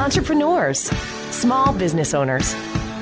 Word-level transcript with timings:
entrepreneurs, 0.00 0.80
small 1.30 1.72
business 1.74 2.14
owners, 2.14 2.54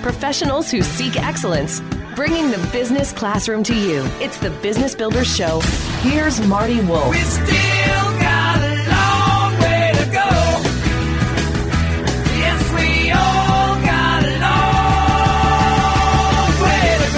professionals 0.02 0.68
who 0.68 0.82
seek 0.82 1.14
excellence, 1.22 1.80
bringing 2.16 2.50
the 2.50 2.58
business 2.72 3.12
classroom 3.12 3.62
to 3.62 3.72
you. 3.72 4.02
It's 4.20 4.36
the 4.38 4.50
Business 4.62 4.96
Builders 4.96 5.32
Show. 5.32 5.60
Here's 6.00 6.44
Marty 6.44 6.80
Wolf. 6.80 7.10
We 7.10 7.18
still 7.18 8.18
got 8.18 8.58
a 8.58 8.74
long 8.90 9.52
way 9.60 9.92
to 9.94 10.04
go. 10.10 10.28
Yes, 12.34 12.60
we 12.74 13.12
all 13.12 13.80
got 13.80 14.24
a 14.24 14.40
long 14.42 16.50
way 16.64 16.98
to 17.04 17.10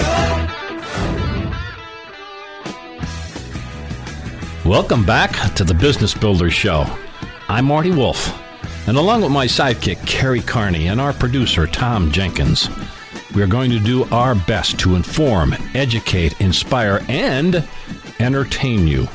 go. 4.62 4.68
Welcome 4.68 5.06
back 5.06 5.54
to 5.54 5.64
the 5.64 5.72
Business 5.72 6.12
Builders 6.12 6.52
Show. 6.52 6.84
I'm 7.48 7.64
Marty 7.64 7.90
Wolf, 7.90 8.30
and 8.90 8.98
along 8.98 9.22
with 9.22 9.30
my 9.30 9.46
sidekick, 9.46 10.04
Kerry 10.04 10.40
Carney, 10.40 10.88
and 10.88 11.00
our 11.00 11.12
producer, 11.12 11.64
Tom 11.64 12.10
Jenkins, 12.10 12.68
we 13.36 13.40
are 13.40 13.46
going 13.46 13.70
to 13.70 13.78
do 13.78 14.02
our 14.06 14.34
best 14.34 14.80
to 14.80 14.96
inform, 14.96 15.54
educate, 15.74 16.40
inspire, 16.40 17.00
and 17.08 17.68
entertain 18.18 18.88
you. 18.88 19.06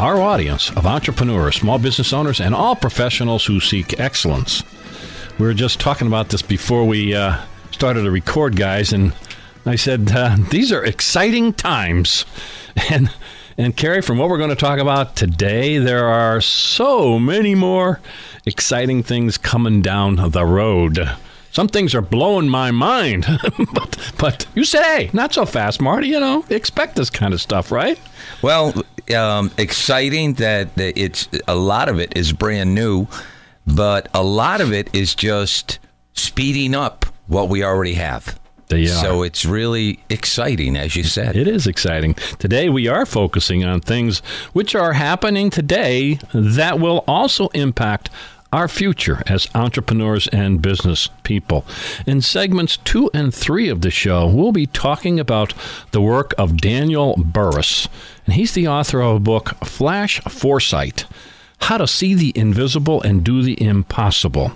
Our 0.00 0.20
audience 0.20 0.70
of 0.70 0.86
entrepreneurs, 0.86 1.54
small 1.54 1.78
business 1.78 2.12
owners, 2.12 2.40
and 2.40 2.52
all 2.52 2.74
professionals 2.74 3.46
who 3.46 3.60
seek 3.60 4.00
excellence. 4.00 4.64
We 5.38 5.46
were 5.46 5.54
just 5.54 5.78
talking 5.78 6.08
about 6.08 6.30
this 6.30 6.42
before 6.42 6.84
we 6.84 7.14
uh, 7.14 7.40
started 7.70 8.02
to 8.02 8.10
record, 8.10 8.56
guys, 8.56 8.92
and 8.92 9.12
I 9.66 9.76
said, 9.76 10.10
uh, 10.10 10.36
These 10.50 10.72
are 10.72 10.84
exciting 10.84 11.52
times. 11.52 12.24
And 12.90 13.08
and 13.60 13.76
Carrie, 13.76 14.00
from 14.00 14.16
what 14.16 14.30
we're 14.30 14.38
going 14.38 14.48
to 14.48 14.56
talk 14.56 14.78
about 14.78 15.16
today, 15.16 15.76
there 15.76 16.06
are 16.06 16.40
so 16.40 17.18
many 17.18 17.54
more 17.54 18.00
exciting 18.46 19.02
things 19.02 19.36
coming 19.36 19.82
down 19.82 20.16
the 20.30 20.46
road. 20.46 21.10
Some 21.50 21.68
things 21.68 21.94
are 21.94 22.00
blowing 22.00 22.48
my 22.48 22.70
mind, 22.70 23.26
but 23.74 24.12
but 24.16 24.46
you 24.54 24.64
said, 24.64 24.82
hey, 24.84 25.10
not 25.12 25.34
so 25.34 25.44
fast, 25.44 25.78
Marty. 25.78 26.08
You 26.08 26.20
know, 26.20 26.42
expect 26.48 26.96
this 26.96 27.10
kind 27.10 27.34
of 27.34 27.40
stuff, 27.42 27.70
right? 27.70 28.00
Well, 28.40 28.82
um, 29.14 29.50
exciting 29.58 30.34
that 30.34 30.70
it's 30.78 31.28
a 31.46 31.54
lot 31.54 31.90
of 31.90 32.00
it 32.00 32.16
is 32.16 32.32
brand 32.32 32.74
new, 32.74 33.08
but 33.66 34.08
a 34.14 34.22
lot 34.24 34.62
of 34.62 34.72
it 34.72 34.88
is 34.94 35.14
just 35.14 35.80
speeding 36.14 36.74
up 36.74 37.04
what 37.26 37.50
we 37.50 37.62
already 37.62 37.94
have. 37.94 38.39
They 38.70 38.84
are. 38.84 38.88
So 38.88 39.22
it's 39.22 39.44
really 39.44 39.98
exciting, 40.08 40.76
as 40.76 40.96
you 40.96 41.02
said. 41.02 41.36
It 41.36 41.48
is 41.48 41.66
exciting. 41.66 42.14
Today, 42.38 42.68
we 42.68 42.86
are 42.88 43.04
focusing 43.04 43.64
on 43.64 43.80
things 43.80 44.20
which 44.52 44.74
are 44.74 44.94
happening 44.94 45.50
today 45.50 46.18
that 46.32 46.78
will 46.78 47.04
also 47.06 47.48
impact 47.48 48.10
our 48.52 48.68
future 48.68 49.22
as 49.26 49.48
entrepreneurs 49.54 50.26
and 50.28 50.62
business 50.62 51.08
people. 51.22 51.64
In 52.06 52.20
segments 52.20 52.76
two 52.78 53.10
and 53.14 53.34
three 53.34 53.68
of 53.68 53.80
the 53.80 53.90
show, 53.90 54.26
we'll 54.26 54.52
be 54.52 54.66
talking 54.66 55.20
about 55.20 55.52
the 55.92 56.00
work 56.00 56.34
of 56.38 56.56
Daniel 56.56 57.16
Burrus, 57.16 57.88
and 58.24 58.34
he's 58.34 58.54
the 58.54 58.66
author 58.66 59.00
of 59.00 59.16
a 59.16 59.20
book, 59.20 59.50
Flash 59.64 60.20
Foresight 60.22 61.06
How 61.60 61.78
to 61.78 61.86
See 61.86 62.14
the 62.14 62.32
Invisible 62.36 63.02
and 63.02 63.22
Do 63.22 63.42
the 63.42 63.60
Impossible 63.62 64.52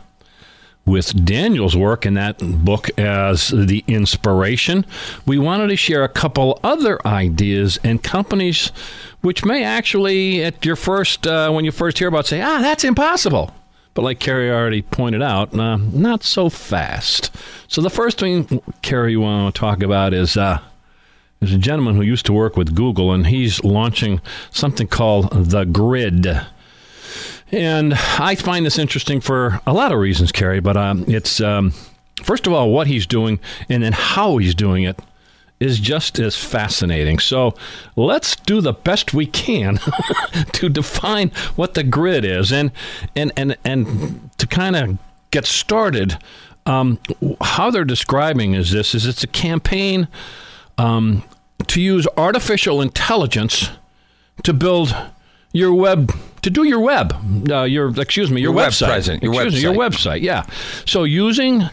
with 0.87 1.25
Daniel's 1.25 1.77
work 1.77 2.05
in 2.05 2.15
that 2.15 2.39
book 2.39 2.91
as 2.99 3.49
the 3.49 3.83
inspiration, 3.87 4.85
we 5.27 5.39
wanted 5.39 5.69
to 5.69 5.77
share 5.77 6.05
a 6.05 6.09
couple 6.09 6.61
other 6.63 7.05
ideas 7.07 7.79
and 7.83 8.03
companies 8.03 8.71
which 9.23 9.45
may 9.45 9.65
actually, 9.65 10.45
at 10.45 10.65
your 10.67 10.77
first, 10.77 11.27
uh, 11.27 11.51
when 11.51 11.65
you 11.65 11.73
first 11.73 11.99
hear 11.99 12.09
about, 12.09 12.27
say, 12.27 12.43
ah, 12.43 12.61
that's 12.61 12.85
impossible. 12.85 13.55
But 13.95 14.03
like 14.03 14.19
Carrie 14.19 14.51
already 14.51 14.83
pointed 14.83 15.23
out, 15.23 15.59
uh, 15.59 15.77
not 15.77 16.23
so 16.25 16.51
fast. 16.51 17.35
So 17.67 17.81
the 17.81 17.89
first 17.89 18.19
thing, 18.19 18.61
Carrie, 18.83 19.13
you 19.13 19.21
want 19.21 19.55
to 19.55 19.59
talk 19.59 19.83
about 19.83 20.13
is 20.13 20.37
uh, 20.37 20.59
there's 21.41 21.55
a 21.55 21.59
gentleman 21.59 21.95
who 21.95 22.03
used 22.03 22.27
to 22.27 22.33
work 22.35 22.57
with 22.57 22.75
Google, 22.75 23.13
and 23.13 23.29
he's 23.29 23.63
launching 23.65 24.21
something 24.51 24.89
called 24.89 25.31
the 25.31 25.65
Grid. 25.65 26.27
And 27.53 27.95
I 27.95 28.35
find 28.35 28.65
this 28.67 28.79
interesting 28.79 29.21
for 29.21 29.61
a 29.67 29.73
lot 29.73 29.93
of 29.93 29.99
reasons, 29.99 30.33
Kerry, 30.33 30.61
but 30.61 30.77
um, 30.77 31.05
it's, 31.07 31.41
um, 31.41 31.73
first 32.23 32.47
of 32.47 32.53
all, 32.53 32.71
what 32.71 32.87
he's 32.87 33.07
doing 33.07 33.39
and 33.69 33.83
then 33.83 33.93
how 33.93 34.39
he's 34.39 34.55
doing 34.55 34.85
it 34.85 34.99
is 35.61 35.79
just 35.79 36.19
as 36.19 36.37
fascinating. 36.37 37.19
So 37.19 37.55
let's 37.97 38.37
do 38.37 38.61
the 38.61 38.73
best 38.73 39.15
we 39.15 39.27
can 39.27 39.79
to 40.53 40.69
define 40.69 41.31
what 41.57 41.75
the 41.75 41.85
grid 41.85 42.25
is 42.25 42.53
and, 42.53 42.73
and, 43.15 43.33
and, 43.37 43.57
and 43.65 44.31
to 44.39 44.47
kind 44.47 44.77
of 44.77 44.99
get 45.31 45.47
started. 45.47 46.19
Um, 46.67 46.99
how 47.41 47.71
they're 47.71 47.85
describing 47.85 48.55
is 48.55 48.71
this 48.73 48.95
is 48.95 49.07
it's 49.07 49.23
a 49.23 49.29
campaign 49.29 50.09
um, 50.79 51.23
to 51.67 51.81
use 51.81 52.07
artificial 52.17 52.81
intelligence 52.81 53.71
to 54.43 54.53
build 54.53 54.95
your 55.53 55.73
web 55.75 56.13
to 56.45 56.51
do 56.51 56.65
your 56.65 56.81
web, 56.81 57.13
uh, 57.51 57.63
your 57.63 57.89
excuse 58.01 58.31
me, 58.31 58.41
your, 58.41 58.53
Your 58.53 58.57
web 58.57 58.71
website, 58.71 59.23
your 59.23 59.33
excuse 59.35 59.55
me, 59.55 59.61
your 59.61 59.75
website. 59.75 60.19
website. 60.19 60.21
Yeah. 60.23 60.45
So 60.87 61.05
using 61.05 61.65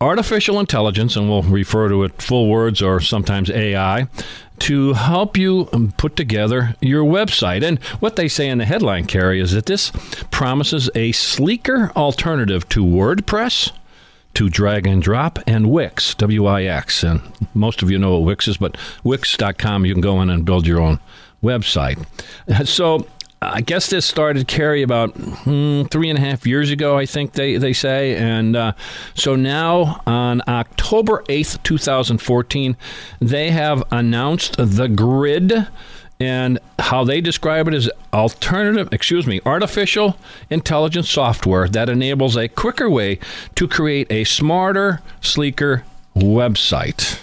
artificial 0.00 0.58
intelligence, 0.60 1.16
and 1.16 1.28
we'll 1.28 1.42
refer 1.42 1.88
to 1.88 2.04
it 2.04 2.20
full 2.20 2.48
words 2.48 2.82
or 2.82 3.00
sometimes 3.00 3.50
AI, 3.50 4.08
to 4.60 4.94
help 4.94 5.36
you 5.36 5.66
put 5.98 6.16
together 6.16 6.74
your 6.80 7.04
website. 7.04 7.62
And 7.62 7.78
what 8.00 8.16
they 8.16 8.26
say 8.28 8.48
in 8.48 8.58
the 8.58 8.64
headline, 8.64 9.06
Carrie, 9.06 9.40
is 9.40 9.52
that 9.52 9.66
this 9.66 9.92
promises 10.30 10.88
a 10.94 11.12
sleeker 11.12 11.92
alternative 11.94 12.68
to 12.70 12.84
WordPress 12.84 13.70
to 14.34 14.48
drag 14.50 14.86
and 14.86 15.02
drop 15.02 15.38
and 15.46 15.70
Wix, 15.70 16.14
W 16.14 16.46
I 16.46 16.64
X. 16.64 17.02
And 17.02 17.20
most 17.54 17.82
of 17.82 17.90
you 17.90 17.98
know 17.98 18.12
what 18.18 18.26
Wix 18.26 18.48
is, 18.48 18.56
but 18.56 18.76
Wix.com, 19.04 19.84
you 19.86 19.92
can 19.94 20.00
go 20.02 20.20
in 20.22 20.30
and 20.30 20.44
build 20.44 20.66
your 20.66 20.80
own 20.80 21.00
website. 21.42 22.04
So 22.66 23.06
I 23.52 23.60
guess 23.60 23.90
this 23.90 24.04
started 24.04 24.48
Carrie 24.48 24.82
about 24.82 25.10
hmm, 25.14 25.82
three 25.84 26.10
and 26.10 26.18
a 26.18 26.22
half 26.22 26.46
years 26.46 26.70
ago, 26.70 26.98
I 26.98 27.06
think 27.06 27.32
they, 27.32 27.56
they 27.56 27.72
say. 27.72 28.16
And 28.16 28.56
uh, 28.56 28.72
so 29.14 29.36
now 29.36 30.02
on 30.06 30.42
October 30.48 31.24
8th, 31.28 31.62
2014, 31.62 32.76
they 33.20 33.50
have 33.50 33.84
announced 33.90 34.56
the 34.58 34.88
grid. 34.88 35.68
And 36.18 36.58
how 36.78 37.04
they 37.04 37.20
describe 37.20 37.68
it 37.68 37.74
is 37.74 37.90
alternative, 38.12 38.88
excuse 38.90 39.26
me, 39.26 39.40
artificial 39.44 40.16
intelligence 40.48 41.10
software 41.10 41.68
that 41.68 41.90
enables 41.90 42.36
a 42.36 42.48
quicker 42.48 42.88
way 42.88 43.18
to 43.54 43.68
create 43.68 44.10
a 44.10 44.24
smarter, 44.24 45.02
sleeker 45.20 45.84
website. 46.16 47.20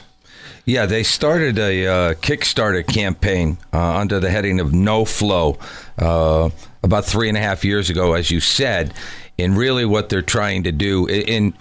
Yeah, 0.65 0.85
they 0.85 1.03
started 1.03 1.59
a 1.59 1.87
uh, 1.87 2.13
Kickstarter 2.15 2.85
campaign 2.87 3.57
uh, 3.73 3.97
under 3.97 4.19
the 4.19 4.29
heading 4.29 4.59
of 4.59 4.69
NoFlo 4.69 5.59
uh, 5.97 6.49
about 6.81 7.05
three 7.05 7.27
and 7.27 7.37
a 7.37 7.41
half 7.41 7.65
years 7.65 7.89
ago, 7.89 8.13
as 8.13 8.31
you 8.31 8.39
said. 8.39 8.93
And 9.37 9.57
really, 9.57 9.83
what 9.83 10.09
they're 10.09 10.21
trying 10.21 10.63
to 10.63 10.71
do 10.71 11.07
in 11.07 11.53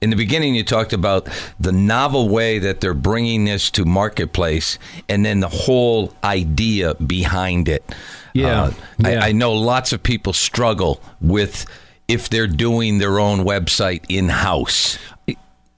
in 0.00 0.08
the 0.08 0.16
beginning, 0.16 0.54
you 0.54 0.64
talked 0.64 0.94
about 0.94 1.28
the 1.58 1.72
novel 1.72 2.28
way 2.28 2.58
that 2.60 2.80
they're 2.80 2.94
bringing 2.94 3.44
this 3.44 3.70
to 3.72 3.84
marketplace, 3.84 4.78
and 5.08 5.24
then 5.24 5.40
the 5.40 5.48
whole 5.48 6.14
idea 6.24 6.94
behind 6.94 7.68
it. 7.68 7.84
Yeah, 8.32 8.62
Uh, 8.62 8.72
yeah. 8.98 9.08
I, 9.08 9.28
I 9.28 9.32
know 9.32 9.52
lots 9.52 9.92
of 9.92 10.02
people 10.02 10.32
struggle 10.32 11.02
with 11.20 11.66
if 12.08 12.30
they're 12.30 12.46
doing 12.46 12.98
their 12.98 13.18
own 13.18 13.40
website 13.40 14.04
in 14.08 14.28
house. 14.28 14.98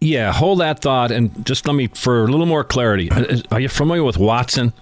Yeah, 0.03 0.33
hold 0.33 0.61
that 0.61 0.81
thought 0.81 1.11
and 1.13 1.47
just 1.47 1.67
let 1.67 1.75
me, 1.75 1.87
for 1.89 2.25
a 2.25 2.29
little 2.29 2.47
more 2.47 2.65
clarity, 2.65 3.11
uh, 3.11 3.37
are 3.51 3.61
you 3.61 3.69
familiar 3.69 4.03
with 4.03 4.19
Watson? 4.19 4.73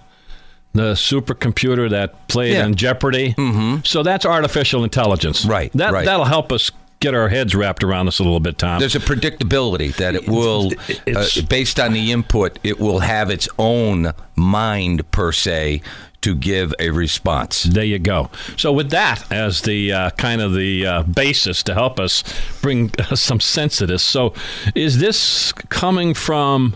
The 0.73 0.93
supercomputer 0.93 1.89
that 1.89 2.27
played 2.27 2.53
Yeah. 2.53 2.65
in 2.65 2.75
Jeopardy. 2.75 3.33
Mm-hmm. 3.37 3.81
So 3.83 4.03
that's 4.03 4.25
artificial 4.25 4.83
intelligence, 4.83 5.45
Right, 5.45 5.71
That 5.73 5.91
right. 5.93 6.05
that'll 6.05 6.25
help 6.25 6.51
us 6.51 6.71
get 7.01 7.13
our 7.13 7.29
heads 7.29 7.53
wrapped 7.55 7.83
around 7.83 8.05
this 8.05 8.19
a 8.19 8.23
little 8.23 8.39
bit, 8.39 8.57
Tom. 8.57 8.79
There's 8.79 8.95
a 8.95 8.99
predictability 8.99 9.93
that 9.97 10.15
it 10.15 10.27
will, 10.29 10.71
uh, 11.13 11.25
based 11.49 11.79
on 11.79 11.93
the 11.93 12.11
input, 12.11 12.57
it 12.63 12.79
will 12.79 12.99
have 12.99 13.29
its 13.29 13.49
own 13.59 14.13
mind 14.35 15.09
per 15.11 15.31
se 15.31 15.81
to 16.21 16.35
give 16.35 16.73
a 16.79 16.89
response. 16.91 17.63
There 17.63 17.83
you 17.83 17.99
go. 17.99 18.29
So 18.57 18.71
with 18.71 18.91
that 18.91 19.29
as 19.31 19.61
the 19.61 19.91
uh, 19.91 20.09
kind 20.11 20.41
of 20.41 20.53
the 20.53 20.85
uh, 20.85 21.03
basis 21.03 21.63
to 21.63 21.73
help 21.73 21.99
us 21.99 22.23
bring 22.61 22.91
uh, 22.99 23.15
some 23.15 23.39
sense 23.39 23.77
to 23.77 23.87
this, 23.87 24.03
so 24.03 24.33
is 24.75 24.99
this 24.99 25.51
coming 25.51 26.13
from 26.13 26.75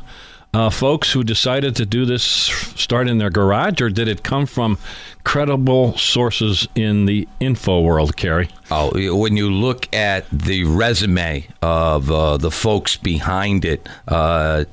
uh, 0.56 0.70
folks 0.70 1.12
who 1.12 1.24
decided 1.24 1.76
to 1.76 1.86
do 1.86 2.06
this 2.06 2.24
start 2.24 3.10
in 3.10 3.18
their 3.18 3.30
garage, 3.30 3.82
or 3.82 3.90
did 3.90 4.08
it 4.08 4.24
come 4.24 4.46
from 4.46 4.78
credible 5.26 5.98
sources 5.98 6.66
in 6.76 7.06
the 7.06 7.28
info 7.42 7.82
world, 7.82 8.16
Carrie? 8.16 8.50
Oh, 8.72 8.92
when 9.18 9.36
you 9.36 9.52
look 9.52 9.94
at 9.94 10.30
the 10.32 10.64
resume 10.64 11.46
of 11.62 12.10
uh, 12.10 12.38
the 12.38 12.52
folks 12.52 12.96
behind 12.96 13.66
it, 13.66 13.88
uh, 14.08 14.64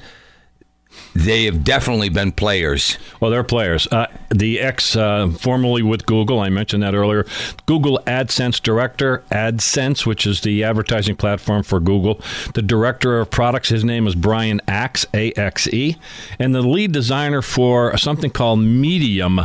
they 1.14 1.44
have 1.44 1.64
definitely 1.64 2.08
been 2.08 2.32
players. 2.32 2.98
Well, 3.20 3.30
they're 3.30 3.44
players. 3.44 3.86
Uh, 3.88 4.06
the 4.30 4.60
ex, 4.60 4.96
uh, 4.96 5.30
formerly 5.38 5.82
with 5.82 6.06
Google, 6.06 6.40
I 6.40 6.48
mentioned 6.48 6.82
that 6.82 6.94
earlier. 6.94 7.26
Google 7.66 8.00
AdSense 8.06 8.62
director, 8.62 9.22
AdSense, 9.30 10.06
which 10.06 10.26
is 10.26 10.40
the 10.40 10.64
advertising 10.64 11.16
platform 11.16 11.62
for 11.62 11.80
Google. 11.80 12.20
The 12.54 12.62
director 12.62 13.20
of 13.20 13.30
products, 13.30 13.68
his 13.68 13.84
name 13.84 14.06
is 14.06 14.14
Brian 14.14 14.60
Axe, 14.66 15.06
A 15.14 15.32
X 15.32 15.68
E, 15.68 15.96
and 16.38 16.54
the 16.54 16.62
lead 16.62 16.92
designer 16.92 17.42
for 17.42 17.96
something 17.96 18.30
called 18.30 18.60
Medium. 18.60 19.40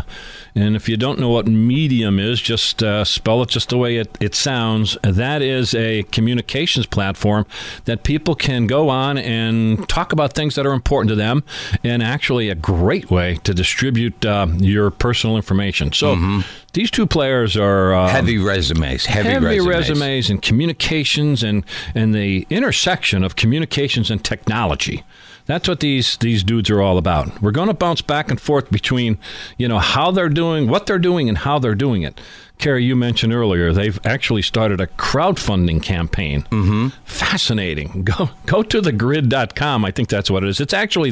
And 0.57 0.75
if 0.75 0.89
you 0.89 0.97
don't 0.97 1.19
know 1.19 1.29
what 1.29 1.45
Medium 1.47 2.17
is, 2.17 2.41
just 2.41 2.81
uh, 2.81 3.05
spell 3.05 3.43
it 3.43 3.49
just 3.49 3.69
the 3.69 3.77
way 3.77 3.97
it, 3.97 4.17
it 4.19 4.33
sounds. 4.33 4.97
That 5.03 5.43
is 5.43 5.75
a 5.75 6.01
communications 6.11 6.87
platform 6.87 7.45
that 7.85 8.01
people 8.01 8.33
can 8.33 8.65
go 8.65 8.89
on 8.89 9.19
and 9.19 9.87
talk 9.87 10.11
about 10.13 10.33
things 10.33 10.55
that 10.55 10.65
are 10.65 10.73
important 10.73 11.09
to 11.09 11.15
them, 11.15 11.43
and 11.83 12.01
actually 12.01 12.49
a 12.49 12.55
great 12.55 13.11
way 13.11 13.35
to 13.43 13.53
distribute 13.53 14.25
uh, 14.25 14.47
your 14.57 14.89
personal 14.89 15.35
information. 15.35 15.91
So 15.93 16.41
these 16.73 16.89
two 16.89 17.05
players 17.05 17.55
are 17.55 17.93
um, 17.93 18.09
Heavy 18.09 18.39
resumes. 18.39 19.05
Heavy, 19.05 19.29
heavy 19.29 19.45
resumes. 19.45 19.89
resumes 19.89 20.29
and 20.31 20.41
communications 20.41 21.43
and 21.43 21.63
and 21.93 22.15
the 22.15 22.47
intersection 22.49 23.23
of 23.23 23.35
communications 23.35 24.09
and 24.09 24.23
technology. 24.23 25.03
That's 25.47 25.67
what 25.67 25.79
these 25.79 26.17
these 26.17 26.43
dudes 26.43 26.69
are 26.69 26.81
all 26.81 26.97
about. 26.97 27.41
We're 27.41 27.51
going 27.51 27.69
to 27.69 27.73
bounce 27.73 28.01
back 28.01 28.29
and 28.29 28.39
forth 28.39 28.69
between, 28.69 29.17
you 29.57 29.67
know, 29.67 29.79
how 29.79 30.11
they're 30.11 30.29
doing, 30.29 30.67
what 30.67 30.85
they're 30.85 30.99
doing, 30.99 31.29
and 31.29 31.39
how 31.39 31.57
they're 31.59 31.75
doing 31.75 32.03
it. 32.03 32.19
Kerry, 32.57 32.83
you 32.83 32.95
mentioned 32.95 33.33
earlier 33.33 33.71
they've 33.71 33.99
actually 34.03 34.41
started 34.41 34.81
a 34.81 34.87
crowdfunding 34.87 35.81
campaign. 35.81 36.43
Mm-hmm. 36.51 36.87
Fascinating. 37.05 38.03
Go 38.03 38.29
go 38.45 38.63
to 38.63 38.81
thegrid.com. 38.81 39.85
I 39.85 39.91
think 39.91 40.09
that's 40.09 40.29
what 40.29 40.43
it 40.43 40.49
is. 40.49 40.59
It's 40.59 40.73
actually 40.73 41.11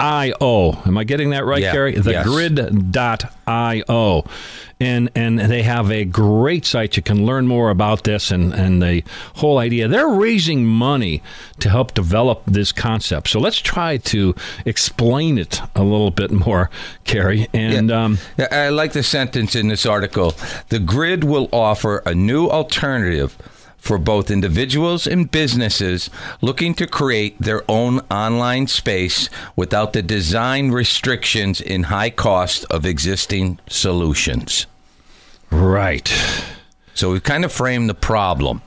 thegrid.io. 0.00 0.82
Am 0.86 0.98
I 0.98 1.04
getting 1.04 1.30
that 1.30 1.44
right, 1.44 1.62
Yeah. 1.62 1.72
Carrie? 1.72 1.94
Yes. 1.96 2.04
Thegrid.io. 3.46 4.24
And 4.82 5.10
and 5.14 5.38
they 5.38 5.62
have 5.62 5.90
a 5.90 6.06
great 6.06 6.64
site. 6.64 6.96
You 6.96 7.02
can 7.02 7.26
learn 7.26 7.46
more 7.46 7.68
about 7.68 8.04
this 8.04 8.30
and, 8.30 8.54
and 8.54 8.82
the 8.82 9.04
whole 9.34 9.58
idea. 9.58 9.88
They're 9.88 10.08
raising 10.08 10.64
money 10.64 11.22
to 11.58 11.68
help 11.68 11.92
develop 11.92 12.42
this 12.46 12.72
concept. 12.72 13.28
So 13.28 13.40
let's 13.40 13.58
try 13.58 13.98
to 13.98 14.34
explain 14.64 15.36
it 15.36 15.60
a 15.76 15.82
little 15.82 16.10
bit 16.10 16.30
more, 16.30 16.70
Carrie. 17.04 17.46
And 17.52 17.90
Yeah. 17.90 18.04
um, 18.04 18.18
I 18.50 18.70
like 18.70 18.92
the 18.92 19.02
sentence 19.02 19.54
in 19.54 19.68
this 19.68 19.84
article. 19.84 20.34
The 20.70 20.78
grid 20.78 21.24
will 21.24 21.50
offer 21.52 21.98
a 22.06 22.14
new 22.14 22.48
alternative 22.48 23.36
for 23.80 23.98
both 23.98 24.30
individuals 24.30 25.06
and 25.06 25.30
businesses 25.30 26.10
looking 26.40 26.74
to 26.74 26.86
create 26.86 27.40
their 27.40 27.62
own 27.68 27.98
online 28.10 28.66
space 28.66 29.28
without 29.56 29.92
the 29.94 30.02
design 30.02 30.70
restrictions 30.70 31.60
and 31.60 31.86
high 31.86 32.10
cost 32.10 32.64
of 32.70 32.84
existing 32.86 33.58
solutions. 33.68 34.66
right. 35.50 36.12
So 36.94 37.12
we've 37.12 37.22
kind 37.22 37.44
of 37.46 37.52
framed 37.52 37.88
the 37.88 37.94
problem. 37.94 38.60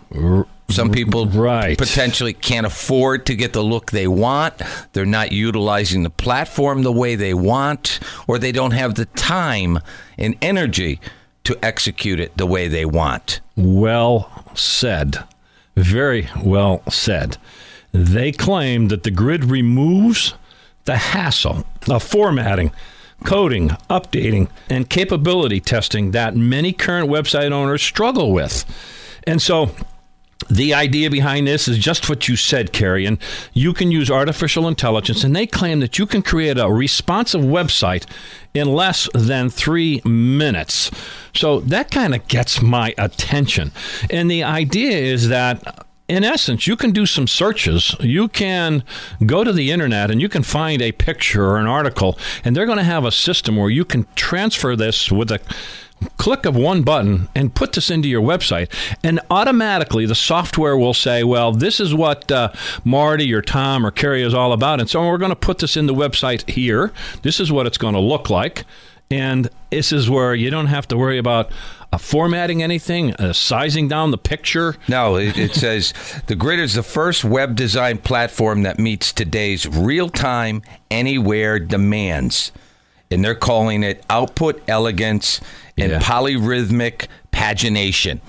Some 0.69 0.89
people 0.89 1.27
Right. 1.27 1.77
potentially 1.77 2.33
can't 2.33 2.65
afford 2.65 3.27
to 3.27 3.35
get 3.35 3.53
the 3.53 3.61
look 3.63 3.91
they 3.91 4.07
want. 4.07 4.55
They're 4.93 5.05
not 5.05 5.31
utilizing 5.31 6.01
the 6.01 6.09
platform 6.09 6.81
the 6.81 6.91
way 6.91 7.15
they 7.15 7.35
want, 7.35 7.99
or 8.25 8.39
they 8.39 8.51
don't 8.51 8.71
have 8.71 8.95
the 8.95 9.05
time 9.05 9.79
and 10.17 10.35
energy 10.41 10.99
to 11.43 11.57
execute 11.63 12.19
it 12.19 12.37
the 12.37 12.45
way 12.45 12.67
they 12.67 12.85
want. 12.85 13.41
Well 13.55 14.43
said. 14.55 15.23
Very 15.75 16.29
well 16.43 16.83
said. 16.89 17.37
They 17.91 18.31
claim 18.31 18.87
that 18.87 19.03
the 19.03 19.11
grid 19.11 19.45
removes 19.45 20.33
the 20.85 20.97
hassle 20.97 21.65
of 21.89 22.03
formatting, 22.03 22.71
coding, 23.23 23.69
updating, 23.89 24.49
and 24.69 24.89
capability 24.89 25.59
testing 25.59 26.11
that 26.11 26.35
many 26.35 26.73
current 26.73 27.09
website 27.09 27.51
owners 27.51 27.81
struggle 27.81 28.31
with. 28.31 28.65
And 29.25 29.41
so 29.41 29.71
the 30.49 30.73
idea 30.73 31.09
behind 31.09 31.47
this 31.47 31.67
is 31.67 31.77
just 31.77 32.09
what 32.09 32.27
you 32.27 32.35
said, 32.35 32.73
Carrie. 32.73 33.05
And 33.05 33.17
you 33.53 33.73
can 33.73 33.91
use 33.91 34.09
artificial 34.09 34.67
intelligence, 34.67 35.23
and 35.23 35.35
they 35.35 35.47
claim 35.47 35.79
that 35.79 35.97
you 35.97 36.05
can 36.05 36.21
create 36.21 36.57
a 36.57 36.71
responsive 36.71 37.41
website 37.41 38.05
in 38.53 38.67
less 38.67 39.09
than 39.13 39.49
three 39.49 40.01
minutes. 40.05 40.91
So 41.33 41.59
that 41.61 41.91
kind 41.91 42.13
of 42.13 42.27
gets 42.27 42.61
my 42.61 42.93
attention. 42.97 43.71
And 44.09 44.29
the 44.29 44.43
idea 44.43 44.97
is 44.97 45.29
that. 45.29 45.85
In 46.09 46.25
essence, 46.25 46.67
you 46.67 46.75
can 46.75 46.91
do 46.91 47.05
some 47.05 47.27
searches. 47.27 47.95
You 48.01 48.27
can 48.27 48.83
go 49.25 49.45
to 49.45 49.53
the 49.53 49.71
internet 49.71 50.11
and 50.11 50.21
you 50.21 50.27
can 50.27 50.43
find 50.43 50.81
a 50.81 50.91
picture 50.91 51.45
or 51.45 51.57
an 51.57 51.65
article, 51.65 52.19
and 52.43 52.55
they're 52.55 52.65
going 52.65 52.77
to 52.77 52.83
have 52.83 53.05
a 53.05 53.11
system 53.11 53.55
where 53.55 53.69
you 53.69 53.85
can 53.85 54.05
transfer 54.13 54.75
this 54.75 55.09
with 55.09 55.31
a 55.31 55.39
click 56.17 56.45
of 56.45 56.55
one 56.55 56.83
button 56.83 57.27
and 57.35 57.53
put 57.55 57.73
this 57.73 57.89
into 57.89 58.07
your 58.07 58.21
website 58.21 58.69
and 59.03 59.19
automatically 59.29 60.05
the 60.05 60.15
software 60.15 60.77
will 60.77 60.93
say 60.93 61.23
well 61.23 61.51
this 61.51 61.79
is 61.79 61.93
what 61.93 62.31
uh, 62.31 62.51
marty 62.83 63.33
or 63.33 63.41
tom 63.41 63.85
or 63.85 63.91
carrie 63.91 64.23
is 64.23 64.33
all 64.33 64.53
about 64.53 64.79
and 64.79 64.89
so 64.89 65.05
we're 65.07 65.17
going 65.17 65.29
to 65.29 65.35
put 65.35 65.59
this 65.59 65.77
in 65.77 65.85
the 65.85 65.93
website 65.93 66.49
here 66.49 66.91
this 67.21 67.39
is 67.39 67.51
what 67.51 67.65
it's 67.65 67.77
going 67.77 67.93
to 67.93 67.99
look 67.99 68.29
like 68.29 68.63
and 69.11 69.49
this 69.69 69.91
is 69.91 70.09
where 70.09 70.33
you 70.33 70.49
don't 70.49 70.67
have 70.67 70.87
to 70.87 70.97
worry 70.97 71.17
about 71.17 71.51
uh, 71.91 71.97
formatting 71.97 72.63
anything 72.63 73.13
uh, 73.15 73.31
sizing 73.33 73.87
down 73.87 74.09
the 74.09 74.17
picture 74.17 74.75
No, 74.87 75.17
it, 75.17 75.37
it 75.37 75.53
says 75.55 75.93
the 76.27 76.35
grid 76.35 76.59
is 76.59 76.73
the 76.73 76.83
first 76.83 77.23
web 77.23 77.55
design 77.55 77.99
platform 77.99 78.63
that 78.63 78.79
meets 78.79 79.13
today's 79.13 79.67
real 79.67 80.09
time, 80.09 80.63
anywhere 80.89 81.59
demands. 81.59 82.51
And 83.13 83.23
they're 83.23 83.35
calling 83.35 83.83
it 83.83 84.03
output 84.09 84.61
elegance 84.67 85.39
and 85.77 85.91
Yeah. 85.93 85.99
polyrhythmic 85.99 87.07
pagination. 87.31 88.19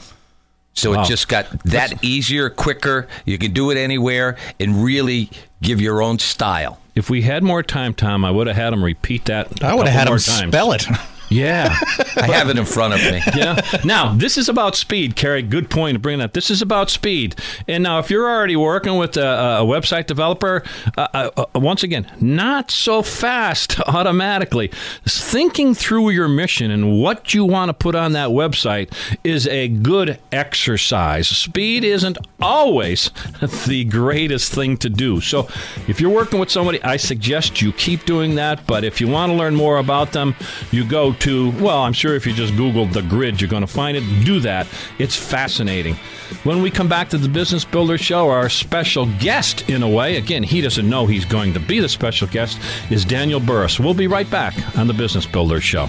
So 0.74 0.92
Wow. 0.92 1.02
it 1.02 1.06
just 1.08 1.28
got 1.28 1.46
that 1.64 2.04
easier, 2.04 2.50
quicker. 2.50 3.06
You 3.24 3.38
can 3.38 3.52
do 3.52 3.70
it 3.70 3.78
anywhere 3.78 4.36
and 4.60 4.82
really 4.84 5.30
give 5.62 5.80
your 5.80 6.02
own 6.02 6.18
style. 6.18 6.78
if 6.96 7.10
we 7.10 7.22
had 7.22 7.42
more 7.42 7.60
time 7.60 7.92
tom 7.92 8.24
i 8.24 8.30
would 8.30 8.46
have 8.46 8.54
had 8.54 8.72
them 8.72 8.84
repeat 8.84 9.24
that 9.24 9.48
I 9.64 9.70
would 9.74 9.78
would 9.78 9.88
have 9.88 9.98
had 9.98 10.06
more 10.08 10.16
him 10.16 10.22
times. 10.22 10.52
spell 10.52 10.70
it. 10.72 10.86
Yeah 11.34 11.76
I 12.16 12.26
have 12.32 12.48
it 12.48 12.58
in 12.58 12.64
front 12.64 12.94
of 12.94 13.00
me. 13.00 13.22
yeah. 13.36 13.60
Now, 13.84 14.14
this 14.14 14.38
is 14.38 14.48
about 14.48 14.76
speed, 14.76 15.16
Carrie. 15.16 15.42
Good 15.42 15.70
point 15.70 15.96
to 15.96 15.98
bring 15.98 16.18
that. 16.20 16.32
This 16.32 16.50
is 16.50 16.62
about 16.62 16.90
speed. 16.90 17.36
And 17.66 17.82
now, 17.82 17.98
if 17.98 18.10
you're 18.10 18.28
already 18.28 18.56
working 18.56 18.96
with 18.96 19.16
a, 19.16 19.60
a 19.60 19.64
website 19.64 20.06
developer, 20.06 20.62
uh, 20.96 21.08
uh, 21.12 21.30
uh, 21.36 21.58
once 21.58 21.82
again, 21.82 22.10
not 22.20 22.70
so 22.70 23.02
fast 23.02 23.80
automatically. 23.88 24.70
Thinking 25.04 25.74
through 25.74 26.10
your 26.10 26.28
mission 26.28 26.70
and 26.70 27.00
what 27.00 27.34
you 27.34 27.44
want 27.44 27.68
to 27.70 27.74
put 27.74 27.94
on 27.94 28.12
that 28.12 28.28
website 28.30 28.92
is 29.24 29.46
a 29.48 29.68
good 29.68 30.18
exercise. 30.30 31.28
Speed 31.28 31.84
isn't 31.84 32.18
always 32.40 33.10
the 33.66 33.84
greatest 33.84 34.52
thing 34.52 34.76
to 34.78 34.88
do. 34.88 35.20
So, 35.20 35.48
if 35.88 36.00
you're 36.00 36.10
working 36.10 36.38
with 36.38 36.50
somebody, 36.50 36.82
I 36.82 36.96
suggest 36.96 37.60
you 37.60 37.72
keep 37.72 38.04
doing 38.04 38.36
that. 38.36 38.66
But 38.66 38.84
if 38.84 39.00
you 39.00 39.08
want 39.08 39.32
to 39.32 39.36
learn 39.36 39.54
more 39.54 39.78
about 39.78 40.12
them, 40.12 40.34
you 40.70 40.84
go 40.84 41.12
to, 41.12 41.23
well, 41.26 41.82
I'm 41.82 41.92
sure 41.92 42.14
if 42.14 42.26
you 42.26 42.32
just 42.32 42.56
Google 42.56 42.86
the 42.86 43.02
grid, 43.02 43.40
you're 43.40 43.50
going 43.50 43.66
to 43.66 43.72
find 43.72 43.96
it. 43.96 44.02
Do 44.24 44.40
that. 44.40 44.66
It's 44.98 45.16
fascinating. 45.16 45.96
When 46.44 46.62
we 46.62 46.70
come 46.70 46.88
back 46.88 47.08
to 47.10 47.18
the 47.18 47.28
Business 47.28 47.64
Builder 47.64 47.96
Show, 47.96 48.28
our 48.28 48.48
special 48.48 49.06
guest, 49.18 49.68
in 49.68 49.82
a 49.82 49.88
way, 49.88 50.16
again, 50.16 50.42
he 50.42 50.60
doesn't 50.60 50.88
know 50.88 51.06
he's 51.06 51.24
going 51.24 51.54
to 51.54 51.60
be 51.60 51.80
the 51.80 51.88
special 51.88 52.28
guest, 52.28 52.60
is 52.90 53.04
Daniel 53.04 53.40
Burrus. 53.40 53.80
We'll 53.80 53.94
be 53.94 54.06
right 54.06 54.30
back 54.30 54.54
on 54.76 54.86
the 54.86 54.94
Business 54.94 55.26
Builder 55.26 55.60
Show. 55.60 55.88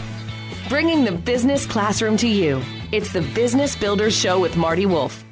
Bringing 0.69 1.03
the 1.03 1.11
business 1.11 1.65
classroom 1.65 2.17
to 2.17 2.27
you. 2.27 2.61
It's 2.91 3.11
the 3.11 3.21
Business 3.21 3.75
Builders 3.75 4.15
Show 4.15 4.39
with 4.39 4.55
Marty 4.55 4.85
Wolf. 4.85 5.23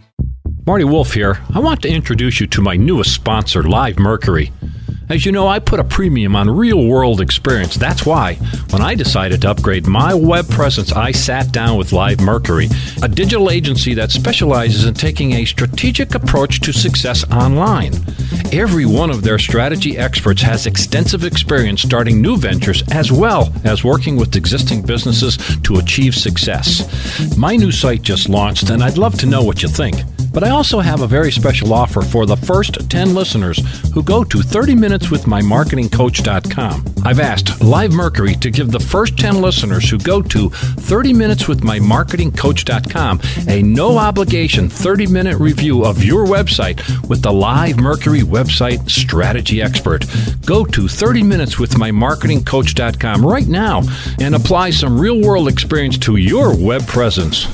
Marty 0.66 0.86
Wolf 0.86 1.14
here. 1.14 1.40
I 1.54 1.60
want 1.60 1.82
to 1.84 1.90
introduce 1.90 2.40
you 2.40 2.48
to 2.48 2.62
my 2.62 2.76
newest 2.76 3.14
sponsor, 3.14 3.64
Live 3.64 4.00
Mercury. 4.00 4.52
As 5.14 5.28
you 5.28 5.32
know, 5.32 5.48
I 5.48 5.60
put 5.60 5.80
a 5.80 5.84
premium 5.84 6.36
on 6.36 6.50
real 6.50 6.88
world 6.88 7.22
experience. 7.22 7.76
That's 7.76 8.04
why, 8.04 8.34
when 8.72 8.82
I 8.82 8.96
decided 8.96 9.44
to 9.44 9.52
upgrade 9.52 9.86
my 9.86 10.16
web 10.16 10.50
presence, 10.50 10.92
I 10.92 11.12
sat 11.12 11.52
down 11.52 11.78
with 11.78 11.94
Live 11.94 12.20
Mercury, 12.20 12.68
a 13.04 13.08
digital 13.08 13.52
agency 13.52 13.94
that 13.94 14.10
specializes 14.10 14.86
in 14.86 14.96
taking 14.96 15.34
a 15.34 15.46
strategic 15.46 16.16
approach 16.16 16.62
to 16.62 16.74
success 16.74 17.24
online. 17.32 17.94
Every 18.52 18.88
one 18.88 19.12
of 19.12 19.22
their 19.22 19.38
strategy 19.38 20.00
experts 20.00 20.42
has 20.42 20.66
extensive 20.66 21.24
experience 21.24 21.84
starting 21.84 22.20
new 22.20 22.36
ventures 22.36 22.82
as 22.90 23.12
well 23.12 23.54
as 23.64 23.84
working 23.84 24.18
with 24.18 24.36
existing 24.36 24.82
businesses 24.82 25.38
to 25.62 25.78
achieve 25.78 26.16
success. 26.16 27.38
My 27.38 27.56
new 27.56 27.72
site 27.72 28.02
just 28.02 28.30
launched, 28.30 28.72
and 28.72 28.84
I'd 28.84 28.98
love 28.98 29.20
to 29.20 29.28
know 29.28 29.44
what 29.44 29.62
you 29.62 29.70
think. 29.70 29.98
But 30.34 30.44
I 30.44 30.50
also 30.50 30.80
have 30.80 31.02
a 31.02 31.08
very 31.08 31.32
special 31.32 31.72
offer 31.74 32.02
for 32.02 32.26
the 32.26 32.36
first 32.36 32.90
10 32.90 33.14
listeners 33.14 33.60
who 33.94 34.02
go 34.02 34.24
to 34.24 34.40
30minuteswithmymarketingcoach.com. 34.40 36.86
I've 37.06 37.20
asked 37.20 37.62
Live 37.62 37.92
Mercury 37.92 38.34
to 38.36 38.50
give 38.50 38.72
the 38.72 38.80
first 38.80 39.20
10 39.20 39.42
listeners 39.42 39.90
who 39.90 40.00
go 40.00 40.22
to 40.24 40.50
30minuteswithmymarketingcoach.com 40.50 43.22
a 43.48 43.62
no 43.62 43.98
obligation 43.98 44.70
30 44.70 45.08
minute 45.08 45.38
review 45.40 45.84
of 45.86 46.04
your 46.04 46.26
website 46.26 46.82
with 47.08 47.22
the 47.22 47.32
Live 47.32 47.78
Mercury 47.78 48.22
website 48.22 48.90
strategy 48.90 49.62
expert. 49.62 50.06
Go 50.46 50.66
to 50.66 50.82
30minuteswithmymarketingcoach.com 50.84 53.26
right 53.26 53.48
now 53.48 53.84
and 54.20 54.36
apply 54.36 54.72
some 54.72 55.00
real 55.00 55.22
world 55.22 55.48
experience 55.48 55.98
to 56.00 56.16
your 56.16 56.58
web 56.58 56.88
presence. 56.88 57.46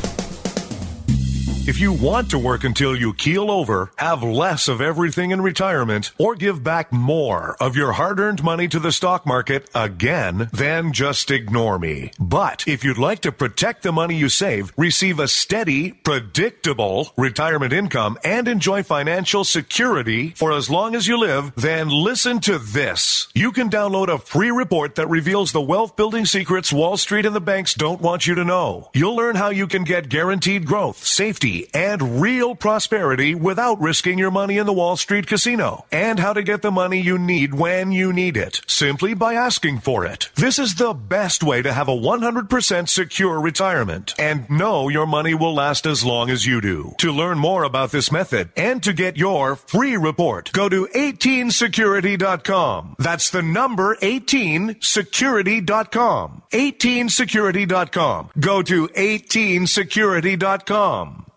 If 1.70 1.80
you 1.80 1.94
want 1.94 2.32
to 2.32 2.40
work 2.40 2.64
until 2.64 2.96
you 2.96 3.14
keel 3.14 3.52
over, 3.52 3.92
have 3.98 4.24
less 4.24 4.68
of 4.68 4.82
everything 4.82 5.30
in 5.30 5.40
retirement, 5.40 6.12
or 6.18 6.34
give 6.34 6.64
back 6.64 6.92
more 6.92 7.56
of 7.60 7.76
your 7.76 7.92
hard 7.92 8.20
earned 8.20 8.44
money 8.44 8.68
to 8.70 8.80
the 8.80 8.92
stock 8.92 9.24
market 9.28 9.70
again, 9.76 10.50
then 10.52 10.94
just 10.94 11.30
ignore 11.30 11.78
me. 11.78 12.12
But 12.20 12.68
if 12.68 12.84
you'd 12.84 12.98
like 12.98 13.20
to 13.20 13.32
protect 13.32 13.84
the 13.84 13.92
money 13.92 14.16
you 14.16 14.30
save, 14.30 14.74
receive 14.78 15.20
a 15.20 15.28
steady, 15.28 15.92
predictable 15.92 17.14
retirement 17.16 17.72
income, 17.72 18.18
and 18.24 18.48
enjoy 18.48 18.82
financial 18.82 19.44
security 19.44 20.32
for 20.32 20.52
as 20.52 20.72
long 20.72 20.96
as 20.96 21.06
you 21.06 21.20
live, 21.20 21.54
then 21.56 21.90
listen 21.90 22.40
to 22.40 22.58
this. 22.58 23.28
You 23.36 23.52
can 23.52 23.70
download 23.70 24.08
a 24.08 24.18
free 24.18 24.50
report 24.50 24.96
that 24.96 25.08
reveals 25.08 25.52
the 25.52 25.62
wealth 25.62 25.96
building 25.96 26.26
secrets 26.26 26.74
Wall 26.74 26.98
Street 26.98 27.28
and 27.28 27.36
the 27.36 27.40
banks 27.40 27.76
don't 27.76 28.02
want 28.02 28.26
you 28.26 28.34
to 28.34 28.44
know. 28.44 28.90
You'll 28.96 29.16
learn 29.16 29.36
how 29.36 29.52
you 29.52 29.68
can 29.68 29.84
get 29.84 30.10
guaranteed 30.10 30.66
growth, 30.66 31.06
safety, 31.06 31.59
and 31.74 32.22
real 32.22 32.56
prosperity 32.56 33.36
without 33.36 33.82
risking 33.82 34.18
your 34.18 34.32
money 34.32 34.58
in 34.58 34.66
the 34.66 34.74
Wall 34.74 34.96
Street 34.98 35.28
casino, 35.28 35.86
and 35.92 36.20
how 36.20 36.34
to 36.34 36.44
get 36.44 36.62
the 36.62 36.72
money 36.72 37.00
you 37.00 37.18
need 37.18 37.54
when 37.54 37.92
you 37.92 38.14
need 38.14 38.38
it, 38.38 38.62
simply 38.68 39.14
by 39.14 39.34
asking 39.34 39.80
for 39.80 40.06
it. 40.06 40.30
This 40.36 40.60
is 40.60 40.76
the 40.76 40.94
best 40.94 41.44
way 41.44 41.62
to 41.62 41.74
have 41.74 41.88
a 41.88 41.96
100% 41.96 42.90
secure 42.90 43.40
retirement 43.40 44.14
and 44.20 44.50
know 44.50 44.90
your 44.90 45.08
money 45.08 45.34
will 45.34 45.54
last 45.54 45.86
as 45.86 46.04
long 46.04 46.30
as 46.30 46.46
you 46.46 46.60
do. 46.62 46.94
To 47.00 47.12
learn 47.12 47.38
more 47.38 47.64
about 47.64 47.92
this 47.92 48.12
method 48.12 48.50
and 48.56 48.82
to 48.84 48.94
get 48.94 49.18
your 49.18 49.56
free 49.56 49.98
report, 49.98 50.52
go 50.54 50.70
to 50.70 50.86
18security.com. 50.88 52.96
That's 53.00 53.30
the 53.30 53.42
number 53.42 53.96
18security.com. 53.96 56.44
18security.com. 56.52 58.30
Go 58.40 58.62
to 58.64 58.88
18security.com. 58.88 61.29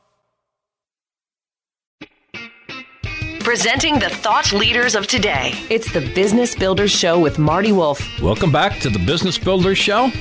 Presenting 3.45 3.99
the 3.99 4.09
thought 4.09 4.53
leaders 4.53 4.95
of 4.95 5.09
today. 5.09 5.53
It's 5.69 5.93
the 5.93 6.13
Business 6.15 6.55
Builders 6.55 6.93
Show 6.93 7.19
with 7.19 7.41
Marty 7.41 7.73
Wolf. 7.73 8.01
Welcome 8.21 8.53
back 8.53 8.79
to 8.81 8.89
the 8.89 9.01
Business 9.01 9.37
Builders 9.37 9.79
Show. 9.79 10.13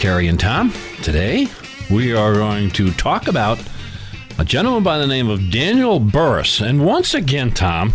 Carrie 0.00 0.26
and 0.26 0.38
Tom. 0.38 0.72
Today, 1.02 1.46
we 1.88 2.14
are 2.14 2.34
going 2.34 2.70
to 2.72 2.90
talk 2.94 3.28
about 3.28 3.60
a 4.38 4.44
gentleman 4.44 4.82
by 4.82 4.98
the 4.98 5.06
name 5.06 5.30
of 5.30 5.52
Daniel 5.52 6.00
Burrus. 6.00 6.60
And 6.60 6.84
once 6.84 7.14
again, 7.14 7.52
Tom, 7.52 7.94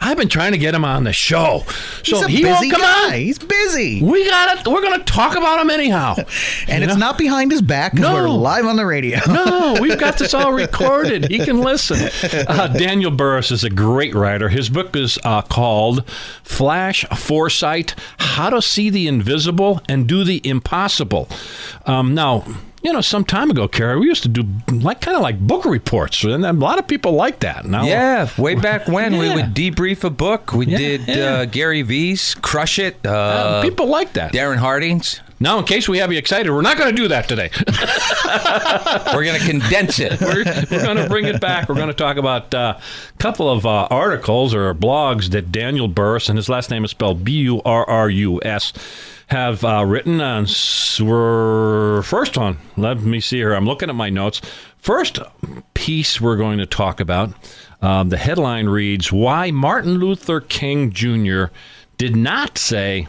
I've 0.00 0.16
been 0.16 0.28
trying 0.28 0.52
to 0.52 0.58
get 0.58 0.74
him 0.74 0.84
on 0.84 1.04
the 1.04 1.12
show. 1.12 1.64
So 2.04 2.16
He's 2.16 2.22
a 2.22 2.28
he 2.28 2.36
busy 2.42 2.48
won't 2.68 2.70
come 2.72 2.80
guy. 2.80 3.06
on. 3.06 3.12
He's 3.14 3.38
busy. 3.38 4.00
We 4.02 4.24
got 4.28 4.58
it. 4.58 4.68
We're 4.70 4.80
going 4.80 4.98
to 4.98 5.04
talk 5.04 5.36
about 5.36 5.60
him 5.60 5.70
anyhow. 5.70 6.14
And 6.68 6.82
You 6.82 6.88
it's 6.88 6.94
know? 6.98 7.06
not 7.06 7.18
behind 7.18 7.50
his 7.50 7.62
back 7.62 7.92
because 7.92 8.08
No. 8.08 8.14
we're 8.14 8.28
live 8.28 8.64
on 8.66 8.76
the 8.76 8.86
radio. 8.86 9.18
No, 9.28 9.76
we've 9.80 9.98
got 9.98 10.18
this 10.18 10.34
all 10.34 10.52
recorded. 10.64 11.28
He 11.30 11.38
can 11.38 11.60
listen. 11.60 12.10
Uh, 12.46 12.68
Daniel 12.68 13.10
Burrus 13.10 13.50
is 13.50 13.64
a 13.64 13.70
great 13.70 14.14
writer. 14.14 14.48
His 14.48 14.68
book 14.68 14.94
is 14.94 15.18
uh, 15.24 15.42
called 15.42 16.08
Flash 16.44 17.04
Foresight 17.16 17.94
How 18.18 18.50
to 18.50 18.62
See 18.62 18.90
the 18.90 19.08
Invisible 19.08 19.80
and 19.88 20.06
Do 20.06 20.22
the 20.24 20.40
Impossible. 20.48 21.28
Um, 21.86 22.14
now, 22.14 22.44
you 22.82 22.92
know, 22.92 23.00
some 23.00 23.24
time 23.24 23.50
ago, 23.50 23.66
Carrie, 23.68 23.98
we 23.98 24.06
used 24.06 24.22
to 24.22 24.28
do 24.28 24.44
like 24.72 25.00
kind 25.00 25.16
of 25.16 25.22
like 25.22 25.38
book 25.40 25.64
reports, 25.64 26.22
and 26.24 26.44
a 26.44 26.52
lot 26.52 26.78
of 26.78 26.86
people 26.86 27.12
like 27.12 27.40
that. 27.40 27.64
Now, 27.64 27.84
Yeah, 27.84 28.28
way 28.38 28.54
back 28.54 28.86
when 28.88 29.18
we 29.18 29.28
would 29.28 29.54
debrief 29.54 30.04
a 30.04 30.10
book. 30.10 30.52
We 30.52 30.66
Yeah, 30.66 30.78
did 30.78 31.08
yeah. 31.08 31.14
Uh, 31.14 31.44
Gary 31.46 31.82
V's 31.82 32.34
Crush 32.34 32.78
It. 32.78 32.98
Uh, 33.04 33.10
uh, 33.10 33.62
people 33.62 33.86
like 33.86 34.12
that. 34.14 34.32
Darren 34.32 34.56
Harding's. 34.58 35.20
Now, 35.40 35.58
in 35.58 35.64
case 35.64 35.88
we 35.88 35.98
have 35.98 36.10
you 36.10 36.18
excited, 36.18 36.50
we're 36.50 36.62
not 36.62 36.76
going 36.76 36.90
to 36.90 36.96
do 37.00 37.08
that 37.08 37.28
today. 37.28 37.50
We're 39.14 39.24
going 39.24 39.38
to 39.38 39.46
condense 39.46 40.00
it. 40.00 40.20
we're, 40.20 40.44
we're 40.44 40.84
going 40.84 40.96
to 40.96 41.08
bring 41.08 41.26
it 41.26 41.40
back. 41.40 41.68
We're 41.68 41.76
going 41.76 41.88
to 41.88 41.94
talk 41.94 42.16
about 42.16 42.52
uh, 42.52 42.76
a 42.78 43.18
couple 43.18 43.48
of 43.48 43.64
uh, 43.64 43.86
articles 43.88 44.52
or 44.52 44.74
blogs 44.74 45.30
that 45.30 45.52
Daniel 45.52 45.86
Burrus, 45.86 46.28
and 46.28 46.36
his 46.36 46.48
last 46.48 46.70
name 46.70 46.84
is 46.84 46.90
spelled 46.90 47.24
B 47.24 47.32
U 47.42 47.62
R 47.64 47.88
R 47.88 48.10
U 48.10 48.40
S, 48.42 48.72
have 49.28 49.62
uh, 49.64 49.84
written 49.86 50.20
on. 50.20 50.46
first 52.02 52.36
one, 52.36 52.58
let 52.76 53.00
me 53.00 53.20
see 53.20 53.36
here. 53.38 53.52
I'm 53.52 53.66
looking 53.66 53.88
at 53.88 53.94
my 53.94 54.10
notes. 54.10 54.40
First 54.78 55.18
piece 55.74 56.20
we're 56.20 56.36
going 56.36 56.58
to 56.58 56.66
talk 56.66 57.00
about. 57.00 57.32
Um, 57.80 58.08
the 58.08 58.16
headline 58.16 58.68
reads 58.68 59.12
Why 59.12 59.50
Martin 59.50 59.98
Luther 59.98 60.40
King 60.40 60.92
Jr. 60.92 61.44
did 61.96 62.16
not 62.16 62.58
say, 62.58 63.06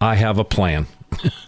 I 0.00 0.16
have 0.16 0.38
a 0.38 0.44
plan. 0.44 0.86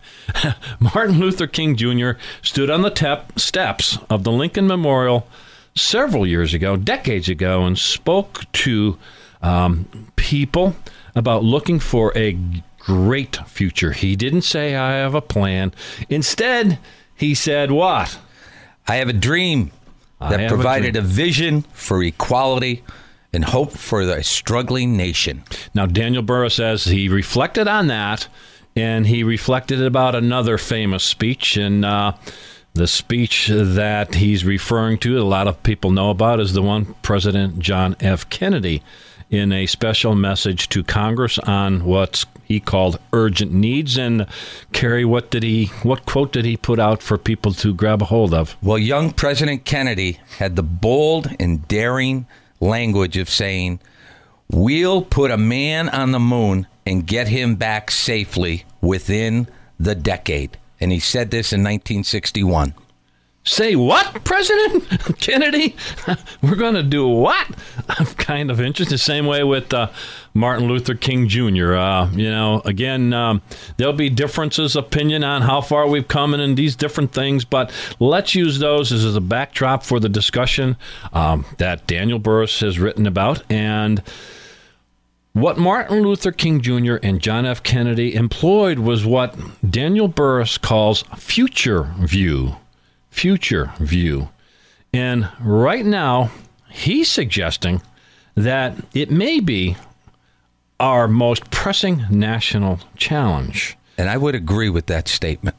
Martin 0.81 1.19
Luther 1.19 1.47
King 1.47 1.77
Jr. 1.77 2.13
stood 2.43 2.71
on 2.71 2.83
the 2.83 2.91
tep- 2.91 3.39
steps 3.39 3.99
of 4.11 4.25
the 4.25 4.33
Lincoln 4.33 4.67
Memorial 4.67 5.27
several 5.75 6.27
years 6.27 6.55
ago, 6.55 6.77
decades 6.77 7.29
ago, 7.29 7.65
and 7.65 7.79
spoke 7.79 8.51
to 8.53 8.99
um, 9.43 10.11
people 10.17 10.77
about 11.15 11.45
looking 11.45 11.79
for 11.79 12.17
a 12.17 12.39
great 12.87 13.37
future. 13.49 13.91
He 13.91 14.15
didn't 14.15 14.43
say, 14.43 14.77
I 14.77 14.93
have 14.93 15.15
a 15.15 15.21
plan. 15.21 15.75
Instead, 16.09 16.79
he 17.17 17.35
said, 17.35 17.73
What? 17.73 18.17
I 18.87 18.97
have 18.97 19.09
a 19.09 19.13
dream 19.13 19.73
that 20.21 20.39
have 20.39 20.53
a 20.53 20.55
provided 20.55 20.93
dream. 20.93 21.05
a 21.05 21.07
vision 21.07 21.63
for 21.73 22.01
equality 22.03 22.85
and 23.33 23.45
hope 23.45 23.73
for 23.73 24.07
the 24.07 24.23
struggling 24.23 24.97
nation. 24.97 25.43
Now, 25.75 25.87
Daniel 25.87 26.23
Burrus 26.23 26.55
says 26.55 26.85
he 26.85 27.09
reflected 27.09 27.67
on 27.67 27.89
that 27.89 28.29
and 28.77 29.09
he 29.09 29.25
reflected 29.25 29.83
about 29.83 30.15
another 30.15 30.57
famous 30.57 31.03
speech. 31.03 31.57
And 31.57 31.85
uh, 31.85 32.13
the 32.75 32.87
speech 32.87 33.49
that 33.53 34.15
he's 34.15 34.45
referring 34.45 34.99
to, 34.99 35.19
a 35.19 35.25
lot 35.25 35.49
of 35.49 35.61
people 35.65 35.91
know 35.91 36.11
about, 36.11 36.39
is 36.39 36.53
the 36.53 36.63
one 36.63 36.95
President 37.03 37.59
John 37.59 37.97
F. 37.99 38.31
Kennedy 38.31 38.83
in 39.31 39.53
a 39.53 39.67
special 39.67 40.15
message 40.15 40.69
to 40.69 40.85
Congress 40.85 41.39
on 41.41 41.85
what 41.85 42.25
he 42.45 42.61
called 42.61 42.99
urgent 43.13 43.53
needs. 43.53 43.99
And 43.99 44.27
Carrie, 44.73 45.05
what 45.05 45.31
did 45.31 45.43
he, 45.43 45.67
what 45.83 46.07
quote 46.07 46.33
did 46.33 46.45
he 46.45 46.57
put 46.57 46.79
out 46.79 47.03
for 47.03 47.19
people 47.19 47.53
to 47.55 47.75
grab 47.75 48.03
a 48.03 48.07
hold 48.07 48.33
of? 48.33 48.57
Well, 48.63 48.79
young 48.79 49.13
President 49.13 49.65
Kennedy 49.65 50.21
had 50.39 50.57
the 50.57 50.63
bold 50.63 51.29
and 51.41 51.67
daring 51.67 52.27
language 52.61 53.17
of 53.17 53.29
saying, 53.29 53.81
We'll 54.49 55.03
put 55.03 55.33
a 55.33 55.37
man 55.37 55.89
on 55.89 56.13
the 56.13 56.21
moon 56.21 56.69
and 56.87 57.05
get 57.05 57.27
him 57.27 57.57
back 57.57 57.91
safely 57.91 58.65
within 58.81 59.49
the 59.79 59.97
decade. 59.97 60.57
And 60.79 60.93
he 60.93 61.01
said 61.01 61.33
this 61.33 61.53
in 61.53 61.61
1961. 61.61 62.75
Say 63.47 63.77
what, 63.77 64.25
President 64.25 65.19
Kennedy? 65.21 65.77
We're 66.43 66.57
going 66.57 66.75
to 66.75 66.83
do 66.83 67.07
what? 67.07 67.47
I'm 67.89 68.07
kind 68.07 68.51
of 68.51 68.61
interested. 68.61 68.95
The 68.95 68.99
same 68.99 69.25
way 69.25 69.45
with 69.45 69.73
uh, 69.73 69.91
Martin 70.35 70.67
Luther 70.67 70.97
King 70.97 71.29
Jr. 71.29 71.75
Uh, 71.75 72.11
you 72.11 72.29
know, 72.29 72.61
again, 72.65 73.13
um, 73.13 73.43
there'll 73.77 73.93
be 73.93 74.11
differences 74.11 74.75
opinion 74.75 75.23
on 75.23 75.43
how 75.43 75.61
far 75.61 75.87
we've 75.87 76.09
come 76.09 76.35
and 76.35 76.43
in 76.43 76.57
these 76.57 76.75
different 76.75 77.13
things, 77.13 77.45
but 77.45 77.73
let's 78.01 78.35
use 78.35 78.59
those 78.59 78.91
as, 78.91 79.05
as 79.05 79.15
a 79.15 79.21
backdrop 79.21 79.85
for 79.85 80.01
the 80.01 80.09
discussion 80.09 80.77
um, 81.13 81.47
that 81.59 81.87
Daniel 81.87 82.19
Burrus 82.19 82.61
has 82.61 82.79
written 82.81 83.07
about 83.07 83.43
and. 83.51 84.03
What 85.33 85.59
Martin 85.59 86.01
Luther 86.01 86.33
King 86.33 86.63
Jr. 86.63 86.95
and 87.03 87.21
John 87.21 87.45
F. 87.45 87.63
Kennedy 87.63 88.15
employed 88.15 88.79
was 88.79 89.05
what 89.05 89.37
Daniel 89.71 90.09
Burrus 90.09 90.57
calls 90.57 91.05
future 91.19 91.93
view 91.99 92.57
future 93.17 93.73
view. 93.79 94.29
And 94.93 95.29
right 95.41 95.87
now, 95.87 96.31
he's 96.69 97.11
suggesting 97.11 97.81
that 98.35 98.75
it 98.93 99.11
may 99.11 99.41
be 99.41 99.77
our 100.79 101.09
most 101.09 101.51
pressing 101.51 102.05
national 102.11 102.81
challenge. 102.95 103.79
And 103.97 104.11
I 104.11 104.19
would 104.19 104.35
agree 104.35 104.69
with 104.69 104.87
that 104.87 105.09
statement. 105.09 105.57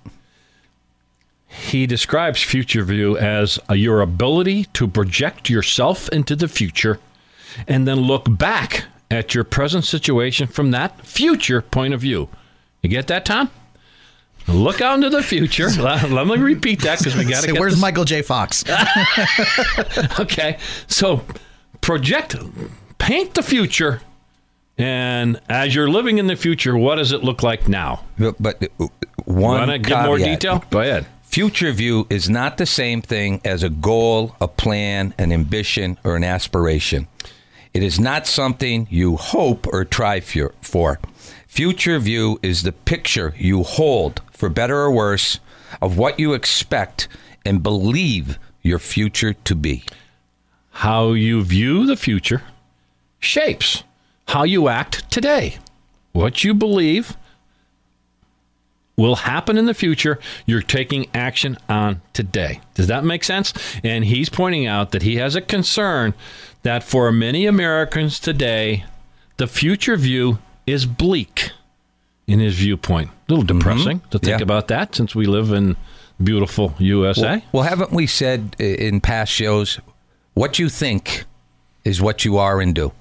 He 1.48 1.88
describes 1.88 2.44
future 2.44 2.84
view 2.84 3.18
as 3.18 3.58
a, 3.68 3.76
your 3.76 4.02
ability 4.02 4.66
to 4.74 4.88
project 4.88 5.50
yourself 5.50 6.08
into 6.10 6.36
the 6.36 6.48
future 6.48 7.00
and 7.68 7.88
then 7.88 8.02
look 8.02 8.26
back 8.30 8.86
at 9.10 9.34
your 9.34 9.44
present 9.44 9.84
situation 9.84 10.46
from 10.46 10.70
that 10.72 11.04
future 11.04 11.64
point 11.64 11.96
of 11.96 12.02
view. 12.02 12.30
You 12.84 12.90
get 12.90 13.08
that, 13.08 13.26
Tom? 13.26 13.50
Look 14.48 14.82
out 14.82 14.96
into 14.96 15.10
the 15.10 15.22
future. 15.24 15.70
Let, 15.80 16.10
let 16.10 16.26
me 16.28 16.38
repeat 16.38 16.82
that 16.84 17.00
because 17.00 17.16
we 17.16 17.26
got 17.30 17.42
to 17.42 17.52
get 17.52 17.60
where's 17.60 17.74
this- 17.74 17.82
Michael 17.82 18.06
J. 18.06 18.22
Fox? 18.22 18.64
Okay, 20.20 20.58
so 20.88 21.22
project, 21.82 22.36
paint 22.98 23.34
the 23.34 23.44
future, 23.44 24.02
and 24.78 25.40
as 25.50 25.74
you're 25.76 25.90
living 25.90 26.18
in 26.18 26.28
the 26.28 26.36
future, 26.36 26.78
what 26.78 26.96
does 26.96 27.12
it 27.12 27.24
look 27.24 27.44
like 27.44 27.68
now? 27.68 28.04
But, 28.18 28.36
but 28.42 28.64
uh, 28.80 28.88
one 29.26 29.68
Want 29.68 29.86
to 29.86 30.04
more 30.04 30.18
detail? 30.18 30.64
Go 30.70 30.82
ahead. 30.82 31.06
Future 31.24 31.72
view 31.72 32.08
is 32.10 32.30
not 32.30 32.58
the 32.58 32.66
same 32.66 33.02
thing 33.02 33.42
as 33.44 33.64
a 33.64 33.70
goal, 33.70 34.36
a 34.40 34.48
plan, 34.48 35.14
an 35.18 35.32
ambition, 35.32 35.98
or 36.04 36.16
an 36.16 36.24
aspiration. 36.24 37.08
It 37.74 37.84
is 37.84 38.00
not 38.00 38.26
something 38.26 38.88
you 38.90 39.18
hope 39.18 39.68
or 39.68 39.86
try 39.86 40.20
for. 40.20 41.00
Future 41.58 41.98
view 41.98 42.40
is 42.44 42.62
the 42.62 42.72
picture 42.72 43.34
you 43.36 43.64
hold, 43.64 44.22
for 44.32 44.48
better 44.48 44.78
or 44.78 44.92
worse, 44.92 45.40
of 45.82 45.98
what 45.98 46.20
you 46.20 46.36
expect 46.36 47.08
and 47.44 47.64
believe 47.64 48.38
your 48.62 48.78
future 48.78 49.34
to 49.34 49.56
be. 49.56 49.84
How 50.70 51.14
you 51.14 51.44
view 51.44 51.88
the 51.88 51.96
future 51.96 52.44
shapes 53.20 53.82
how 54.28 54.44
you 54.44 54.68
act 54.68 55.10
today. 55.10 55.58
What 56.12 56.44
you 56.44 56.54
believe 56.54 57.18
will 58.96 59.16
happen 59.16 59.58
in 59.58 59.66
the 59.66 59.74
future, 59.74 60.20
you're 60.46 60.62
taking 60.62 61.08
action 61.16 61.58
on 61.68 62.04
today. 62.14 62.62
Does 62.76 62.86
that 62.86 63.04
make 63.04 63.24
sense? 63.24 63.52
And 63.84 64.06
he's 64.06 64.30
pointing 64.30 64.68
out 64.68 64.92
that 64.92 65.02
he 65.02 65.16
has 65.16 65.36
a 65.36 65.42
concern 65.42 66.14
that 66.62 66.84
for 66.84 67.12
many 67.12 67.48
Americans 67.48 68.20
today, 68.20 68.86
the 69.38 69.48
future 69.48 69.98
view 69.98 70.38
is 70.68 70.86
bleak 70.86 71.52
in 72.28 72.40
his 72.40 72.56
viewpoint. 72.56 73.10
A 73.10 73.34
little 73.34 73.46
mm-hmm. 73.46 73.58
depressing 73.58 74.02
to 74.12 74.20
think 74.20 74.40
Yeah. 74.40 74.44
about 74.44 74.68
that 74.68 74.94
since 74.94 75.16
we 75.16 75.26
live 75.26 75.52
in 75.52 75.76
beautiful 76.22 76.76
USA. 76.78 77.44
Well, 77.52 77.64
haven't 77.64 77.92
we 77.92 78.06
said 78.06 78.56
in 78.60 79.02
past 79.02 79.32
shows, 79.32 79.80
what 80.34 80.60
you 80.60 80.70
think 80.70 81.26
is 81.84 82.02
what 82.02 82.26
you 82.26 82.38
are 82.38 82.62
and 82.62 82.76
do? 82.76 82.92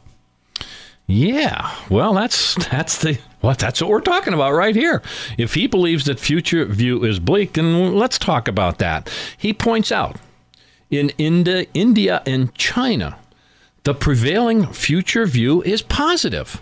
Yeah, 1.08 1.72
well, 1.88 2.14
that's 2.14 2.54
that's 2.70 2.98
the 2.98 3.18
what 3.40 3.58
that's 3.58 3.80
what 3.80 3.90
we're 3.90 4.00
talking 4.00 4.34
about 4.34 4.54
right 4.54 4.74
here. 4.74 5.02
If 5.38 5.54
he 5.54 5.66
believes 5.68 6.04
that 6.06 6.18
future 6.18 6.64
view 6.64 7.04
is 7.04 7.20
bleak, 7.20 7.52
then 7.52 7.94
let's 7.94 8.18
talk 8.18 8.48
about 8.48 8.78
that. 8.78 9.08
He 9.36 9.52
points 9.52 9.92
out 9.92 10.16
in 10.90 11.10
India, 11.10 11.66
India 11.74 12.22
and 12.26 12.52
China, 12.54 13.18
the 13.84 13.94
prevailing 13.94 14.66
future 14.72 15.26
view 15.26 15.62
is 15.62 15.80
positive. 15.82 16.60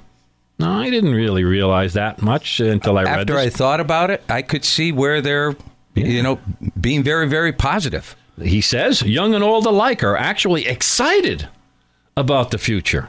No, 0.59 0.71
I 0.71 0.91
didn't 0.91 1.15
really 1.15 1.45
realize 1.45 1.95
that 1.95 2.23
much 2.23 2.61
until 2.61 2.97
I 2.97 3.03
read 3.03 3.13
it. 3.13 3.21
After 3.21 3.39
I 3.39 3.51
thought 3.51 3.81
about 3.81 4.11
it, 4.11 4.23
I 4.29 4.43
could 4.43 4.65
see 4.65 4.93
where 4.93 5.21
they're, 5.21 5.57
you 5.95 6.23
know, 6.23 6.39
being 6.81 7.03
very, 7.03 7.29
very 7.29 7.53
positive. 7.53 8.15
He 8.41 8.61
says 8.61 9.03
young 9.03 9.35
and 9.35 9.43
old 9.43 9.67
alike 9.67 10.03
are 10.05 10.17
actually 10.17 10.67
excited 10.67 11.49
about 12.17 12.51
the 12.51 12.59
future. 12.59 13.09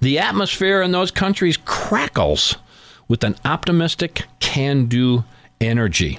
The 0.00 0.18
atmosphere 0.18 0.80
in 0.82 0.92
those 0.92 1.10
countries 1.10 1.56
crackles 1.56 2.56
with 3.08 3.24
an 3.24 3.36
optimistic, 3.44 4.24
can 4.38 4.84
do 4.86 5.24
energy. 5.60 6.18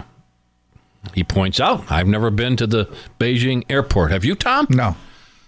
He 1.14 1.24
points 1.24 1.60
out, 1.60 1.90
I've 1.90 2.08
never 2.08 2.30
been 2.30 2.58
to 2.58 2.68
the 2.68 2.86
Beijing 3.20 3.64
airport. 3.70 4.12
Have 4.12 4.26
you, 4.26 4.36
Tom? 4.36 4.68
no. 4.70 4.96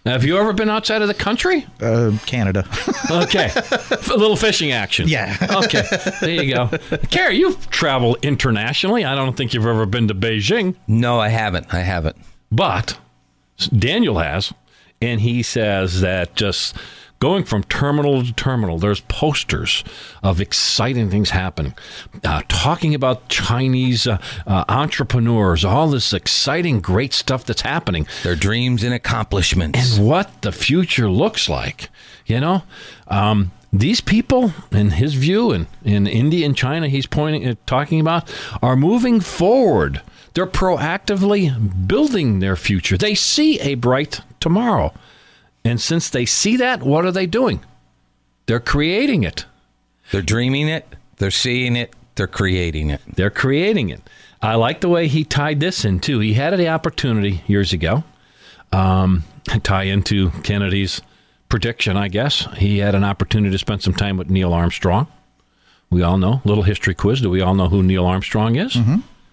Have 0.06 0.24
you 0.26 0.38
ever 0.38 0.52
been 0.52 0.70
outside 0.70 1.02
of 1.04 1.08
the 1.08 1.14
country? 1.14 1.66
Uh, 1.80 2.12
Canada. 2.26 2.66
Okay. 3.12 3.52
a 3.54 4.16
little 4.16 4.38
fishing 4.38 4.72
action. 4.72 5.08
Yeah. 5.10 5.36
okay. 5.66 5.84
There 6.22 6.30
you 6.30 6.54
go. 6.56 6.70
Carrie, 7.10 7.36
you've 7.36 7.70
traveled 7.70 8.20
internationally. 8.24 9.04
I 9.04 9.16
don't 9.16 9.36
think 9.36 9.54
you've 9.54 9.66
ever 9.68 9.86
been 9.86 10.08
to 10.08 10.16
Beijing. 10.16 10.76
No, 10.88 11.20
I 11.20 11.28
haven't. 11.28 11.74
I 11.74 11.82
haven't. 11.82 12.16
But 12.54 12.98
Daniel 13.78 14.18
has, 14.20 14.54
and 15.02 15.20
he 15.20 15.44
says 15.44 16.00
that 16.02 16.36
just 16.36 16.78
going 17.22 17.44
from 17.44 17.64
terminal 17.66 18.24
to 18.24 18.34
terminal, 18.34 18.80
there's 18.80 19.00
posters 19.02 19.84
of 20.24 20.42
exciting 20.42 21.10
things 21.10 21.30
happening, 21.30 21.74
uh, 22.26 22.42
talking 22.50 22.94
about 22.94 23.30
Chinese 23.30 24.08
uh, 24.08 24.18
uh, 24.46 24.66
entrepreneurs, 24.68 25.64
all 25.64 25.88
this 25.88 26.14
exciting, 26.14 26.82
great 26.82 27.14
stuff 27.14 27.46
that's 27.46 27.62
happening 27.62 28.08
Their 28.24 28.36
dreams 28.36 28.84
and 28.84 28.94
accomplishments. 28.94 29.98
and 29.98 30.06
what 30.06 30.42
the 30.42 30.52
future 30.52 31.10
looks 31.10 31.48
like. 31.48 31.90
You 32.26 32.40
know, 32.40 32.64
um, 33.08 33.52
these 33.72 34.02
people, 34.02 34.54
in 34.72 34.92
his 34.92 35.14
view, 35.14 35.52
and 35.52 35.68
in 35.84 36.08
India 36.08 36.46
and 36.46 36.58
China, 36.58 36.88
he's 36.88 37.06
pointing, 37.06 37.48
uh, 37.48 37.56
talking 37.68 38.00
about, 38.00 38.34
are 38.64 38.76
moving 38.76 39.20
forward. 39.20 40.02
They're 40.34 40.48
proactively 40.48 41.88
building 41.88 42.40
their 42.40 42.56
future. 42.56 42.98
They 42.98 43.16
see 43.16 43.60
a 43.60 43.76
bright 43.76 44.22
tomorrow, 44.40 44.94
and 45.64 45.80
since 45.80 46.10
they 46.10 46.26
see 46.26 46.58
that, 46.58 46.82
what 46.82 47.06
are 47.06 47.12
they 47.12 47.26
doing? 47.28 47.62
They're 48.46 48.60
creating 48.60 49.24
it. 49.24 49.46
They're 50.12 50.22
dreaming 50.22 50.68
it. 50.68 50.96
They're 51.18 51.32
seeing 51.32 51.76
it. 51.76 51.94
They're 52.16 52.28
creating 52.28 52.90
it. 52.90 53.02
They're 53.16 53.30
creating 53.30 53.90
it. 53.90 54.02
I 54.42 54.56
like 54.56 54.82
the 54.82 54.90
way 54.90 55.08
he 55.08 55.24
tied 55.24 55.60
this 55.60 55.86
in 55.86 56.00
too. 56.00 56.20
He 56.20 56.34
had 56.34 56.58
the 56.58 56.68
opportunity 56.68 57.44
years 57.48 57.74
ago 57.74 58.04
um, 58.72 59.24
to 59.46 59.60
tie 59.64 59.84
into 59.84 60.32
Kennedy's 60.44 61.02
prediction. 61.48 61.96
I 61.96 62.08
guess 62.08 62.48
he 62.58 62.80
had 62.80 62.96
an 62.96 63.04
opportunity 63.04 63.52
to 63.52 63.58
spend 63.60 63.84
some 63.84 63.94
time 63.94 64.18
with 64.18 64.30
Neil 64.30 64.54
Armstrong. 64.54 65.08
We 65.90 66.02
all 66.02 66.18
know 66.18 66.42
little 66.46 66.64
history 66.64 66.96
quiz. 66.96 67.22
Do 67.22 67.30
we 67.30 67.42
all 67.42 67.54
know 67.54 67.68
who 67.68 67.84
Neil 67.84 68.06
Armstrong 68.06 68.56
is? 68.56 68.78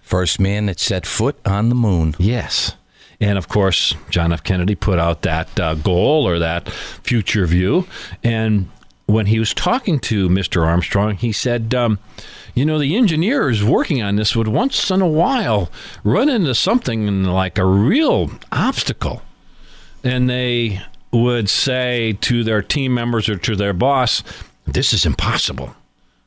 First 0.01 0.39
man 0.39 0.65
that 0.67 0.79
set 0.79 1.05
foot 1.05 1.39
on 1.45 1.69
the 1.69 1.75
moon. 1.75 2.15
Yes. 2.19 2.75
And 3.21 3.37
of 3.37 3.49
course, 3.49 3.95
John 4.09 4.31
F. 4.31 4.43
Kennedy 4.43 4.75
put 4.75 4.97
out 4.97 5.23
that 5.23 5.59
uh, 5.59 5.75
goal 5.75 6.27
or 6.27 6.39
that 6.39 6.69
future 6.69 7.45
view. 7.45 7.85
And 8.23 8.69
when 9.07 9.25
he 9.25 9.39
was 9.39 9.53
talking 9.53 9.99
to 9.99 10.29
Mr. 10.29 10.65
Armstrong, 10.65 11.15
he 11.15 11.31
said, 11.31 11.73
um, 11.75 11.99
You 12.53 12.65
know, 12.65 12.79
the 12.79 12.95
engineers 12.95 13.63
working 13.63 14.01
on 14.01 14.15
this 14.15 14.35
would 14.35 14.47
once 14.47 14.89
in 14.89 15.01
a 15.01 15.07
while 15.07 15.69
run 16.03 16.29
into 16.29 16.55
something 16.55 17.23
like 17.23 17.57
a 17.57 17.65
real 17.65 18.31
obstacle. 18.51 19.21
And 20.03 20.29
they 20.29 20.81
would 21.11 21.49
say 21.49 22.17
to 22.21 22.43
their 22.43 22.61
team 22.61 22.93
members 22.93 23.27
or 23.27 23.35
to 23.37 23.55
their 23.55 23.73
boss, 23.73 24.23
This 24.65 24.93
is 24.93 25.05
impossible. 25.05 25.75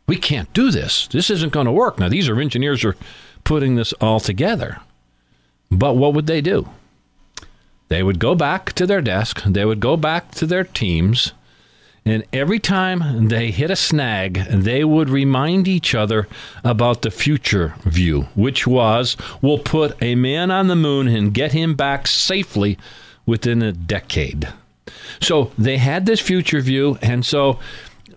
We 0.07 0.17
can't 0.17 0.53
do 0.53 0.71
this. 0.71 1.07
This 1.07 1.31
isn't 1.31 1.53
going 1.53 1.67
to 1.67 1.73
work. 1.73 1.99
Now, 1.99 2.09
these 2.09 2.29
are 2.29 2.39
engineers 2.39 2.83
who 2.83 2.91
are 2.91 2.97
putting 3.45 3.77
this 3.77 3.95
all 3.95 4.21
together. 4.21 4.81
But 5.71 5.95
what 5.95 6.13
would 6.13 6.27
they 6.27 6.41
do? 6.43 6.69
They 7.93 8.03
would 8.03 8.19
go 8.19 8.35
back 8.35 8.73
to 8.77 8.87
their 8.87 9.03
desk, 9.03 9.43
they 9.43 9.67
would 9.67 9.79
go 9.79 9.99
back 9.99 10.31
to 10.37 10.47
their 10.47 10.65
teams, 10.65 11.35
and 12.07 12.25
every 12.33 12.59
time 12.59 13.29
they 13.29 13.51
hit 13.51 13.71
a 13.71 13.77
snag, 13.77 14.47
they 14.49 14.83
would 14.83 15.11
remind 15.11 15.69
each 15.69 15.95
other 15.95 16.27
about 16.65 17.03
the 17.03 17.11
future 17.11 17.75
view, 17.83 18.29
which 18.35 18.67
was 18.67 19.19
we'll 19.43 19.59
put 19.59 20.03
a 20.03 20.15
man 20.15 20.51
on 20.51 20.69
the 20.69 20.75
moon 20.75 21.07
and 21.07 21.35
get 21.35 21.53
him 21.53 21.75
back 21.75 22.07
safely 22.07 22.79
within 23.27 23.61
a 23.61 23.73
decade. 23.73 24.49
So 25.21 25.53
they 25.59 25.77
had 25.77 26.07
this 26.07 26.19
future 26.19 26.63
view, 26.63 26.97
and 27.03 27.27
so 27.27 27.61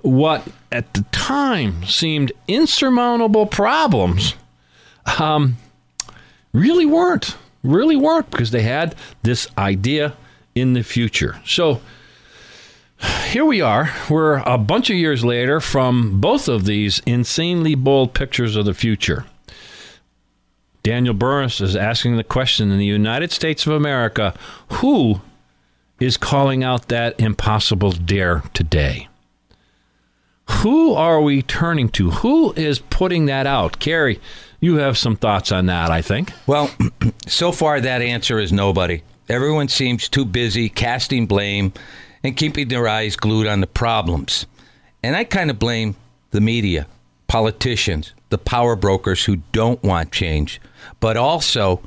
what 0.04 0.48
at 0.72 0.94
the 0.94 1.04
time 1.12 1.84
seemed 1.84 2.32
insurmountable 2.48 3.46
problems 3.46 4.36
um, 5.20 5.58
really 6.54 6.86
weren't. 6.86 7.36
Really 7.66 7.96
weren't 7.96 8.30
because 8.30 8.52
they 8.52 8.62
had 8.62 8.96
this 9.24 9.48
idea 9.58 10.16
in 10.54 10.74
the 10.74 10.84
future. 10.84 11.42
So 11.46 11.82
here 13.26 13.46
we 13.46 13.62
are. 13.62 13.92
We're 14.10 14.38
a 14.46 14.58
bunch 14.58 14.90
of 14.90 14.96
years 14.96 15.26
later 15.26 15.60
from 15.60 16.22
both 16.22 16.48
of 16.48 16.66
these 16.66 17.02
insanely 17.06 17.76
bold 17.76 18.14
pictures 18.14 18.56
of 18.56 18.66
the 18.66 18.74
future. 18.74 19.26
Daniel 20.84 21.16
Burrus 21.16 21.60
is 21.62 21.76
asking 21.76 22.16
the 22.16 22.24
question 22.24 22.72
in 22.72 22.78
the 22.78 22.86
United 22.86 23.32
States 23.32 23.66
of 23.66 23.74
America 23.74 24.36
who 24.74 25.22
is 26.00 26.18
calling 26.18 26.64
out 26.64 26.90
that 26.90 27.20
impossible 27.20 27.92
dare 27.92 28.44
today? 28.54 29.08
Who 30.50 30.94
are 30.94 31.22
we 31.22 31.42
turning 31.42 31.90
to? 31.90 32.12
Who 32.12 32.54
is 32.54 32.80
putting 32.80 33.26
that 33.26 33.48
out? 33.48 33.80
Carrie, 33.80 34.20
you 34.66 34.78
have 34.78 34.98
some 34.98 35.16
thoughts 35.16 35.52
on 35.52 35.68
that, 35.68 35.92
I 35.92 36.02
think. 36.02 36.32
Well, 36.48 36.70
so 37.28 37.52
far 37.52 37.80
that 37.80 38.02
answer 38.02 38.40
is 38.40 38.52
nobody. 38.52 39.02
Everyone 39.30 39.68
seems 39.68 40.10
too 40.10 40.26
busy 40.26 40.70
casting 40.70 41.26
blame 41.28 41.72
and 42.24 42.36
keeping 42.36 42.68
their 42.68 42.88
eyes 42.88 43.16
glued 43.16 43.48
on 43.48 43.62
the 43.62 43.68
problems. 43.68 44.46
And 45.04 45.16
I 45.16 45.24
kind 45.24 45.50
of 45.50 45.60
blame 45.60 45.96
the 46.32 46.42
media, 46.42 46.88
politicians, 47.28 48.14
the 48.30 48.38
power 48.38 48.76
brokers 48.76 49.26
who 49.26 49.38
don't 49.52 49.82
want 49.84 50.12
change, 50.12 50.60
but 51.00 51.16
also 51.18 51.82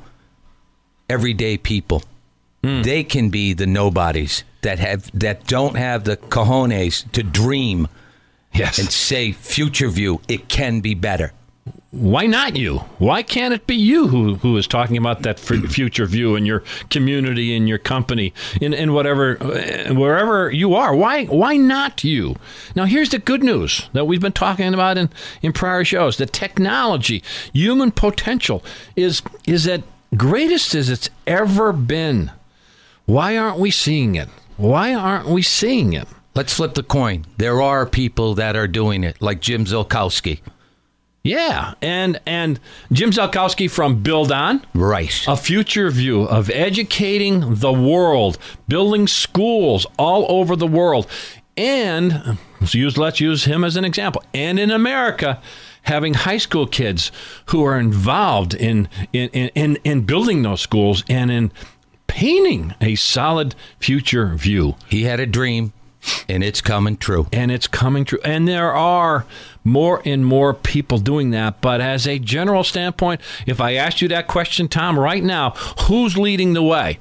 everyday 1.09 1.57
people. 1.57 2.03
Hmm. 2.63 2.81
They 2.81 3.03
can 3.03 3.29
be 3.29 3.53
the 3.53 3.67
nobodies 3.67 4.43
that 4.61 4.79
have 4.79 5.09
that 5.13 5.47
don't 5.47 5.75
have 5.77 6.03
the 6.03 6.17
cojones 6.17 7.09
to 7.13 7.23
dream 7.23 7.87
Yes. 8.53 8.79
and 8.79 8.89
say 8.91 9.31
future 9.31 9.89
view 9.89 10.21
it 10.27 10.49
can 10.49 10.81
be 10.81 10.93
better. 10.93 11.31
Why 11.91 12.27
not 12.27 12.55
you? 12.55 12.77
Why 12.99 13.23
can't 13.23 13.51
it 13.51 13.65
be 13.65 13.75
you 13.75 14.09
who, 14.09 14.35
who 14.35 14.55
is 14.57 14.67
talking 14.67 14.95
about 14.95 15.23
that 15.23 15.39
future 15.39 16.05
view 16.05 16.35
in 16.35 16.45
your 16.45 16.63
community, 16.91 17.55
in 17.55 17.65
your 17.65 17.79
company, 17.79 18.31
in, 18.61 18.75
in 18.75 18.93
whatever, 18.93 19.41
uh, 19.41 19.95
wherever 19.95 20.51
you 20.51 20.75
are? 20.75 20.95
Why 20.95 21.25
why 21.25 21.57
not 21.57 22.03
you? 22.03 22.35
Now, 22.75 22.85
here's 22.85 23.09
the 23.09 23.17
good 23.17 23.41
news 23.41 23.89
that 23.93 24.05
we've 24.05 24.21
been 24.21 24.33
talking 24.33 24.71
about 24.71 24.99
in, 24.99 25.09
in 25.41 25.51
prior 25.51 25.83
shows: 25.83 26.17
the 26.17 26.27
technology, 26.27 27.23
human 27.53 27.91
potential 27.91 28.63
is 28.95 29.23
is 29.47 29.67
at 29.67 29.81
greatest 30.15 30.75
as 30.75 30.91
it's 30.91 31.09
ever 31.25 31.73
been. 31.73 32.31
Why 33.07 33.35
aren't 33.35 33.57
we 33.57 33.71
seeing 33.71 34.13
it? 34.13 34.29
Why 34.57 34.93
aren't 34.93 35.27
we 35.27 35.41
seeing 35.41 35.93
it? 35.93 36.07
Let's 36.35 36.53
flip 36.53 36.75
the 36.75 36.83
coin. 36.83 37.25
There 37.37 37.63
are 37.63 37.87
people 37.87 38.35
that 38.35 38.55
are 38.55 38.67
doing 38.67 39.03
it, 39.03 39.19
like 39.19 39.41
Jim 39.41 39.65
Ziolkowski. 39.65 40.41
Yeah, 41.29 41.75
and 41.79 42.19
and 42.25 42.59
Jim 42.91 43.11
Ziolkowski 43.11 43.69
from 43.69 44.01
Build 44.01 44.31
On, 44.31 44.65
Right. 44.73 45.13
a 45.27 45.37
future 45.37 45.91
view 45.91 46.23
of 46.23 46.49
educating 46.49 47.55
the 47.55 47.71
world, 47.71 48.39
building 48.67 49.05
schools 49.07 49.85
all 49.99 50.25
over 50.27 50.55
the 50.55 50.65
world, 50.65 51.05
and 51.55 52.37
let's 52.59 52.73
use, 52.73 52.97
let's 52.97 53.19
use 53.19 53.43
him 53.45 53.63
as 53.63 53.75
an 53.75 53.85
example. 53.85 54.23
And 54.33 54.57
in 54.57 54.71
America, 54.71 55.39
having 55.83 56.15
high 56.15 56.37
school 56.39 56.65
kids 56.65 57.11
who 57.47 57.63
are 57.63 57.77
involved 57.79 58.55
in 58.55 58.89
in 59.13 59.29
in, 59.29 59.49
in, 59.53 59.75
in 59.83 60.01
building 60.01 60.41
those 60.41 60.61
schools 60.61 61.03
and 61.09 61.29
in 61.29 61.51
painting 62.07 62.73
a 62.81 62.95
solid 62.95 63.53
future 63.79 64.33
view 64.35 64.75
He 64.87 65.03
had 65.03 65.19
a 65.19 65.27
dream, 65.27 65.73
and 66.27 66.43
it's 66.43 66.61
coming 66.61 66.97
true. 66.97 67.27
and 67.31 67.51
it's 67.51 67.67
coming 67.67 68.05
true. 68.05 68.19
And 68.23 68.47
there 68.47 68.73
are 68.73 69.25
more 69.63 70.01
and 70.05 70.25
more 70.25 70.53
people 70.53 70.97
doing 70.97 71.31
that. 71.31 71.61
But 71.61 71.81
as 71.81 72.07
a 72.07 72.19
general 72.19 72.63
standpoint, 72.63 73.21
if 73.45 73.59
I 73.61 73.75
asked 73.75 74.01
you 74.01 74.07
that 74.09 74.27
question, 74.27 74.67
Tom, 74.67 74.97
right 74.97 75.23
now, 75.23 75.51
who's 75.87 76.17
leading 76.17 76.53
the 76.53 76.63
way? 76.63 76.99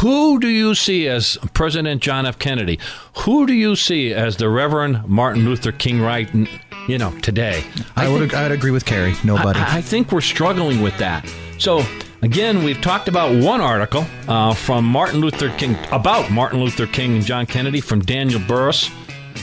Who 0.00 0.40
do 0.40 0.48
you 0.48 0.74
see 0.74 1.06
as 1.06 1.38
President 1.54 2.02
John 2.02 2.26
F. 2.26 2.38
Kennedy? 2.40 2.80
Who 3.18 3.46
do 3.46 3.52
you 3.52 3.76
see 3.76 4.12
as 4.12 4.36
the 4.36 4.48
Reverend 4.48 5.06
Martin 5.06 5.44
Luther 5.44 5.70
King 5.70 6.00
right, 6.00 6.28
you 6.88 6.98
know, 6.98 7.16
today? 7.20 7.64
I 7.94 8.08
would 8.08 8.34
I'd 8.34 8.50
agree 8.50 8.72
with 8.72 8.84
Carrie. 8.84 9.14
Nobody. 9.22 9.60
I, 9.60 9.76
I 9.76 9.80
think 9.80 10.10
we're 10.10 10.22
struggling 10.22 10.82
with 10.82 10.98
that. 10.98 11.30
So 11.58 11.84
again, 12.26 12.64
we've 12.64 12.80
talked 12.80 13.06
about 13.06 13.40
one 13.40 13.60
article 13.60 14.04
uh, 14.26 14.52
from 14.52 14.84
Martin 14.84 15.20
Luther 15.20 15.48
King 15.50 15.76
about 15.92 16.28
Martin 16.28 16.58
Luther 16.60 16.88
King 16.88 17.14
and 17.14 17.24
John 17.24 17.46
Kennedy 17.46 17.80
from 17.80 18.00
Daniel 18.00 18.40
Burrus. 18.48 18.88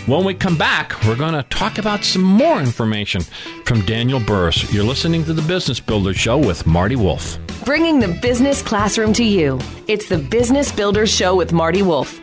When 0.06 0.26
we 0.26 0.34
come 0.34 0.58
back, 0.58 1.02
we're 1.06 1.16
going 1.16 1.34
to 1.34 1.44
talk 1.44 1.78
about 1.78 2.04
some 2.04 2.24
more 2.24 2.60
information 2.60 3.22
from 3.66 3.86
Daniel 3.86 4.20
Burrus. 4.20 4.74
You're 4.74 4.84
listening 4.84 5.24
to 5.26 5.34
the 5.34 5.42
Business 5.44 5.80
Builder 5.80 6.14
Show 6.14 6.38
with 6.38 6.68
Marty 6.68 6.98
Wolf. 6.98 7.38
Bringing 7.64 8.02
the 8.02 8.20
business 8.22 8.62
classroom 8.62 9.14
to 9.14 9.24
you. 9.24 9.60
It's 9.88 10.10
the 10.10 10.18
Business 10.18 10.70
Builders 10.70 11.10
Show 11.10 11.36
with 11.38 11.54
Marty 11.54 11.84
Wolf. 11.84 12.20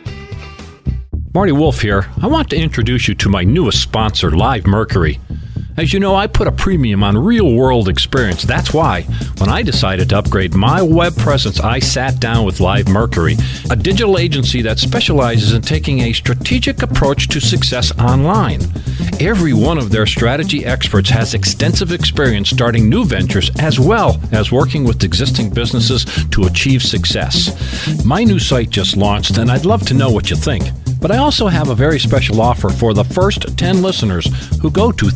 Marty 1.33 1.53
Wolf 1.53 1.81
here. 1.81 2.07
I 2.21 2.27
want 2.27 2.51
to 2.51 2.55
introduce 2.55 3.07
you 3.07 3.15
to 3.15 3.29
my 3.29 3.43
newest 3.43 3.81
sponsor, 3.81 4.29
Live 4.29 4.67
Mercury. 4.67 5.19
As 5.77 5.93
you 5.93 5.99
know, 6.01 6.15
I 6.15 6.27
put 6.27 6.47
a 6.47 6.51
premium 6.51 7.01
on 7.01 7.17
real 7.17 7.55
world 7.55 7.87
experience. 7.87 8.43
That's 8.43 8.73
why, 8.73 9.03
when 9.37 9.49
I 9.49 9.61
decided 9.61 10.09
to 10.09 10.17
upgrade 10.17 10.53
my 10.53 10.81
web 10.81 11.15
presence, 11.15 11.61
I 11.61 11.79
sat 11.79 12.19
down 12.19 12.45
with 12.45 12.59
Live 12.59 12.89
Mercury, 12.89 13.37
a 13.69 13.75
digital 13.75 14.17
agency 14.17 14.61
that 14.63 14.79
specializes 14.79 15.53
in 15.53 15.61
taking 15.61 16.01
a 16.01 16.13
strategic 16.13 16.83
approach 16.83 17.29
to 17.29 17.39
success 17.39 17.97
online. 17.99 18.61
Every 19.21 19.53
one 19.53 19.77
of 19.77 19.91
their 19.91 20.05
strategy 20.05 20.65
experts 20.65 21.09
has 21.09 21.33
extensive 21.33 21.93
experience 21.93 22.49
starting 22.49 22.89
new 22.89 23.05
ventures 23.05 23.49
as 23.59 23.79
well 23.79 24.19
as 24.33 24.51
working 24.51 24.83
with 24.83 25.03
existing 25.03 25.51
businesses 25.51 26.05
to 26.31 26.47
achieve 26.47 26.83
success. 26.83 28.03
My 28.03 28.23
new 28.25 28.39
site 28.39 28.71
just 28.71 28.97
launched, 28.97 29.37
and 29.37 29.49
I'd 29.49 29.65
love 29.65 29.85
to 29.87 29.93
know 29.93 30.11
what 30.11 30.29
you 30.29 30.35
think. 30.35 30.65
But 31.01 31.11
I 31.11 31.17
also 31.17 31.47
have 31.47 31.69
a 31.69 31.75
very 31.75 31.99
special 31.99 32.39
offer 32.41 32.69
for 32.69 32.93
the 32.93 33.03
first 33.03 33.57
10 33.57 33.81
listeners 33.81 34.27
who 34.61 34.69
go 34.69 34.91
to 34.91 35.09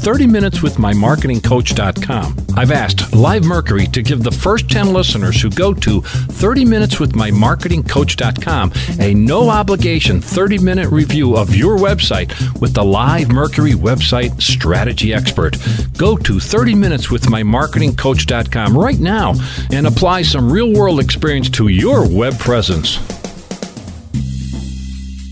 30minuteswithmymarketingcoach.com. 0.45 2.35
I've 2.55 2.71
asked 2.71 3.13
Live 3.13 3.43
Mercury 3.43 3.87
to 3.87 4.01
give 4.01 4.23
the 4.23 4.31
first 4.31 4.69
10 4.69 4.93
listeners 4.93 5.41
who 5.41 5.49
go 5.49 5.73
to 5.73 6.01
30 6.01 6.65
Minutes 6.65 6.99
with 6.99 7.15
My 7.15 7.31
Marketing 7.31 7.83
Coach.com 7.83 8.71
a 8.99 9.13
no 9.13 9.49
obligation 9.49 10.21
30 10.21 10.59
minute 10.59 10.89
review 10.89 11.35
of 11.35 11.55
your 11.55 11.77
website 11.77 12.31
with 12.59 12.73
the 12.73 12.83
Live 12.83 13.29
Mercury 13.29 13.73
website 13.73 14.41
strategy 14.41 15.13
expert. 15.13 15.57
Go 15.97 16.17
to 16.17 16.39
30 16.39 16.75
Minutes 16.75 17.09
with 17.09 17.29
My 17.29 17.43
Marketing 17.43 17.95
Coach.com 17.95 18.77
right 18.77 18.99
now 18.99 19.33
and 19.71 19.87
apply 19.87 20.21
some 20.21 20.51
real 20.51 20.73
world 20.73 20.99
experience 20.99 21.49
to 21.51 21.67
your 21.67 22.07
web 22.07 22.37
presence. 22.39 23.14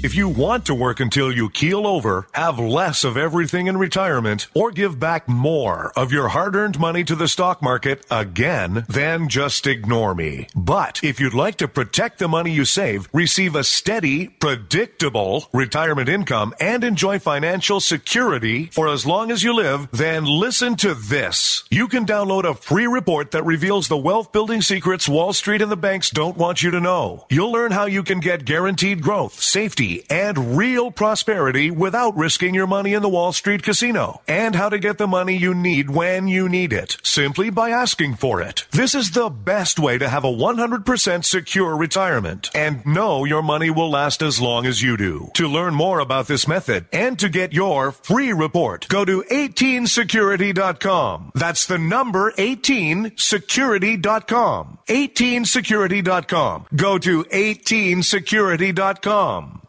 If 0.03 0.15
you 0.15 0.27
want 0.27 0.65
to 0.65 0.75
work 0.75 0.99
until 0.99 1.31
you 1.31 1.49
keel 1.49 1.87
over, 1.87 2.27
have 2.33 2.59
less 2.59 3.05
of 3.05 3.15
everything 3.15 3.67
in 3.67 3.77
retirement, 3.77 4.47
or 4.53 4.69
give 4.69 4.99
back 4.99 5.29
more 5.29 5.93
of 5.95 6.11
your 6.11 6.27
hard 6.27 6.57
earned 6.57 6.77
money 6.77 7.05
to 7.05 7.15
the 7.15 7.29
stock 7.29 7.61
market 7.61 8.05
again, 8.11 8.83
then 8.89 9.29
just 9.29 9.65
ignore 9.65 10.13
me. 10.13 10.49
But 10.53 11.01
if 11.05 11.21
you'd 11.21 11.33
like 11.33 11.55
to 11.59 11.69
protect 11.69 12.19
the 12.19 12.27
money 12.27 12.51
you 12.51 12.65
save, 12.65 13.07
receive 13.13 13.55
a 13.55 13.63
steady, 13.63 14.27
predictable 14.27 15.47
retirement 15.53 16.09
income, 16.09 16.53
and 16.59 16.83
enjoy 16.83 17.17
financial 17.19 17.79
security 17.79 18.65
for 18.73 18.89
as 18.89 19.05
long 19.05 19.31
as 19.31 19.41
you 19.41 19.55
live, 19.55 19.87
then 19.93 20.25
listen 20.25 20.75
to 20.75 20.95
this. 20.95 21.63
You 21.71 21.87
can 21.87 22.05
download 22.05 22.43
a 22.43 22.55
free 22.55 22.87
report 22.87 23.31
that 23.31 23.45
reveals 23.45 23.87
the 23.87 23.95
wealth 23.95 24.33
building 24.33 24.61
secrets 24.61 25.07
Wall 25.07 25.31
Street 25.31 25.61
and 25.61 25.71
the 25.71 25.77
banks 25.77 26.09
don't 26.09 26.35
want 26.35 26.61
you 26.61 26.71
to 26.71 26.81
know. 26.81 27.25
You'll 27.29 27.53
learn 27.53 27.71
how 27.71 27.85
you 27.85 28.03
can 28.03 28.19
get 28.19 28.43
guaranteed 28.43 29.01
growth, 29.01 29.39
safety, 29.41 29.92
and 30.10 30.58
real 30.58 30.91
prosperity 30.91 31.69
without 31.69 32.17
risking 32.17 32.53
your 32.53 32.67
money 32.67 32.93
in 32.93 33.01
the 33.01 33.10
Wall 33.10 33.32
Street 33.32 33.63
casino, 33.63 34.21
and 34.27 34.56
how 34.56 34.69
to 34.69 34.79
get 34.79 34.97
the 34.97 35.08
money 35.08 35.38
you 35.38 35.53
need 35.53 35.89
when 35.89 36.27
you 36.27 36.49
need 36.49 36.73
it, 36.73 36.97
simply 37.03 37.49
by 37.49 37.69
asking 37.69 38.15
for 38.15 38.41
it. 38.41 38.65
This 38.71 38.95
is 38.95 39.12
the 39.12 39.29
best 39.29 39.79
way 39.79 39.97
to 39.97 40.10
have 40.10 40.23
a 40.23 40.32
100% 40.32 41.25
secure 41.25 41.75
retirement 41.75 42.49
and 42.56 42.86
know 42.86 43.25
your 43.25 43.43
money 43.43 43.69
will 43.69 43.89
last 43.89 44.21
as 44.21 44.41
long 44.41 44.65
as 44.65 44.82
you 44.82 44.97
do. 44.97 45.32
To 45.36 45.47
learn 45.47 45.73
more 45.73 45.99
about 45.99 46.27
this 46.27 46.47
method 46.47 46.86
and 46.91 47.17
to 47.19 47.29
get 47.29 47.53
your 47.53 47.91
free 47.91 48.34
report, 48.34 48.88
go 48.88 49.06
to 49.06 49.23
18security.com. 49.23 51.32
That's 51.36 51.65
the 51.65 51.77
number 51.77 52.32
18security.com. 52.34 54.79
18security.com. 54.88 56.65
Go 56.75 56.97
to 56.97 57.23
18security.com. 57.23 59.62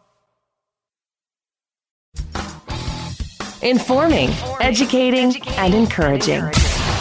Informing, 3.64 4.28
educating, 4.60 5.40
and 5.56 5.74
encouraging. 5.74 6.42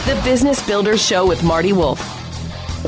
The 0.06 0.20
Business 0.24 0.66
Builders 0.66 1.06
Show 1.06 1.28
with 1.28 1.44
Marty 1.44 1.74
Wolf. 1.74 2.00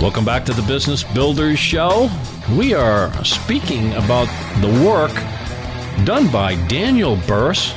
Welcome 0.01 0.23
back 0.23 0.45
to 0.45 0.53
the 0.53 0.61
Business 0.61 1.03
Builders 1.03 1.59
Show. 1.59 2.09
We 2.55 2.73
are 2.73 3.11
speaking 3.25 3.93
about 3.95 4.27
the 4.61 4.69
work 4.85 5.11
done 6.05 6.29
by 6.31 6.55
Daniel 6.67 7.17
Burrus. 7.27 7.73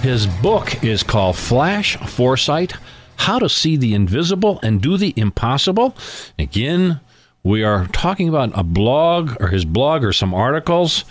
His 0.00 0.28
book 0.28 0.84
is 0.84 1.02
called 1.02 1.36
Flash 1.36 1.96
Foresight 1.96 2.74
How 3.16 3.40
to 3.40 3.48
See 3.48 3.76
the 3.76 3.94
Invisible 3.94 4.60
and 4.62 4.80
Do 4.80 4.96
the 4.96 5.12
Impossible. 5.16 5.96
Again, 6.38 7.00
we 7.42 7.64
are 7.64 7.88
talking 7.88 8.28
about 8.28 8.56
a 8.56 8.62
blog 8.62 9.36
or 9.40 9.48
his 9.48 9.64
blog 9.64 10.04
or 10.04 10.12
some 10.12 10.34
articles. 10.34 11.04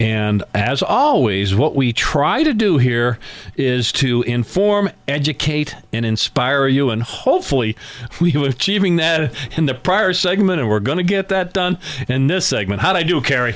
And 0.00 0.42
as 0.54 0.82
always, 0.82 1.54
what 1.54 1.76
we 1.76 1.92
try 1.92 2.42
to 2.42 2.52
do 2.52 2.78
here 2.78 3.18
is 3.56 3.92
to 3.92 4.22
inform, 4.22 4.90
educate, 5.06 5.76
and 5.92 6.04
inspire 6.04 6.66
you. 6.66 6.90
And 6.90 7.02
hopefully, 7.02 7.76
we've 8.20 8.36
achieving 8.36 8.96
that 8.96 9.32
in 9.56 9.66
the 9.66 9.74
prior 9.74 10.12
segment, 10.12 10.60
and 10.60 10.68
we're 10.68 10.80
going 10.80 10.98
to 10.98 11.04
get 11.04 11.28
that 11.28 11.52
done 11.52 11.78
in 12.08 12.26
this 12.26 12.46
segment. 12.46 12.80
How'd 12.80 12.96
I 12.96 13.04
do, 13.04 13.20
Carrie? 13.20 13.54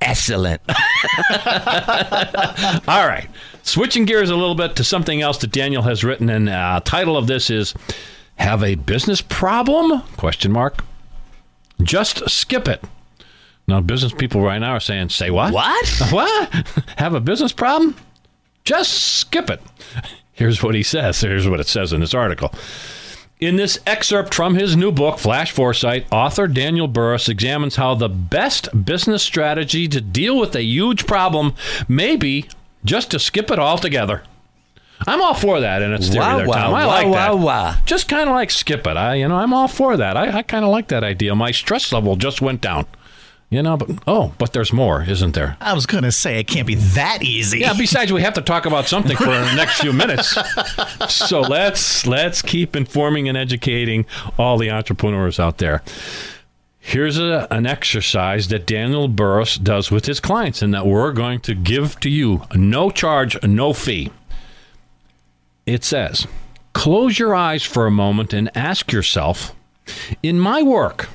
Excellent. 0.00 0.62
All 2.88 3.06
right. 3.06 3.28
Switching 3.64 4.04
gears 4.04 4.30
a 4.30 4.36
little 4.36 4.54
bit 4.54 4.76
to 4.76 4.84
something 4.84 5.20
else 5.20 5.38
that 5.38 5.50
Daniel 5.50 5.82
has 5.82 6.04
written, 6.04 6.30
and 6.30 6.48
uh, 6.48 6.80
title 6.84 7.16
of 7.16 7.26
this 7.26 7.50
is 7.50 7.74
"Have 8.36 8.62
a 8.62 8.76
Business 8.76 9.20
Problem?" 9.20 10.02
Question 10.16 10.52
mark. 10.52 10.84
Just 11.82 12.30
skip 12.30 12.68
it. 12.68 12.82
Now, 13.68 13.80
business 13.82 14.12
people 14.12 14.40
right 14.40 14.58
now 14.58 14.72
are 14.72 14.80
saying, 14.80 15.10
"Say 15.10 15.30
what? 15.30 15.52
What? 15.52 16.02
What? 16.10 16.52
Have 16.96 17.14
a 17.14 17.20
business 17.20 17.52
problem? 17.52 17.94
Just 18.64 18.92
skip 19.18 19.50
it." 19.50 19.60
Here's 20.32 20.62
what 20.62 20.74
he 20.74 20.82
says. 20.82 21.20
Here's 21.20 21.48
what 21.48 21.60
it 21.60 21.66
says 21.66 21.92
in 21.92 22.00
this 22.00 22.14
article. 22.14 22.52
In 23.40 23.56
this 23.56 23.78
excerpt 23.86 24.34
from 24.34 24.54
his 24.54 24.76
new 24.76 24.90
book, 24.90 25.18
Flash 25.18 25.52
Foresight, 25.52 26.06
author 26.10 26.48
Daniel 26.48 26.88
Burrus 26.88 27.28
examines 27.28 27.76
how 27.76 27.94
the 27.94 28.08
best 28.08 28.84
business 28.84 29.22
strategy 29.22 29.86
to 29.88 30.00
deal 30.00 30.38
with 30.38 30.56
a 30.56 30.62
huge 30.62 31.06
problem 31.06 31.54
may 31.88 32.16
be 32.16 32.48
just 32.84 33.10
to 33.12 33.18
skip 33.18 33.50
it 33.50 33.58
altogether. 33.58 34.22
I'm 35.06 35.20
all 35.22 35.34
for 35.34 35.60
that 35.60 35.82
in 35.82 35.92
its 35.92 36.08
theory 36.08 36.20
Wow, 36.20 36.36
there, 36.38 36.46
wow, 36.48 36.54
Tom. 36.54 36.74
I 36.74 36.86
wow, 36.86 36.88
like 36.88 37.12
that. 37.12 37.34
wow, 37.34 37.44
wow. 37.44 37.74
Just 37.84 38.08
kind 38.08 38.28
of 38.28 38.34
like 38.34 38.50
skip 38.50 38.86
it. 38.86 38.96
I, 38.96 39.14
you 39.14 39.28
know, 39.28 39.36
I'm 39.36 39.52
all 39.52 39.68
for 39.68 39.96
that. 39.96 40.16
I, 40.16 40.38
I 40.38 40.42
kind 40.42 40.64
of 40.64 40.70
like 40.72 40.88
that 40.88 41.04
idea. 41.04 41.34
My 41.36 41.50
stress 41.52 41.92
level 41.92 42.16
just 42.16 42.40
went 42.40 42.60
down. 42.60 42.86
You 43.50 43.62
know, 43.62 43.78
but 43.78 43.90
oh, 44.06 44.34
but 44.36 44.52
there's 44.52 44.74
more, 44.74 45.02
isn't 45.02 45.34
there? 45.34 45.56
I 45.58 45.72
was 45.72 45.86
going 45.86 46.04
to 46.04 46.12
say 46.12 46.38
it 46.38 46.44
can't 46.48 46.66
be 46.66 46.74
that 46.74 47.22
easy. 47.22 47.60
Yeah. 47.60 47.72
Besides, 47.72 48.12
we 48.12 48.20
have 48.20 48.34
to 48.34 48.42
talk 48.42 48.66
about 48.66 48.88
something 48.88 49.16
for 49.16 49.24
the 49.24 49.54
next 49.54 49.80
few 49.80 49.94
minutes. 49.94 50.36
So 51.08 51.40
let's 51.40 52.06
let's 52.06 52.42
keep 52.42 52.76
informing 52.76 53.26
and 53.26 53.38
educating 53.38 54.04
all 54.38 54.58
the 54.58 54.70
entrepreneurs 54.70 55.40
out 55.40 55.56
there. 55.56 55.82
Here's 56.78 57.18
a, 57.18 57.46
an 57.50 57.66
exercise 57.66 58.48
that 58.48 58.66
Daniel 58.66 59.08
Burrus 59.08 59.56
does 59.56 59.90
with 59.90 60.04
his 60.04 60.20
clients, 60.20 60.60
and 60.60 60.74
that 60.74 60.86
we're 60.86 61.12
going 61.12 61.40
to 61.40 61.54
give 61.54 61.98
to 62.00 62.10
you 62.10 62.42
no 62.54 62.90
charge, 62.90 63.42
no 63.42 63.72
fee. 63.72 64.10
It 65.64 65.84
says, 65.84 66.26
close 66.74 67.18
your 67.18 67.34
eyes 67.34 67.62
for 67.62 67.86
a 67.86 67.90
moment 67.90 68.34
and 68.34 68.54
ask 68.54 68.92
yourself, 68.92 69.54
in 70.22 70.38
my 70.38 70.62
work, 70.62 71.08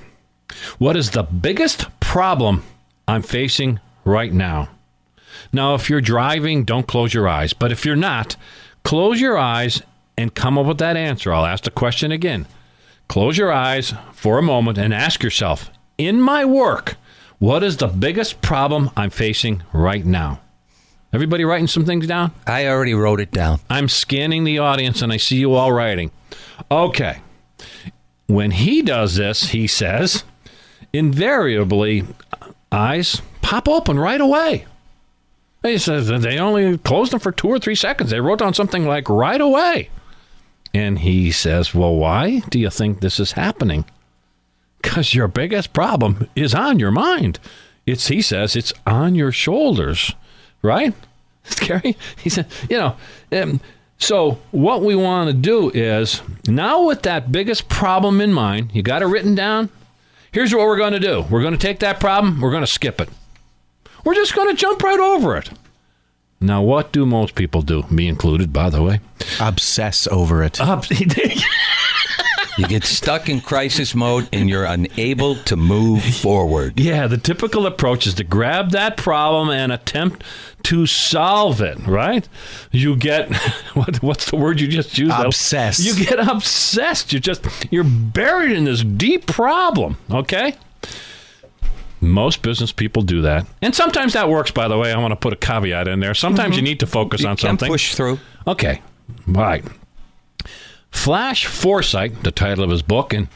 what 0.77 0.95
is 0.95 1.11
the 1.11 1.23
biggest 1.23 1.87
problem 2.13 2.61
I'm 3.07 3.23
facing 3.23 3.79
right 4.05 4.31
now? 4.31 4.69
Now, 5.51 5.73
if 5.73 5.89
you're 5.89 5.99
driving, 5.99 6.63
don't 6.63 6.87
close 6.87 7.11
your 7.11 7.27
eyes. 7.27 7.53
But 7.53 7.71
if 7.71 7.87
you're 7.87 7.95
not, 7.95 8.35
close 8.83 9.19
your 9.19 9.35
eyes 9.35 9.81
and 10.15 10.35
come 10.35 10.59
up 10.59 10.67
with 10.67 10.77
that 10.77 10.95
answer. 10.95 11.33
I'll 11.33 11.47
ask 11.47 11.63
the 11.63 11.71
question 11.71 12.11
again. 12.11 12.45
Close 13.07 13.35
your 13.35 13.51
eyes 13.51 13.95
for 14.11 14.37
a 14.37 14.43
moment 14.43 14.77
and 14.77 14.93
ask 14.93 15.23
yourself 15.23 15.71
In 15.97 16.21
my 16.21 16.45
work, 16.45 16.97
what 17.39 17.63
is 17.63 17.77
the 17.77 17.87
biggest 17.87 18.43
problem 18.43 18.91
I'm 18.95 19.09
facing 19.09 19.63
right 19.73 20.05
now? 20.05 20.39
Everybody 21.13 21.43
writing 21.43 21.65
some 21.65 21.83
things 21.83 22.05
down? 22.05 22.31
I 22.45 22.67
already 22.67 22.93
wrote 22.93 23.21
it 23.21 23.31
down. 23.31 23.59
I'm 23.71 23.89
scanning 23.89 24.43
the 24.43 24.59
audience 24.59 25.01
and 25.01 25.11
I 25.11 25.17
see 25.17 25.37
you 25.37 25.55
all 25.55 25.71
writing. 25.71 26.11
Okay. 26.69 27.21
When 28.27 28.51
he 28.51 28.83
does 28.83 29.15
this, 29.15 29.45
he 29.45 29.65
says, 29.65 30.23
invariably, 30.93 32.05
eyes 32.71 33.21
pop 33.41 33.67
open 33.67 33.99
right 33.99 34.21
away. 34.21 34.65
He 35.63 35.77
says 35.77 36.07
they 36.07 36.37
only 36.39 36.77
closed 36.77 37.13
them 37.13 37.19
for 37.19 37.31
two 37.31 37.47
or 37.47 37.59
three 37.59 37.75
seconds. 37.75 38.09
They 38.09 38.19
wrote 38.19 38.39
down 38.39 38.53
something 38.53 38.85
like 38.85 39.09
right 39.09 39.39
away. 39.39 39.89
And 40.73 40.99
he 40.99 41.31
says, 41.31 41.73
Well, 41.73 41.95
why 41.95 42.39
do 42.49 42.59
you 42.59 42.69
think 42.69 42.99
this 42.99 43.19
is 43.19 43.33
happening? 43.33 43.85
Because 44.81 45.13
your 45.13 45.29
biggest 45.29 45.71
problem 45.71 46.29
is 46.35 46.53
on 46.53 46.79
your 46.79 46.91
mind. 46.91 47.39
It's, 47.85 48.07
he 48.07 48.21
says, 48.21 48.55
it's 48.55 48.73
on 48.85 49.15
your 49.15 49.31
shoulders, 49.31 50.13
right? 50.61 50.93
Scary. 51.43 51.97
He 52.17 52.29
said, 52.29 52.47
you 52.69 52.77
know, 52.77 52.95
um, 53.31 53.59
so 53.97 54.39
what 54.51 54.81
we 54.81 54.95
want 54.95 55.29
to 55.29 55.33
do 55.33 55.69
is 55.69 56.21
now 56.47 56.85
with 56.85 57.03
that 57.03 57.31
biggest 57.31 57.69
problem 57.69 58.21
in 58.21 58.33
mind, 58.33 58.71
you 58.73 58.83
got 58.83 59.01
it 59.01 59.07
written 59.07 59.35
down. 59.35 59.69
Here's 60.33 60.53
what 60.53 60.65
we're 60.65 60.77
going 60.77 60.93
to 60.93 60.99
do. 60.99 61.21
We're 61.29 61.41
going 61.41 61.53
to 61.53 61.59
take 61.59 61.79
that 61.79 61.99
problem. 61.99 62.41
We're 62.41 62.49
going 62.49 62.63
to 62.63 62.67
skip 62.67 62.99
it. 62.99 63.07
We're 64.03 64.15
just 64.15 64.35
going 64.35 64.49
to 64.49 64.59
jump 64.59 64.81
right 64.81 64.99
over 64.99 65.37
it. 65.37 65.51
Now, 66.41 66.61
what 66.63 66.91
do 66.91 67.05
most 67.05 67.35
people 67.35 67.61
do? 67.61 67.83
Me 67.89 68.07
included, 68.07 68.51
by 68.51 68.69
the 68.69 68.81
way. 68.81 68.99
Obsess 69.39 70.07
over 70.07 70.43
it. 70.43 70.59
Up. 70.59 70.85
You 72.57 72.67
get 72.67 72.83
stuck 72.83 73.29
in 73.29 73.41
crisis 73.41 73.95
mode 73.95 74.29
and 74.31 74.47
you're 74.47 74.65
unable 74.65 75.35
to 75.35 75.55
move 75.55 76.03
forward. 76.03 76.79
Yeah, 76.79 77.07
the 77.07 77.17
typical 77.17 77.65
approach 77.65 78.05
is 78.05 78.13
to 78.15 78.23
grab 78.23 78.71
that 78.71 78.95
problem 78.95 79.49
and 79.49 79.71
attempt 79.71 80.23
to 80.63 80.85
solve 80.85 81.61
it, 81.61 81.79
right? 81.87 82.27
You 82.71 82.95
get 82.95 83.33
what, 83.73 84.03
what's 84.03 84.29
the 84.29 84.37
word 84.37 84.61
you 84.61 84.67
just 84.67 84.97
used? 84.97 85.15
Obsessed. 85.15 85.79
You 85.79 86.05
get 86.05 86.19
obsessed. 86.19 87.11
You 87.11 87.19
just 87.19 87.45
you're 87.71 87.83
buried 87.83 88.51
in 88.51 88.65
this 88.65 88.83
deep 88.83 89.25
problem, 89.25 89.97
okay? 90.11 90.55
Most 92.01 92.41
business 92.41 92.71
people 92.71 93.01
do 93.01 93.21
that. 93.21 93.47
And 93.61 93.73
sometimes 93.73 94.13
that 94.13 94.29
works, 94.29 94.51
by 94.51 94.67
the 94.67 94.77
way. 94.77 94.91
I 94.91 94.99
want 94.99 95.13
to 95.13 95.15
put 95.15 95.33
a 95.33 95.37
caveat 95.37 95.87
in 95.87 96.01
there. 96.01 96.13
Sometimes 96.13 96.51
mm-hmm. 96.51 96.57
you 96.57 96.61
need 96.61 96.79
to 96.81 96.87
focus 96.87 97.21
You 97.21 97.29
on 97.29 97.37
can 97.37 97.47
something. 97.47 97.69
push 97.69 97.95
through. 97.95 98.19
Okay. 98.45 98.81
Right. 99.25 99.63
Flash 100.93 101.47
Foresight, 101.47 102.23
the 102.23 102.31
title 102.31 102.63
of 102.63 102.69
his 102.69 102.81
book, 102.81 103.13
and 103.13 103.27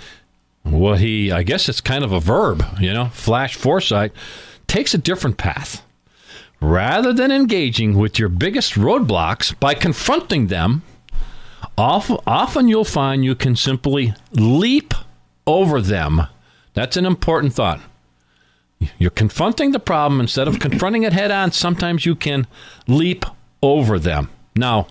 what 0.63 0.99
he, 0.99 1.31
I 1.33 1.43
guess 1.43 1.67
it's 1.67 1.81
kind 1.81 2.03
of 2.05 2.13
a 2.13 2.19
verb, 2.19 2.63
you 2.79 2.93
know, 2.93 3.09
Flash 3.09 3.55
Foresight, 3.55 4.13
takes 4.67 4.93
a 4.93 4.97
different 4.97 5.37
path. 5.37 5.83
Rather 6.61 7.11
than 7.11 7.29
engaging 7.29 7.97
with 7.97 8.17
your 8.17 8.29
biggest 8.29 8.75
roadblocks 8.75 9.59
by 9.59 9.73
confronting 9.73 10.47
them, 10.47 10.83
often, 11.77 12.17
often 12.25 12.69
you'll 12.69 12.85
find 12.85 13.25
you 13.25 13.35
can 13.35 13.55
simply 13.57 14.13
leap 14.31 14.93
over 15.45 15.81
them. 15.81 16.21
That's 16.73 16.95
an 16.95 17.05
important 17.05 17.53
thought. 17.53 17.81
You're 18.97 19.11
confronting 19.11 19.71
the 19.71 19.79
problem 19.79 20.21
instead 20.21 20.47
of 20.47 20.59
confronting 20.59 21.03
it 21.03 21.11
head 21.11 21.31
on. 21.31 21.51
Sometimes 21.51 22.05
you 22.05 22.15
can 22.15 22.47
leap 22.87 23.25
over 23.61 23.99
them. 23.99 24.29
Now, 24.55 24.87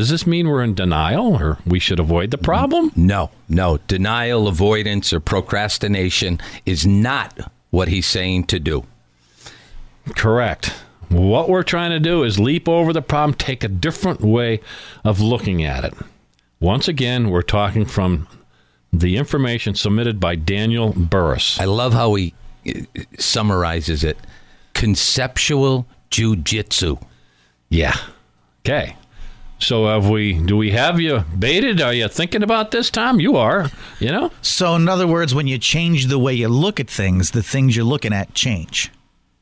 does 0.00 0.08
this 0.08 0.26
mean 0.26 0.48
we're 0.48 0.62
in 0.62 0.72
denial 0.72 1.34
or 1.34 1.58
we 1.66 1.78
should 1.78 2.00
avoid 2.00 2.30
the 2.30 2.38
problem? 2.38 2.90
No, 2.96 3.30
no. 3.50 3.76
Denial, 3.86 4.48
avoidance, 4.48 5.12
or 5.12 5.20
procrastination 5.20 6.40
is 6.64 6.86
not 6.86 7.38
what 7.68 7.88
he's 7.88 8.06
saying 8.06 8.44
to 8.44 8.58
do. 8.58 8.86
Correct. 10.16 10.72
What 11.10 11.50
we're 11.50 11.62
trying 11.62 11.90
to 11.90 12.00
do 12.00 12.22
is 12.22 12.38
leap 12.40 12.66
over 12.66 12.94
the 12.94 13.02
problem, 13.02 13.34
take 13.34 13.62
a 13.62 13.68
different 13.68 14.22
way 14.22 14.60
of 15.04 15.20
looking 15.20 15.64
at 15.64 15.84
it. 15.84 15.92
Once 16.60 16.88
again, 16.88 17.28
we're 17.28 17.42
talking 17.42 17.84
from 17.84 18.26
the 18.90 19.18
information 19.18 19.74
submitted 19.74 20.18
by 20.18 20.34
Daniel 20.34 20.94
Burrus. 20.94 21.60
I 21.60 21.66
love 21.66 21.92
how 21.92 22.14
he 22.14 22.32
uh, 22.66 22.72
summarizes 23.18 24.02
it 24.02 24.16
conceptual 24.72 25.86
jujitsu. 26.10 27.02
Yeah. 27.68 27.98
Okay. 28.64 28.96
So 29.60 29.86
have 29.86 30.08
we 30.08 30.32
do 30.32 30.56
we 30.56 30.70
have 30.70 31.00
you 31.00 31.20
baited? 31.38 31.80
Are 31.80 31.92
you 31.92 32.08
thinking 32.08 32.42
about 32.42 32.70
this, 32.70 32.90
Tom? 32.90 33.20
You 33.20 33.36
are, 33.36 33.70
you 33.98 34.10
know? 34.10 34.32
So, 34.42 34.74
in 34.74 34.88
other 34.88 35.06
words, 35.06 35.34
when 35.34 35.46
you 35.46 35.58
change 35.58 36.06
the 36.06 36.18
way 36.18 36.32
you 36.34 36.48
look 36.48 36.80
at 36.80 36.88
things, 36.88 37.32
the 37.32 37.42
things 37.42 37.76
you're 37.76 37.84
looking 37.84 38.12
at 38.12 38.34
change. 38.34 38.90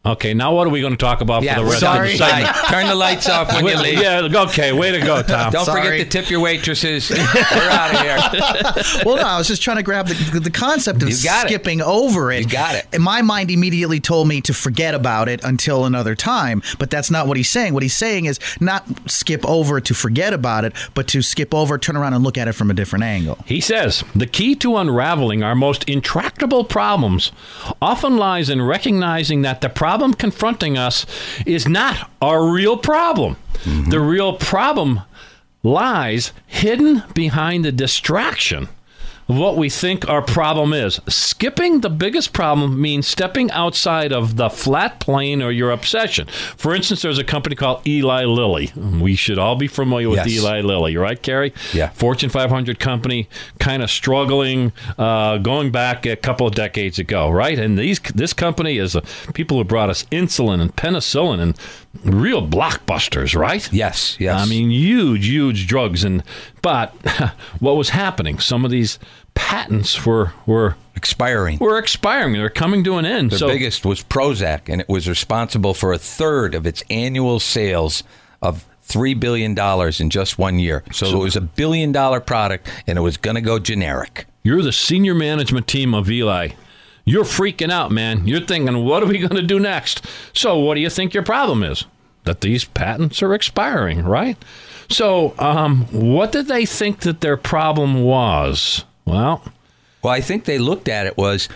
Okay, 0.08 0.34
now 0.34 0.54
what 0.54 0.66
are 0.66 0.70
we 0.70 0.80
going 0.80 0.92
to 0.92 0.96
talk 0.98 1.20
about 1.20 1.42
Yeah, 1.42 1.56
for 1.56 1.60
the 1.64 1.66
rest 1.66 1.80
sorry. 1.80 2.12
of 2.12 2.18
the 2.18 2.24
segment? 2.24 2.46
Bye. 2.54 2.62
Turn 2.70 2.86
the 2.86 2.94
lights 2.94 3.28
off 3.28 3.52
when 3.52 3.64
you 3.66 3.82
leave. 3.82 4.00
yeah, 4.00 4.28
okay, 4.44 4.72
way 4.72 4.90
to 4.92 5.00
go, 5.00 5.22
Tom. 5.22 5.52
Don't 5.52 5.64
Sorry. 5.64 5.82
forget 5.82 6.10
to 6.10 6.20
tip 6.20 6.30
your 6.30 6.40
waitresses. 6.40 7.10
We're 7.10 7.16
out 7.70 7.94
of 7.94 8.00
here. 8.00 9.04
Well, 9.04 9.16
no, 9.16 9.22
I 9.22 9.38
was 9.38 9.46
just 9.48 9.62
trying 9.62 9.76
to 9.76 9.82
grab 9.82 10.08
the, 10.08 10.40
the 10.40 10.50
concept 10.50 11.02
of 11.02 11.08
You 11.10 11.16
got 11.24 11.46
it. 11.46 11.48
skipping 11.48 11.80
over 11.80 12.32
it. 12.32 12.40
You 12.42 12.48
got 12.48 12.74
it. 12.74 12.86
And 12.92 13.02
my 13.02 13.22
mind 13.22 13.50
immediately 13.50 14.00
told 14.00 14.28
me 14.28 14.40
to 14.42 14.54
forget 14.54 14.94
about 14.94 15.28
it 15.28 15.42
until 15.44 15.84
another 15.84 16.14
time. 16.14 16.62
But 16.78 16.90
that's 16.90 17.10
not 17.10 17.26
what 17.26 17.36
he's 17.36 17.48
saying. 17.48 17.74
What 17.74 17.82
he's 17.82 17.96
saying 17.96 18.24
is 18.26 18.38
not 18.60 18.84
skip 19.10 19.44
over 19.46 19.80
to 19.80 19.94
forget 19.94 20.32
about 20.32 20.64
it, 20.64 20.72
but 20.94 21.06
to 21.08 21.22
skip 21.22 21.54
over, 21.54 21.78
turn 21.78 21.96
around, 21.96 22.14
and 22.14 22.24
look 22.24 22.36
at 22.38 22.48
it 22.48 22.52
from 22.52 22.70
a 22.70 22.74
different 22.74 23.04
angle. 23.04 23.38
He 23.46 23.60
says 23.60 24.02
the 24.14 24.26
key 24.26 24.54
to 24.56 24.76
unraveling 24.76 25.42
our 25.42 25.54
most 25.54 25.84
intractable 25.88 26.64
problems 26.64 27.30
often 27.80 28.16
lies 28.16 28.48
in 28.50 28.62
recognizing 28.62 29.42
that 29.42 29.60
the 29.60 29.68
problem 29.68 29.97
confronting 30.14 30.78
us 30.78 31.06
is 31.46 31.68
not 31.68 32.10
our 32.20 32.50
real 32.50 32.76
problem. 32.76 33.36
Mm-hmm. 33.64 33.90
The 33.90 34.00
real 34.00 34.34
problem 34.34 35.02
lies 35.62 36.32
hidden 36.46 37.02
behind 37.14 37.64
the 37.64 37.72
distraction 37.72 38.68
what 39.28 39.56
we 39.58 39.68
think 39.68 40.08
our 40.08 40.22
problem 40.22 40.72
is. 40.72 41.00
Skipping 41.06 41.82
the 41.82 41.90
biggest 41.90 42.32
problem 42.32 42.80
means 42.80 43.06
stepping 43.06 43.50
outside 43.50 44.10
of 44.10 44.36
the 44.36 44.48
flat 44.48 45.00
plane 45.00 45.42
or 45.42 45.50
your 45.50 45.70
obsession. 45.70 46.26
For 46.56 46.74
instance, 46.74 47.02
there's 47.02 47.18
a 47.18 47.24
company 47.24 47.54
called 47.54 47.86
Eli 47.86 48.24
Lilly. 48.24 48.72
We 48.74 49.14
should 49.14 49.38
all 49.38 49.54
be 49.54 49.68
familiar 49.68 50.08
with 50.08 50.26
Yes. 50.26 50.28
Eli 50.28 50.62
Lilly, 50.62 50.96
right, 50.96 51.20
Carrie? 51.22 51.52
Yeah. 51.74 51.90
Fortune 51.90 52.30
500 52.30 52.80
company, 52.80 53.28
kind 53.58 53.82
of 53.82 53.90
struggling, 53.90 54.72
uh, 54.96 55.36
going 55.38 55.70
back 55.70 56.06
a 56.06 56.16
couple 56.16 56.46
of 56.46 56.54
decades 56.54 56.98
ago, 56.98 57.28
right? 57.28 57.58
And 57.58 57.78
these 57.78 58.00
this 58.14 58.32
company 58.32 58.78
is 58.78 58.96
uh, 58.96 59.02
people 59.34 59.58
who 59.58 59.64
brought 59.64 59.90
us 59.90 60.04
insulin 60.04 60.60
and 60.62 60.74
penicillin 60.74 61.38
and 61.40 61.58
real 62.02 62.46
blockbusters, 62.46 63.38
right? 63.38 63.70
Yes, 63.72 64.16
yes. 64.18 64.40
I 64.40 64.46
mean, 64.48 64.70
huge, 64.70 65.26
huge 65.26 65.66
drugs. 65.66 66.02
And 66.02 66.22
but 66.62 66.90
what 67.60 67.76
was 67.76 67.90
happening? 67.90 68.38
Some 68.38 68.64
of 68.64 68.70
these 68.70 68.98
patents 69.34 70.04
were 70.04 70.32
were 70.46 70.76
expiring. 70.96 71.58
were 71.58 71.78
expiring. 71.78 72.32
They're 72.32 72.50
coming 72.50 72.84
to 72.84 72.96
an 72.96 73.04
end. 73.04 73.30
The 73.30 73.38
so 73.38 73.48
biggest 73.48 73.84
was 73.84 74.02
Prozac, 74.02 74.68
and 74.68 74.80
it 74.80 74.88
was 74.88 75.08
responsible 75.08 75.74
for 75.74 75.92
a 75.92 75.98
third 75.98 76.54
of 76.54 76.66
its 76.66 76.82
annual 76.90 77.40
sales 77.40 78.02
of 78.42 78.66
three 78.82 79.14
billion 79.14 79.54
dollars 79.54 80.00
in 80.00 80.10
just 80.10 80.38
one 80.38 80.58
year. 80.58 80.82
So, 80.92 81.20
it 81.20 81.24
was 81.24 81.36
a 81.36 81.40
billion 81.40 81.92
dollar 81.92 82.20
product, 82.20 82.68
and 82.86 82.98
it 82.98 83.02
was 83.02 83.16
going 83.16 83.36
to 83.36 83.40
go 83.42 83.58
generic. 83.58 84.26
You're 84.42 84.62
the 84.62 84.72
senior 84.72 85.14
management 85.14 85.66
team 85.66 85.94
of 85.94 86.10
Eli. 86.10 86.50
You're 87.04 87.24
freaking 87.24 87.70
out, 87.70 87.90
man. 87.90 88.26
You're 88.26 88.40
thinking, 88.40 88.84
what 88.84 89.02
are 89.02 89.06
we 89.06 89.18
going 89.18 89.36
to 89.36 89.42
do 89.42 89.58
next? 89.58 90.04
So, 90.34 90.58
what 90.58 90.74
do 90.74 90.80
you 90.80 90.90
think 90.90 91.14
your 91.14 91.22
problem 91.22 91.62
is? 91.62 91.84
That 92.24 92.40
these 92.42 92.64
patents 92.64 93.22
are 93.22 93.34
expiring, 93.34 94.04
right? 94.04 94.36
So, 94.90 95.34
um, 95.38 95.84
what 95.92 96.32
did 96.32 96.46
they 96.48 96.64
think 96.66 97.00
that 97.00 97.20
their 97.20 97.36
problem 97.36 98.02
was? 98.02 98.84
Well, 99.04 99.42
Well, 100.02 100.12
I 100.12 100.20
think 100.20 100.44
they 100.44 100.58
looked 100.58 100.88
at 100.88 101.06
it 101.06 101.16
was 101.16 101.48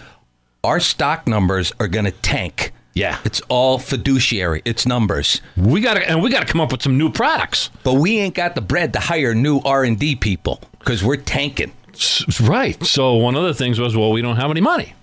our 0.65 0.81
stock 0.81 1.27
numbers 1.27 1.73
are 1.81 1.89
going 1.89 2.05
to 2.05 2.11
tank. 2.11 2.73
Yeah. 2.95 3.19
It's 3.25 3.41
all 3.49 3.79
fiduciary. 3.79 4.61
It's 4.65 4.87
numbers. 4.87 5.41
we 5.57 5.81
got 5.81 5.95
to 5.95 6.09
and 6.09 6.23
we 6.23 6.31
got 6.31 6.47
to 6.47 6.53
come 6.53 6.61
up 6.61 6.73
with 6.73 6.83
some 6.83 6.99
new 6.99 7.11
products. 7.11 7.71
But 7.85 7.95
we 7.95 8.19
ain't 8.19 8.35
got 8.35 8.55
the 8.55 8.61
bread 8.61 8.93
to 8.93 9.01
hire 9.01 9.35
new 9.35 9.61
R&D 9.61 10.17
people 10.17 10.61
because 10.79 11.03
we're 11.03 11.17
tanking. 11.17 11.73
Right. 12.41 12.83
So 12.85 13.15
one 13.17 13.35
of 13.35 13.45
the 13.45 13.55
things 13.55 13.79
was, 13.79 13.97
well, 13.97 14.13
we 14.13 14.23
don't 14.23 14.37
have 14.37 14.51
any 14.51 14.61
money. 14.61 14.95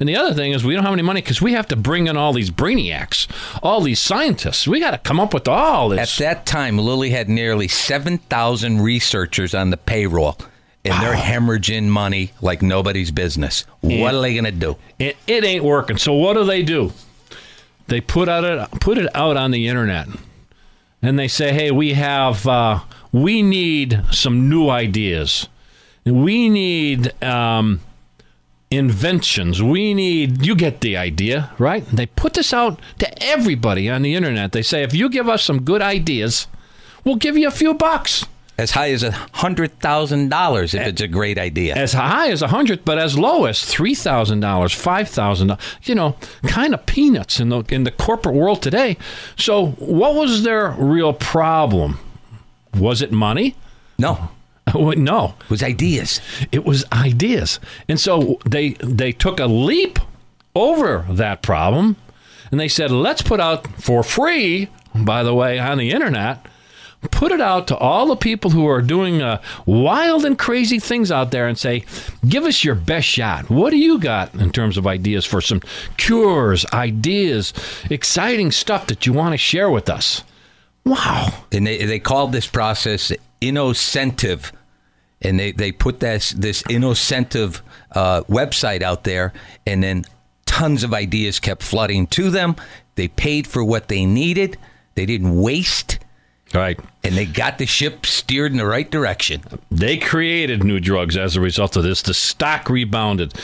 And 0.00 0.08
the 0.08 0.16
other 0.16 0.34
thing 0.34 0.52
is, 0.52 0.64
we 0.64 0.74
don't 0.74 0.84
have 0.84 0.92
any 0.92 1.02
money 1.02 1.20
because 1.20 1.40
we 1.40 1.52
have 1.52 1.68
to 1.68 1.76
bring 1.76 2.06
in 2.08 2.16
all 2.16 2.32
these 2.32 2.50
brainiacs, 2.50 3.28
all 3.62 3.80
these 3.80 4.00
scientists. 4.00 4.66
We 4.66 4.80
got 4.80 4.90
to 4.90 4.98
come 4.98 5.20
up 5.20 5.32
with 5.32 5.46
all 5.48 5.90
this. 5.90 6.20
At 6.20 6.24
that 6.24 6.46
time, 6.46 6.78
Lilly 6.78 7.10
had 7.10 7.28
nearly 7.28 7.68
7,000 7.68 8.80
researchers 8.80 9.54
on 9.54 9.70
the 9.70 9.76
payroll, 9.76 10.36
and 10.84 10.94
they're 11.02 11.14
hemorrhaging 11.14 11.84
money 11.88 12.32
like 12.40 12.60
nobody's 12.60 13.10
business. 13.10 13.64
What 13.80 14.14
are 14.14 14.20
they 14.20 14.32
going 14.34 14.44
to 14.44 14.50
do? 14.52 14.76
it, 14.98 15.16
it 15.26 15.44
ain't 15.44 15.64
working. 15.64 15.96
So 15.96 16.12
what 16.14 16.34
do 16.34 16.44
they 16.44 16.62
do? 16.62 16.92
They 17.86 18.00
put 18.00 18.28
out 18.28 18.44
it 18.44 18.80
put 18.80 18.96
it 18.96 19.14
out 19.14 19.36
on 19.36 19.50
the 19.50 19.68
internet, 19.68 20.08
and 21.02 21.18
they 21.18 21.28
say, 21.28 21.52
"Hey, 21.52 21.70
we 21.70 21.92
have 21.92 22.46
uh, 22.46 22.80
we 23.12 23.42
need 23.42 24.02
some 24.10 24.48
new 24.48 24.70
ideas. 24.70 25.48
We 26.06 26.48
need 26.48 27.12
um, 27.22 27.80
inventions. 28.76 29.62
We 29.62 29.94
need 29.94 30.44
you 30.44 30.54
get 30.54 30.80
the 30.80 30.96
idea, 30.96 31.50
right?" 31.58 31.84
They 31.92 32.06
put 32.06 32.34
this 32.34 32.52
out 32.52 32.80
to 32.98 33.22
everybody 33.22 33.88
on 33.90 34.02
the 34.02 34.14
internet. 34.14 34.52
They 34.52 34.62
say, 34.62 34.82
"If 34.82 34.94
you 34.94 35.08
give 35.08 35.28
us 35.28 35.42
some 35.42 35.62
good 35.62 35.82
ideas, 35.82 36.46
we'll 37.04 37.16
give 37.16 37.36
you 37.36 37.48
a 37.48 37.52
few 37.52 37.74
bucks." 37.74 38.26
As 38.56 38.70
high 38.70 38.92
as 38.92 39.02
a 39.02 39.10
$100,000 39.10 40.74
if 40.74 40.80
eh, 40.80 40.88
it's 40.88 41.00
a 41.02 41.08
great 41.08 41.38
idea. 41.38 41.74
as 41.74 41.92
high 41.94 42.30
as 42.30 42.40
a 42.40 42.46
hundred, 42.48 42.84
but 42.84 42.98
as 42.98 43.18
low 43.18 43.46
as 43.46 43.64
three 43.64 43.96
thousand 43.96 44.40
dollars, 44.40 44.72
five 44.72 45.08
thousand. 45.08 45.56
You 45.82 45.96
know, 45.96 46.16
kind 46.46 46.72
of 46.72 46.86
peanuts 46.86 47.40
in 47.40 47.48
the 47.48 47.64
in 47.68 47.82
the 47.82 47.90
corporate 47.90 48.36
world 48.36 48.62
today. 48.62 48.96
So, 49.36 49.70
what 49.78 50.14
was 50.14 50.44
their 50.44 50.70
real 50.78 51.12
problem? 51.12 51.98
Was 52.78 53.02
it 53.02 53.10
money? 53.10 53.56
No, 53.98 54.30
no, 54.96 55.34
it 55.40 55.50
was 55.50 55.62
ideas. 55.62 56.20
it 56.52 56.64
was 56.64 56.84
ideas. 56.92 57.60
And 57.88 57.98
so 57.98 58.38
they 58.44 58.70
they 58.80 59.12
took 59.12 59.40
a 59.40 59.46
leap 59.46 59.98
over 60.54 61.06
that 61.10 61.42
problem, 61.42 61.96
and 62.50 62.60
they 62.60 62.68
said, 62.68 62.90
let's 62.90 63.22
put 63.22 63.40
out 63.40 63.66
for 63.80 64.02
free. 64.02 64.68
By 64.94 65.22
the 65.22 65.34
way, 65.34 65.58
on 65.58 65.78
the 65.78 65.90
internet. 65.90 66.46
Put 67.10 67.32
it 67.32 67.40
out 67.40 67.68
to 67.68 67.76
all 67.76 68.06
the 68.06 68.16
people 68.16 68.50
who 68.50 68.66
are 68.66 68.80
doing 68.80 69.20
uh, 69.20 69.42
wild 69.66 70.24
and 70.24 70.38
crazy 70.38 70.78
things 70.78 71.12
out 71.12 71.32
there 71.32 71.46
and 71.46 71.58
say, 71.58 71.84
give 72.26 72.44
us 72.44 72.64
your 72.64 72.74
best 72.74 73.06
shot. 73.06 73.50
What 73.50 73.70
do 73.70 73.76
you 73.76 73.98
got 73.98 74.34
in 74.34 74.50
terms 74.50 74.78
of 74.78 74.86
ideas 74.86 75.26
for 75.26 75.42
some 75.42 75.60
cures, 75.98 76.64
ideas, 76.72 77.52
exciting 77.90 78.52
stuff 78.52 78.86
that 78.86 79.04
you 79.04 79.12
want 79.12 79.34
to 79.34 79.36
share 79.36 79.68
with 79.68 79.90
us? 79.90 80.22
Wow. 80.84 81.28
and 81.50 81.66
they 81.66 81.84
they 81.84 81.98
called 81.98 82.32
this 82.32 82.46
process 82.46 83.10
InnoCentive, 83.40 84.52
and 85.24 85.38
they 85.40 85.52
they 85.52 85.72
put 85.72 86.00
this 86.00 86.30
this 86.30 86.62
InnoCentive 86.64 87.60
uh, 87.92 88.22
website 88.24 88.82
out 88.82 89.04
there, 89.04 89.32
and 89.66 89.82
then 89.82 90.04
tons 90.46 90.84
of 90.84 90.92
ideas 90.94 91.40
kept 91.40 91.62
flooding 91.62 92.06
to 92.08 92.30
them. 92.30 92.56
They 92.96 93.08
paid 93.08 93.46
for 93.46 93.64
what 93.64 93.88
they 93.88 94.04
needed. 94.06 94.56
They 94.94 95.06
didn't 95.06 95.34
waste, 95.40 95.98
Right. 96.54 96.78
and 97.02 97.14
they 97.16 97.26
got 97.26 97.58
the 97.58 97.66
ship 97.66 98.06
steered 98.06 98.52
in 98.52 98.58
the 98.58 98.66
right 98.66 98.88
direction. 98.88 99.42
They 99.72 99.96
created 99.96 100.62
new 100.62 100.78
drugs 100.78 101.16
as 101.16 101.34
a 101.34 101.40
result 101.40 101.76
of 101.76 101.82
this. 101.82 102.02
The 102.02 102.14
stock 102.14 102.70
rebounded. 102.70 103.34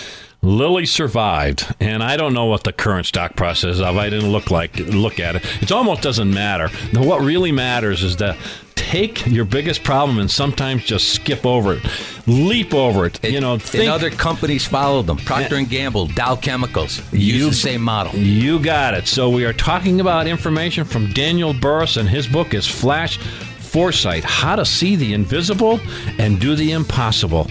Lilly 0.43 0.87
survived, 0.87 1.67
and 1.81 2.03
I 2.03 2.17
don't 2.17 2.33
know 2.33 2.47
what 2.47 2.65
the 2.65 2.73
current 2.73 3.05
stock 3.05 3.37
process 3.37 3.75
is. 3.75 3.81
of. 3.83 3.99
I 3.99 4.09
didn't 4.09 4.33
look 4.33 4.51
like 4.51 4.75
look 4.79 5.21
at 5.21 5.37
it. 5.37 5.45
It 5.61 5.71
almost 5.71 6.01
doesn't 6.01 6.33
matter. 6.33 6.69
What 6.95 7.21
really 7.21 7.53
matters 7.53 8.03
is 8.03 8.17
that 8.19 8.39
take 8.81 9.27
your 9.27 9.45
biggest 9.45 9.85
problem 9.85 10.19
and 10.19 10.31
sometimes 10.31 10.85
just 10.85 11.11
skip 11.13 11.45
over 11.45 11.75
it, 11.75 11.83
leap 12.27 12.73
over 12.75 13.07
it. 13.07 13.23
you 13.25 13.41
know, 13.41 13.59
think, 13.59 13.85
and 13.85 13.93
other 13.93 14.11
companies 14.11 14.67
followed 14.67 15.07
them. 15.07 15.19
Procter 15.19 15.57
and 15.57 15.69
Gamble, 15.69 16.07
Dow 16.07 16.35
Chemicals 16.37 17.01
use 17.13 17.37
You- 17.37 17.51
the 17.51 17.55
same 17.57 17.83
model. 17.83 18.15
You 18.19 18.59
got 18.59 18.95
it. 18.95 19.07
So 19.07 19.29
we 19.29 19.45
are 19.45 19.53
talking 19.53 20.01
about 20.01 20.27
information 20.27 20.85
from 20.85 21.13
Daniel 21.13 21.53
Burrus, 21.53 21.97
and 21.97 22.09
his 22.09 22.27
book 22.27 22.55
is 22.55 22.67
Flash 22.67 23.19
Foresight: 23.19 24.25
How 24.25 24.57
to 24.57 24.65
See 24.65 24.97
the 24.97 25.13
Invisible 25.15 25.79
and 26.19 26.41
Do 26.41 26.55
the 26.57 26.73
Impossible. 26.73 27.49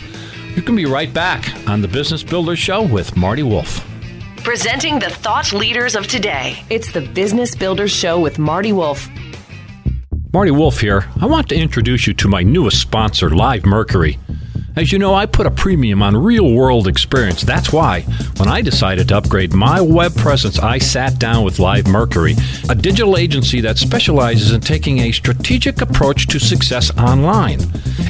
You 0.55 0.61
can 0.63 0.75
be 0.75 0.85
right 0.85 1.13
back 1.13 1.53
on 1.69 1.81
the 1.81 1.87
Business 1.87 2.23
Builders 2.23 2.59
Show 2.59 2.81
with 2.81 3.15
Marty 3.15 3.43
Wolf. 3.43 3.85
Presenting 4.43 4.99
the 4.99 5.09
thought 5.09 5.53
leaders 5.53 5.95
of 5.95 6.07
today. 6.07 6.63
It's 6.69 6.91
the 6.91 7.01
Business 7.01 7.55
Builders 7.55 7.91
Show 7.91 8.19
with 8.19 8.39
Marty 8.39 8.71
Wolf. 8.73 9.07
Marty 10.31 10.51
Wolf 10.51 10.79
here. 10.79 11.09
I 11.19 11.25
want 11.25 11.49
to 11.49 11.55
introduce 11.55 12.05
you 12.05 12.13
to 12.13 12.27
my 12.27 12.43
newest 12.43 12.79
sponsor, 12.79 13.31
Live 13.31 13.65
Mercury. 13.65 14.19
As 14.75 14.91
you 14.91 14.99
know, 14.99 15.15
I 15.15 15.25
put 15.25 15.47
a 15.47 15.51
premium 15.51 16.03
on 16.03 16.15
real 16.15 16.53
world 16.53 16.87
experience. 16.87 17.41
That's 17.41 17.73
why, 17.73 18.01
when 18.37 18.47
I 18.47 18.61
decided 18.61 19.07
to 19.07 19.17
upgrade 19.17 19.53
my 19.53 19.81
web 19.81 20.15
presence, 20.15 20.59
I 20.59 20.77
sat 20.77 21.17
down 21.17 21.43
with 21.43 21.57
Live 21.57 21.87
Mercury, 21.87 22.35
a 22.69 22.75
digital 22.75 23.17
agency 23.17 23.59
that 23.61 23.79
specializes 23.79 24.51
in 24.51 24.61
taking 24.61 24.99
a 24.99 25.11
strategic 25.11 25.81
approach 25.81 26.27
to 26.27 26.39
success 26.39 26.95
online. 26.95 27.61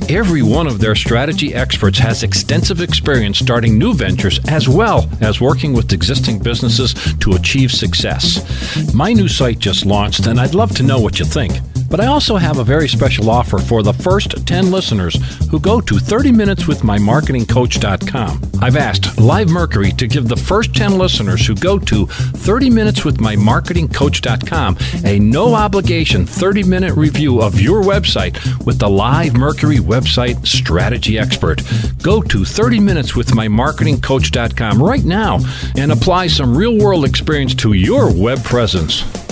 Every 0.09 0.41
one 0.41 0.67
of 0.67 0.79
their 0.79 0.95
strategy 0.95 1.55
experts 1.55 1.99
has 1.99 2.23
extensive 2.23 2.81
experience 2.81 3.39
starting 3.39 3.79
new 3.79 3.93
ventures 3.93 4.41
as 4.49 4.67
well 4.67 5.09
as 5.21 5.39
working 5.39 5.71
with 5.71 5.93
existing 5.93 6.39
businesses 6.39 6.93
to 7.19 7.35
achieve 7.35 7.71
success. 7.71 8.93
My 8.93 9.13
new 9.13 9.29
site 9.29 9.59
just 9.59 9.85
launched, 9.85 10.27
and 10.27 10.37
I'd 10.37 10.53
love 10.53 10.75
to 10.75 10.83
know 10.83 10.99
what 10.99 11.17
you 11.17 11.23
think. 11.23 11.61
But 11.89 11.99
I 11.99 12.05
also 12.05 12.37
have 12.37 12.59
a 12.59 12.63
very 12.63 12.87
special 12.87 13.29
offer 13.29 13.57
for 13.57 13.83
the 13.83 13.91
first 13.93 14.47
10 14.47 14.71
listeners 14.71 15.17
who 15.49 15.59
go 15.59 15.81
to 15.81 15.95
30minuteswithmymarketingcoach.com. 15.95 18.41
I've 18.61 18.75
asked 18.75 19.17
Live 19.19 19.49
Mercury 19.49 19.91
to 19.93 20.05
give 20.07 20.27
the 20.27 20.35
first 20.35 20.75
10 20.75 20.97
listeners 20.97 21.47
who 21.47 21.55
go 21.55 21.79
to 21.79 22.05
30minuteswithmymarketingcoach.com 22.05 24.77
a 25.05 25.19
no 25.19 25.55
obligation 25.55 26.25
30 26.25 26.63
minute 26.63 26.93
review 26.95 27.41
of 27.41 27.59
your 27.59 27.81
website 27.81 28.37
with 28.65 28.79
the 28.79 28.89
Live 28.89 29.35
Mercury 29.35 29.77
website 29.77 30.45
strategy 30.45 31.17
expert. 31.17 31.61
Go 32.01 32.21
to 32.21 32.39
30minuteswithmymarketingcoach.com 32.39 34.83
right 34.83 35.05
now 35.05 35.39
and 35.75 35.91
apply 35.91 36.27
some 36.27 36.57
real 36.57 36.77
world 36.77 37.05
experience 37.05 37.55
to 37.55 37.73
your 37.73 38.13
web 38.13 38.43
presence. 38.43 39.28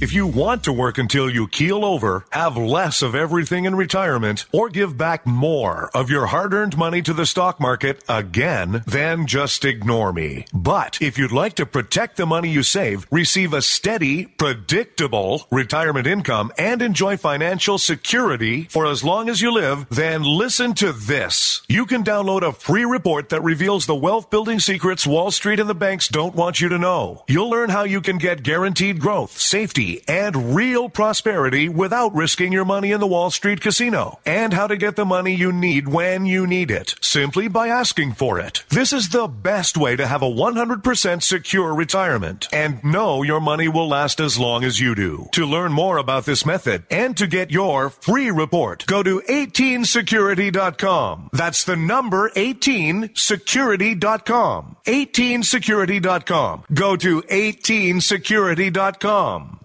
If 0.00 0.14
you 0.14 0.26
want 0.26 0.64
to 0.64 0.72
work 0.72 0.96
until 0.96 1.28
you 1.28 1.46
keel 1.46 1.84
over, 1.84 2.24
have 2.30 2.56
less 2.56 3.02
of 3.02 3.14
everything 3.14 3.66
in 3.66 3.74
retirement, 3.74 4.46
or 4.50 4.70
give 4.70 4.96
back 4.96 5.26
more 5.26 5.90
of 5.92 6.08
your 6.08 6.24
hard 6.24 6.54
earned 6.54 6.78
money 6.78 7.02
to 7.02 7.12
the 7.12 7.26
stock 7.26 7.60
market 7.60 8.02
again, 8.08 8.82
then 8.86 9.26
just 9.26 9.62
ignore 9.62 10.10
me. 10.14 10.46
But 10.54 11.02
if 11.02 11.18
you'd 11.18 11.32
like 11.32 11.52
to 11.56 11.66
protect 11.66 12.16
the 12.16 12.24
money 12.24 12.48
you 12.48 12.62
save, 12.62 13.06
receive 13.10 13.52
a 13.52 13.60
steady, 13.60 14.24
predictable 14.24 15.46
retirement 15.50 16.06
income, 16.06 16.50
and 16.56 16.80
enjoy 16.80 17.18
financial 17.18 17.76
security 17.76 18.62
for 18.70 18.86
as 18.86 19.04
long 19.04 19.28
as 19.28 19.42
you 19.42 19.52
live, 19.52 19.86
then 19.90 20.22
listen 20.22 20.72
to 20.76 20.94
this. 20.94 21.60
You 21.68 21.84
can 21.84 22.04
download 22.04 22.40
a 22.40 22.52
free 22.52 22.86
report 22.86 23.28
that 23.28 23.42
reveals 23.42 23.84
the 23.84 23.94
wealth 23.94 24.30
building 24.30 24.60
secrets 24.60 25.06
Wall 25.06 25.30
Street 25.30 25.60
and 25.60 25.68
the 25.68 25.74
banks 25.74 26.08
don't 26.08 26.34
want 26.34 26.58
you 26.58 26.70
to 26.70 26.78
know. 26.78 27.22
You'll 27.28 27.50
learn 27.50 27.68
how 27.68 27.84
you 27.84 28.00
can 28.00 28.16
get 28.16 28.42
guaranteed 28.42 28.98
growth, 28.98 29.38
safety, 29.38 29.89
and 30.06 30.54
real 30.54 30.88
prosperity 30.88 31.68
without 31.68 32.14
risking 32.14 32.52
your 32.52 32.64
money 32.64 32.92
in 32.92 33.00
the 33.00 33.06
Wall 33.06 33.30
Street 33.30 33.60
casino, 33.60 34.18
and 34.24 34.52
how 34.52 34.66
to 34.66 34.76
get 34.76 34.96
the 34.96 35.04
money 35.04 35.34
you 35.34 35.52
need 35.52 35.88
when 35.88 36.26
you 36.26 36.46
need 36.46 36.70
it, 36.70 36.94
simply 37.00 37.48
by 37.48 37.68
asking 37.68 38.12
for 38.12 38.38
it. 38.38 38.64
This 38.68 38.92
is 38.92 39.08
the 39.08 39.26
best 39.26 39.76
way 39.76 39.96
to 39.96 40.06
have 40.06 40.22
a 40.22 40.30
100% 40.30 41.22
secure 41.22 41.74
retirement 41.74 42.48
and 42.52 42.84
know 42.84 43.22
your 43.22 43.40
money 43.40 43.68
will 43.68 43.88
last 43.88 44.20
as 44.20 44.38
long 44.38 44.62
as 44.64 44.78
you 44.80 44.94
do. 44.94 45.28
To 45.32 45.46
learn 45.46 45.72
more 45.72 45.96
about 45.98 46.26
this 46.26 46.46
method 46.46 46.84
and 46.90 47.16
to 47.16 47.26
get 47.26 47.50
your 47.50 47.90
free 47.90 48.30
report, 48.30 48.86
go 48.86 49.02
to 49.02 49.20
18security.com. 49.20 51.30
That's 51.32 51.64
the 51.64 51.76
number 51.76 52.30
18security.com. 52.30 54.76
18security.com. 54.86 56.64
Go 56.72 56.96
to 56.96 57.22
18security.com. 57.22 59.59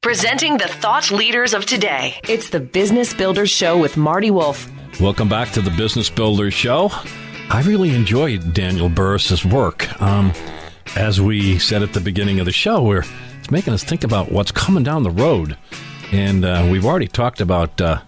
Presenting 0.00 0.56
the 0.58 0.68
thought 0.68 1.10
leaders 1.10 1.52
of 1.52 1.66
today. 1.66 2.14
It's 2.28 2.50
the 2.50 2.60
Business 2.60 3.12
Builders 3.12 3.50
Show 3.50 3.76
with 3.76 3.96
Marty 3.96 4.30
Wolf. 4.30 4.70
Welcome 5.00 5.28
back 5.28 5.50
to 5.50 5.60
the 5.60 5.72
Business 5.72 6.08
Builders 6.08 6.54
Show. 6.54 6.92
I 7.50 7.62
really 7.66 7.92
enjoyed 7.92 8.54
Daniel 8.54 8.88
Burrus's 8.88 9.44
work. 9.44 10.00
Um, 10.00 10.32
as 10.94 11.20
we 11.20 11.58
said 11.58 11.82
at 11.82 11.94
the 11.94 12.00
beginning 12.00 12.38
of 12.38 12.46
the 12.46 12.52
show, 12.52 12.80
we're 12.80 13.02
it's 13.40 13.50
making 13.50 13.74
us 13.74 13.82
think 13.82 14.04
about 14.04 14.30
what's 14.30 14.52
coming 14.52 14.84
down 14.84 15.02
the 15.02 15.10
road, 15.10 15.58
and 16.12 16.44
uh, 16.44 16.68
we've 16.70 16.86
already 16.86 17.08
talked 17.08 17.40
about 17.40 17.80
uh, 17.80 18.00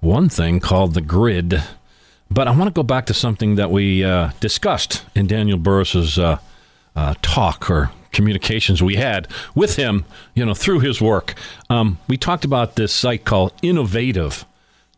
one 0.00 0.28
thing 0.28 0.60
called 0.60 0.92
the 0.92 1.00
grid. 1.00 1.62
But 2.30 2.46
I 2.46 2.50
want 2.50 2.68
to 2.68 2.78
go 2.78 2.82
back 2.82 3.06
to 3.06 3.14
something 3.14 3.54
that 3.54 3.70
we 3.70 4.04
uh, 4.04 4.32
discussed 4.40 5.02
in 5.14 5.26
Daniel 5.26 5.56
Burrus's 5.56 6.18
uh, 6.18 6.40
uh, 6.94 7.14
talk 7.22 7.70
or 7.70 7.90
communications 8.12 8.82
we 8.82 8.96
had 8.96 9.28
with 9.54 9.76
him, 9.76 10.04
you 10.34 10.44
know, 10.44 10.54
through 10.54 10.80
his 10.80 11.00
work. 11.00 11.34
Um, 11.70 11.98
we 12.08 12.16
talked 12.16 12.44
about 12.44 12.76
this 12.76 12.92
site 12.92 13.24
called 13.24 13.56
InnoCentive 13.62 14.44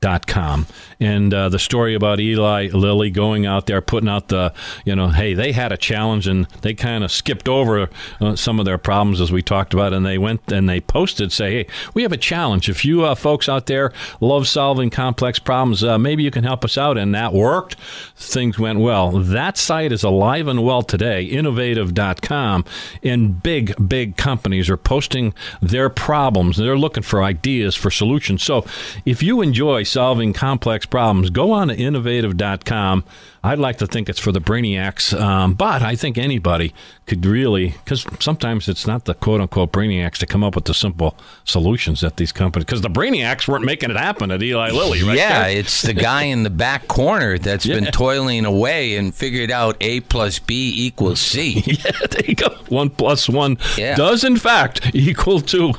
dot 0.00 0.26
com. 0.26 0.66
And 0.98 1.32
uh, 1.34 1.50
the 1.50 1.58
story 1.58 1.94
about 1.94 2.20
Eli 2.20 2.68
Lilly 2.68 3.10
going 3.10 3.44
out 3.44 3.66
there 3.66 3.82
putting 3.82 4.08
out 4.08 4.28
the 4.28 4.52
you 4.84 4.96
know 4.96 5.08
hey 5.08 5.34
they 5.34 5.52
had 5.52 5.72
a 5.72 5.76
challenge 5.76 6.26
and 6.26 6.46
they 6.62 6.72
kind 6.72 7.04
of 7.04 7.12
skipped 7.12 7.48
over 7.48 7.90
uh, 8.20 8.34
some 8.34 8.58
of 8.58 8.64
their 8.64 8.78
problems 8.78 9.20
as 9.20 9.30
we 9.30 9.42
talked 9.42 9.74
about. 9.74 9.92
And 9.92 10.06
they 10.06 10.16
went 10.16 10.50
and 10.50 10.68
they 10.68 10.80
posted 10.80 11.32
say 11.32 11.52
hey 11.52 11.66
we 11.92 12.02
have 12.02 12.12
a 12.12 12.16
challenge. 12.16 12.68
If 12.68 12.84
you 12.84 13.04
uh, 13.04 13.14
folks 13.14 13.48
out 13.48 13.66
there 13.66 13.92
love 14.20 14.48
solving 14.48 14.88
complex 14.88 15.38
problems 15.38 15.84
uh, 15.84 15.98
maybe 15.98 16.22
you 16.22 16.30
can 16.30 16.44
help 16.44 16.64
us 16.64 16.78
out. 16.78 16.96
And 16.96 17.14
that 17.14 17.34
worked. 17.34 17.76
Things 18.16 18.58
went 18.58 18.78
well. 18.78 19.10
That 19.10 19.58
site 19.58 19.92
is 19.92 20.02
alive 20.02 20.48
and 20.48 20.64
well 20.64 20.82
today 20.82 21.28
InnoCentive.com 21.30 22.64
and 23.02 23.42
big 23.42 23.88
big 23.88 24.16
companies 24.16 24.70
are 24.70 24.78
posting 24.78 25.34
their 25.60 25.90
problems. 25.90 26.56
They're 26.56 26.78
looking 26.78 27.02
for 27.02 27.22
ideas 27.22 27.74
for 27.74 27.90
solutions. 27.90 28.42
So 28.42 28.64
if 29.04 29.22
you 29.22 29.42
enjoy 29.42 29.82
solving 29.90 30.32
complex 30.32 30.86
problems, 30.86 31.30
go 31.30 31.52
on 31.52 31.68
to 31.68 31.76
InnoCentive.com. 31.76 33.04
I'd 33.42 33.58
like 33.58 33.78
to 33.78 33.86
think 33.86 34.08
it's 34.10 34.18
for 34.18 34.32
the 34.32 34.40
brainiacs, 34.40 35.18
um, 35.18 35.54
but 35.54 35.80
I 35.82 35.96
think 35.96 36.18
anybody 36.18 36.74
could 37.06 37.24
really, 37.24 37.68
because 37.84 38.04
sometimes 38.20 38.68
it's 38.68 38.86
not 38.86 39.06
the 39.06 39.14
quote 39.14 39.40
unquote 39.40 39.72
brainiacs 39.72 40.18
to 40.18 40.26
come 40.26 40.44
up 40.44 40.54
with 40.54 40.66
the 40.66 40.74
simple 40.74 41.16
solutions 41.44 42.04
at 42.04 42.18
these 42.18 42.32
companies, 42.32 42.66
because 42.66 42.82
the 42.82 42.90
brainiacs 42.90 43.48
weren't 43.48 43.64
making 43.64 43.90
it 43.90 43.96
happen 43.96 44.30
at 44.30 44.42
Eli 44.42 44.70
Lilly, 44.72 45.02
right? 45.02 45.16
Yeah, 45.16 45.46
it's 45.46 45.80
the 45.80 45.94
guy 45.94 46.24
in 46.24 46.42
the 46.42 46.50
back 46.50 46.86
corner 46.86 47.38
that's 47.38 47.66
been 47.66 47.86
toiling 47.86 48.44
away 48.44 48.96
and 48.96 49.14
figured 49.14 49.50
out 49.50 49.76
A 49.80 50.00
plus 50.00 50.38
B 50.38 50.72
equals 50.86 51.20
C. 51.20 51.62
Yeah, 51.80 51.92
there 52.10 52.26
you 52.26 52.34
go. 52.34 52.48
One 52.68 52.90
plus 52.90 53.26
one 53.28 53.56
Yeah. 53.78 53.94
does, 53.96 54.22
in 54.22 54.36
fact, 54.36 54.90
equal 54.94 55.40
two. 55.40 55.72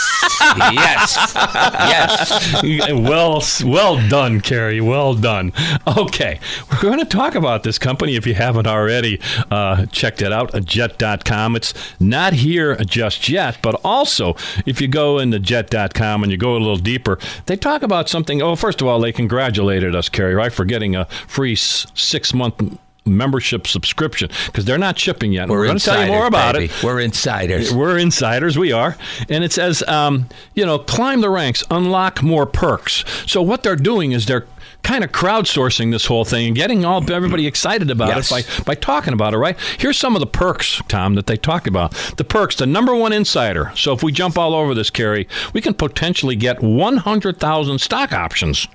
yes. 0.72 1.32
Yes. 1.34 2.92
well, 2.92 3.42
well 3.64 4.08
done, 4.08 4.40
Carrie. 4.40 4.80
Well 4.80 5.14
done. 5.14 5.52
Okay, 5.86 6.40
we're 6.70 6.80
going 6.80 6.98
to 6.98 7.04
talk 7.04 7.34
about 7.34 7.62
this 7.62 7.78
company. 7.78 8.16
If 8.16 8.26
you 8.26 8.34
haven't 8.34 8.66
already 8.66 9.20
uh, 9.50 9.86
checked 9.86 10.22
it 10.22 10.32
out, 10.32 10.52
jet.com. 10.64 11.56
It's 11.56 11.74
not 12.00 12.32
here 12.32 12.76
just 12.76 13.28
yet, 13.28 13.58
but 13.62 13.80
also 13.84 14.34
if 14.66 14.80
you 14.80 14.88
go 14.88 15.18
into 15.18 15.38
jet.com 15.38 16.22
and 16.22 16.32
you 16.32 16.38
go 16.38 16.52
a 16.52 16.58
little 16.58 16.76
deeper, 16.76 17.18
they 17.46 17.56
talk 17.56 17.82
about 17.82 18.08
something. 18.08 18.42
Oh, 18.42 18.56
first 18.56 18.80
of 18.80 18.88
all, 18.88 18.98
they 19.00 19.12
congratulated 19.12 19.94
us, 19.94 20.08
Carrie, 20.08 20.34
right, 20.34 20.52
for 20.52 20.64
getting 20.64 20.96
a 20.96 21.04
free 21.26 21.54
six 21.54 22.34
month 22.34 22.78
membership 23.05 23.66
subscription 23.66 24.30
because 24.46 24.64
they're 24.64 24.78
not 24.78 24.98
shipping 24.98 25.32
yet. 25.32 25.48
We're 25.48 25.66
going 25.66 25.78
to 25.78 25.84
tell 25.84 26.00
you 26.05 26.07
more 26.09 26.26
insiders, 26.26 26.28
about 26.28 26.55
baby. 26.55 26.64
it. 26.66 26.82
We're 26.84 27.00
insiders. 27.00 27.74
We're 27.74 27.98
insiders. 27.98 28.59
We 28.59 28.72
are. 28.72 28.96
And 29.28 29.42
it 29.44 29.53
says, 29.53 29.82
um, 29.88 30.28
you 30.55 30.64
know, 30.64 30.78
climb 30.78 31.20
the 31.20 31.30
ranks, 31.30 31.64
unlock 31.70 32.22
more 32.22 32.46
perks. 32.46 33.05
So 33.26 33.42
what 33.42 33.62
they're 33.62 33.76
doing 33.76 34.12
is 34.12 34.26
they're 34.26 34.46
kind 34.82 35.05
of 35.05 35.12
crowdsourcing 35.12 35.92
this 35.92 36.07
whole 36.07 36.24
thing 36.24 36.48
and 36.48 36.57
getting 36.57 36.84
all 36.84 37.09
everybody 37.12 37.46
excited 37.46 37.88
about 37.90 38.09
Yes. 38.09 38.32
it 38.32 38.59
by, 38.59 38.64
by 38.64 38.74
talking 38.74 39.12
about 39.12 39.32
it, 39.32 39.36
right? 39.38 39.57
Here's 39.78 39.96
some 39.96 40.16
of 40.16 40.20
the 40.20 40.26
perks, 40.26 40.80
Tom, 40.88 41.14
that 41.14 41.26
they 41.28 41.36
talk 41.36 41.66
about. 41.68 41.92
The 42.16 42.24
perks, 42.24 42.57
the 42.57 42.66
number 42.66 42.94
one 42.94 43.12
insider. 43.12 43.72
So 43.76 43.92
if 43.92 44.03
we 44.03 44.11
jump 44.12 44.36
all 44.36 44.55
over 44.55 44.74
this, 44.74 44.90
Carrie, 44.90 45.28
we 45.53 45.61
can 45.61 45.74
potentially 45.74 46.34
get 46.34 46.61
100,000 46.62 47.78
stock 47.80 48.12
options. 48.12 48.66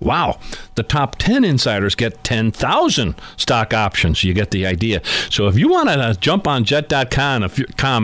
Wow. 0.00 0.38
The 0.76 0.82
top 0.82 1.16
10 1.16 1.44
insiders 1.44 1.94
get 1.94 2.24
10,000 2.24 3.14
stock 3.36 3.74
options. 3.74 4.24
You 4.24 4.32
get 4.32 4.50
the 4.50 4.66
idea. 4.66 5.02
So 5.28 5.46
if 5.46 5.58
you 5.58 5.68
want 5.68 5.90
to 5.90 6.16
jump 6.18 6.48
on 6.48 6.64
jet.com 6.64 7.42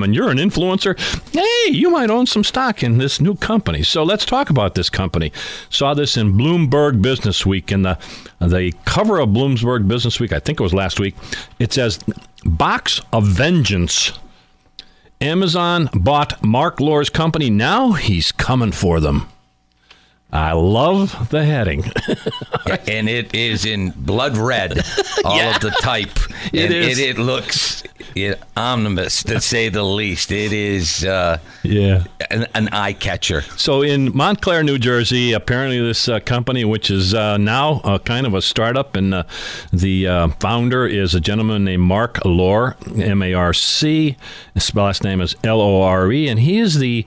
and 0.02 0.14
you're 0.14 0.30
an 0.30 0.36
influencer, 0.36 0.98
hey, 1.32 1.72
you 1.72 1.90
might 1.90 2.10
own 2.10 2.26
some 2.26 2.44
stock 2.44 2.82
in 2.82 2.98
this 2.98 3.20
new 3.20 3.34
company. 3.34 3.82
So 3.82 4.02
let's 4.02 4.26
talk 4.26 4.50
about 4.50 4.74
this 4.74 4.90
company. 4.90 5.32
Saw 5.70 5.94
this 5.94 6.16
in 6.16 6.34
Bloomberg 6.34 7.00
Business 7.00 7.46
Week 7.46 7.72
in 7.72 7.82
the 7.82 7.98
the 8.38 8.74
cover 8.84 9.18
of 9.18 9.30
Bloomberg 9.30 9.88
Business 9.88 10.20
Week, 10.20 10.32
I 10.32 10.38
think 10.38 10.60
it 10.60 10.62
was 10.62 10.74
last 10.74 11.00
week. 11.00 11.16
It 11.58 11.72
says 11.72 11.98
Box 12.44 13.00
of 13.12 13.26
Vengeance. 13.26 14.12
Amazon 15.20 15.88
bought 15.94 16.44
Marc 16.44 16.78
Lore's 16.78 17.08
company. 17.08 17.48
Now 17.48 17.92
he's 17.92 18.32
coming 18.32 18.72
for 18.72 19.00
them. 19.00 19.28
I 20.32 20.52
love 20.52 21.30
the 21.30 21.44
heading. 21.44 21.84
and 22.88 23.08
it 23.08 23.34
is 23.34 23.64
in 23.64 23.90
blood 23.90 24.36
red, 24.36 24.72
all 25.24 25.40
of 25.40 25.60
the 25.60 25.74
type. 25.80 26.10
It 26.52 26.66
and 26.66 26.74
is. 26.74 26.98
It, 27.00 27.18
it 27.18 27.18
looks 27.18 27.82
it, 28.14 28.40
omnibus, 28.56 29.22
to 29.24 29.40
say 29.40 29.68
the 29.68 29.82
least. 29.82 30.32
It 30.32 30.52
is 30.52 31.04
uh, 31.04 31.38
yeah. 31.62 32.04
an, 32.30 32.46
an 32.54 32.68
eye 32.68 32.92
catcher. 32.92 33.42
So 33.42 33.82
in 33.82 34.16
Montclair, 34.16 34.62
New 34.62 34.78
Jersey, 34.78 35.32
apparently 35.32 35.80
this 35.80 36.08
uh, 36.08 36.20
company, 36.20 36.64
which 36.64 36.90
is 36.90 37.14
uh, 37.14 37.36
now 37.36 37.80
uh, 37.84 37.98
kind 37.98 38.26
of 38.26 38.34
a 38.34 38.40
startup, 38.40 38.96
and 38.96 39.12
uh, 39.12 39.24
the 39.72 40.06
uh, 40.06 40.28
founder 40.40 40.86
is 40.86 41.14
a 41.14 41.20
gentleman 41.20 41.64
named 41.64 41.82
Marc 41.82 42.24
Lore, 42.24 42.76
M-A-R-C. 42.96 44.16
His 44.54 44.74
last 44.74 45.04
name 45.04 45.20
is 45.20 45.36
L-O-R-E, 45.44 46.28
and 46.28 46.40
he 46.40 46.58
is 46.58 46.78
the 46.78 47.04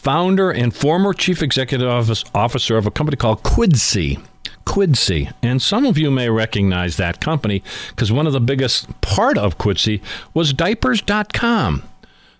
founder 0.00 0.50
and 0.50 0.74
former 0.74 1.12
chief 1.12 1.42
executive 1.42 1.88
office- 1.88 2.24
officer 2.34 2.78
of 2.78 2.86
a 2.86 2.90
company 2.90 3.16
called 3.16 3.42
Quidsi. 3.42 4.18
Quidsi. 4.64 5.32
And 5.42 5.60
some 5.60 5.84
of 5.84 5.98
you 5.98 6.10
may 6.10 6.30
recognize 6.30 6.96
that 6.96 7.20
company 7.20 7.62
because 7.90 8.10
one 8.10 8.26
of 8.26 8.32
the 8.32 8.40
biggest 8.40 9.00
part 9.00 9.36
of 9.36 9.58
Quidsi 9.58 10.00
was 10.32 10.52
diapers.com. 10.52 11.82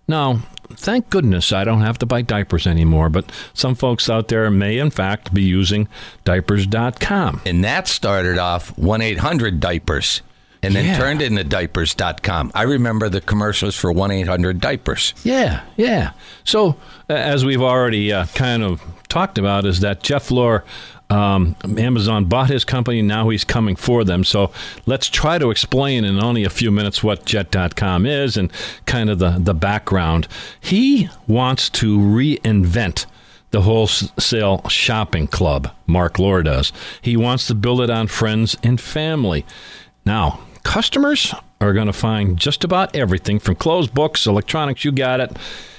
Now, 0.08 0.40
thank 0.70 1.10
goodness 1.10 1.52
I 1.52 1.64
don't 1.64 1.82
have 1.82 1.98
to 1.98 2.06
buy 2.06 2.22
diapers 2.22 2.66
anymore, 2.66 3.10
but 3.10 3.30
some 3.52 3.74
folks 3.74 4.08
out 4.08 4.28
there 4.28 4.50
may, 4.50 4.78
in 4.78 4.90
fact, 4.90 5.34
be 5.34 5.42
using 5.42 5.86
diapers.com. 6.24 7.42
And 7.44 7.62
that 7.62 7.88
started 7.88 8.38
off 8.38 8.76
1 8.78 9.02
800 9.02 9.60
diapers 9.60 10.22
and 10.62 10.74
then 10.74 10.84
Yeah. 10.86 10.98
turned 10.98 11.22
into 11.22 11.42
diapers.com. 11.44 12.52
I 12.54 12.62
remember 12.62 13.08
the 13.08 13.20
commercials 13.20 13.74
for 13.76 13.90
1 13.92 14.10
800 14.10 14.60
diapers. 14.60 15.14
Yeah, 15.24 15.60
yeah. 15.76 16.10
So, 16.44 16.76
uh, 17.08 17.14
as 17.14 17.44
we've 17.44 17.62
already 17.62 18.12
uh, 18.12 18.26
kind 18.34 18.62
of 18.62 18.80
talked 19.08 19.38
about, 19.38 19.64
is 19.64 19.80
that 19.80 20.02
Jeff 20.02 20.30
Lore, 20.30 20.64
um, 21.08 21.56
Amazon 21.78 22.26
bought 22.26 22.50
his 22.50 22.64
company, 22.64 23.02
now 23.02 23.30
he's 23.30 23.42
coming 23.44 23.74
for 23.74 24.04
them. 24.04 24.22
So, 24.22 24.52
let's 24.86 25.08
try 25.08 25.38
to 25.38 25.50
explain 25.50 26.04
in 26.04 26.22
only 26.22 26.44
a 26.44 26.50
few 26.50 26.70
minutes 26.70 27.02
what 27.02 27.24
Jet.com 27.24 28.04
is 28.06 28.36
and 28.36 28.52
kind 28.86 29.08
of 29.10 29.18
the, 29.18 29.36
the 29.38 29.54
background. 29.54 30.28
He 30.60 31.08
wants 31.26 31.68
to 31.70 31.98
reinvent 31.98 33.06
the 33.50 33.62
wholesale 33.62 34.68
shopping 34.68 35.26
club, 35.26 35.72
Marc 35.86 36.20
Lore 36.20 36.42
does. 36.44 36.72
He 37.02 37.16
wants 37.16 37.48
to 37.48 37.54
build 37.56 37.80
it 37.80 37.90
on 37.90 38.06
friends 38.06 38.56
and 38.62 38.80
family. 38.80 39.44
Now, 40.06 40.38
customers 40.62 41.34
are 41.60 41.72
going 41.72 41.86
to 41.86 41.92
find 41.92 42.38
just 42.38 42.64
about 42.64 42.94
everything 42.94 43.38
from 43.38 43.54
clothes, 43.54 43.88
books, 43.88 44.26
electronics, 44.26 44.84
you 44.84 44.92
got 44.92 45.20
it, 45.20 45.36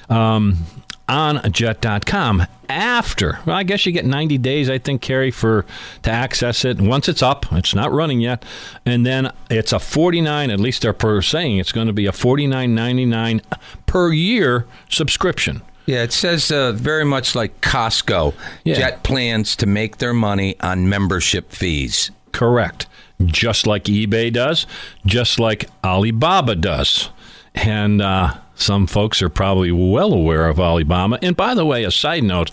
um, 0.09 0.65
on 1.07 1.51
jet.com. 1.51 2.45
After, 2.69 3.39
well, 3.45 3.57
I 3.57 3.63
guess 3.63 3.86
you 3.86 3.91
get 3.91 4.05
90 4.05 4.38
days, 4.38 4.69
I 4.69 4.77
think, 4.77 5.01
Carrie, 5.01 5.32
for 5.32 5.65
to 6.03 6.09
access 6.09 6.63
it. 6.63 6.79
Once 6.79 7.09
it's 7.09 7.21
up, 7.21 7.45
it's 7.51 7.75
not 7.75 7.91
running 7.91 8.21
yet, 8.21 8.45
and 8.86 9.05
then 9.05 9.29
it's 9.49 9.73
a 9.73 9.79
49. 9.79 10.49
At 10.49 10.59
least 10.59 10.84
they're 10.84 10.93
per 10.93 11.21
saying 11.21 11.57
it's 11.57 11.73
going 11.73 11.88
to 11.88 11.93
be 11.93 12.05
a 12.05 12.13
49.99 12.13 13.41
per 13.88 14.13
year 14.13 14.65
subscription. 14.89 15.61
Yeah, 15.86 16.03
it 16.03 16.13
says 16.13 16.49
uh, 16.51 16.71
very 16.71 17.03
much 17.03 17.36
like 17.36 17.59
Costco. 17.59 18.34
Yeah. 18.63 18.75
Jet 18.75 19.03
plans 19.03 19.57
to 19.57 19.65
make 19.65 19.97
their 19.97 20.13
money 20.13 20.55
on 20.61 20.88
membership 20.88 21.51
fees. 21.51 22.11
Correct. 22.32 22.88
Just 23.26 23.67
like 23.67 23.84
eBay 23.86 24.32
does, 24.32 24.65
just 25.05 25.39
like 25.39 25.69
Alibaba 25.84 26.55
does. 26.55 27.09
And 27.53 28.01
uh, 28.01 28.36
some 28.55 28.88
folks 28.88 29.22
are 29.22 29.30
probably 29.30 29.72
well 29.72 30.13
aware 30.13 30.47
of 30.47 30.59
Alibaba. 30.59 31.19
And 31.22 31.36
by 31.36 31.53
the 31.53 31.65
way, 31.65 31.84
a 31.84 31.91
side 31.91 32.24
note 32.24 32.51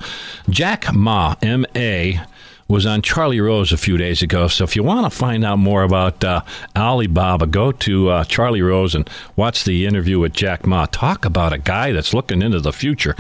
Jack 0.50 0.92
Ma, 0.92 1.36
M 1.42 1.64
A, 1.76 2.20
was 2.66 2.84
on 2.84 3.00
Charlie 3.00 3.40
Rose 3.40 3.72
a 3.72 3.78
few 3.78 3.96
days 3.96 4.20
ago. 4.20 4.46
So 4.48 4.64
if 4.64 4.76
you 4.76 4.82
want 4.82 5.10
to 5.10 5.18
find 5.18 5.44
out 5.44 5.58
more 5.58 5.84
about 5.84 6.22
uh, 6.22 6.42
Alibaba, 6.76 7.46
go 7.46 7.72
to 7.72 8.10
uh, 8.10 8.24
Charlie 8.24 8.60
Rose 8.60 8.94
and 8.94 9.08
watch 9.36 9.64
the 9.64 9.86
interview 9.86 10.18
with 10.18 10.34
Jack 10.34 10.66
Ma. 10.66 10.84
Talk 10.86 11.24
about 11.24 11.54
a 11.54 11.58
guy 11.58 11.92
that's 11.92 12.12
looking 12.12 12.42
into 12.42 12.60
the 12.60 12.72
future. 12.72 13.16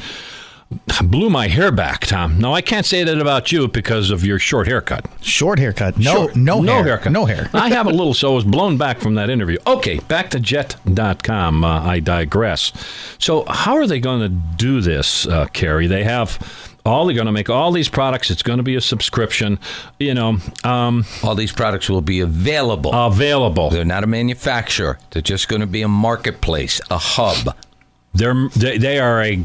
Blew 1.02 1.30
my 1.30 1.48
hair 1.48 1.70
back, 1.72 2.00
Tom. 2.06 2.38
No, 2.38 2.52
I 2.52 2.60
can't 2.60 2.84
say 2.84 3.02
that 3.02 3.18
about 3.18 3.50
you 3.50 3.68
because 3.68 4.10
of 4.10 4.22
your 4.24 4.38
short 4.38 4.66
haircut. 4.66 5.06
Short 5.22 5.58
haircut. 5.58 5.96
No, 5.96 6.26
Sure. 6.28 6.32
no, 6.36 6.60
hair. 6.62 6.84
haircut. 6.84 7.12
No 7.12 7.24
hair. 7.24 7.48
I 7.54 7.70
have 7.70 7.86
a 7.86 7.90
little, 7.90 8.12
so 8.22 8.32
it 8.32 8.34
was 8.34 8.44
blown 8.44 8.76
back 8.76 9.00
from 9.00 9.14
that 9.14 9.30
interview. 9.30 9.56
Okay, 9.66 9.98
back 10.00 10.28
to 10.30 10.40
jet.com. 10.40 11.64
Uh, 11.64 11.82
I 11.82 12.00
digress. 12.00 12.72
So, 13.18 13.44
how 13.48 13.76
are 13.76 13.86
they 13.86 13.98
going 14.00 14.20
to 14.20 14.28
do 14.28 14.82
this, 14.82 15.26
uh, 15.26 15.46
Carrie? 15.54 15.86
They 15.86 16.04
have 16.04 16.38
all, 16.84 17.06
they're 17.06 17.14
going 17.14 17.26
to 17.26 17.32
make 17.32 17.48
all 17.48 17.72
these 17.72 17.88
products. 17.88 18.30
It's 18.30 18.42
going 18.42 18.58
to 18.58 18.62
be 18.62 18.76
a 18.76 18.80
subscription, 18.82 19.58
you 19.98 20.12
know, 20.12 20.36
um, 20.64 21.06
All 21.22 21.34
these 21.34 21.52
products 21.52 21.88
will 21.88 22.02
be 22.02 22.20
available. 22.20 22.92
available. 22.92 23.70
They're 23.70 23.84
not 23.86 24.04
a 24.04 24.08
manufacturer. 24.08 24.98
They're 25.12 25.22
just 25.22 25.48
going 25.48 25.60
to 25.60 25.66
be 25.66 25.80
a 25.80 25.88
marketplace, 25.88 26.78
a 26.90 26.98
hub. 26.98 27.56
They're, 28.14 28.48
they, 28.56 28.78
they 28.78 28.98
are 28.98 29.22
a 29.22 29.36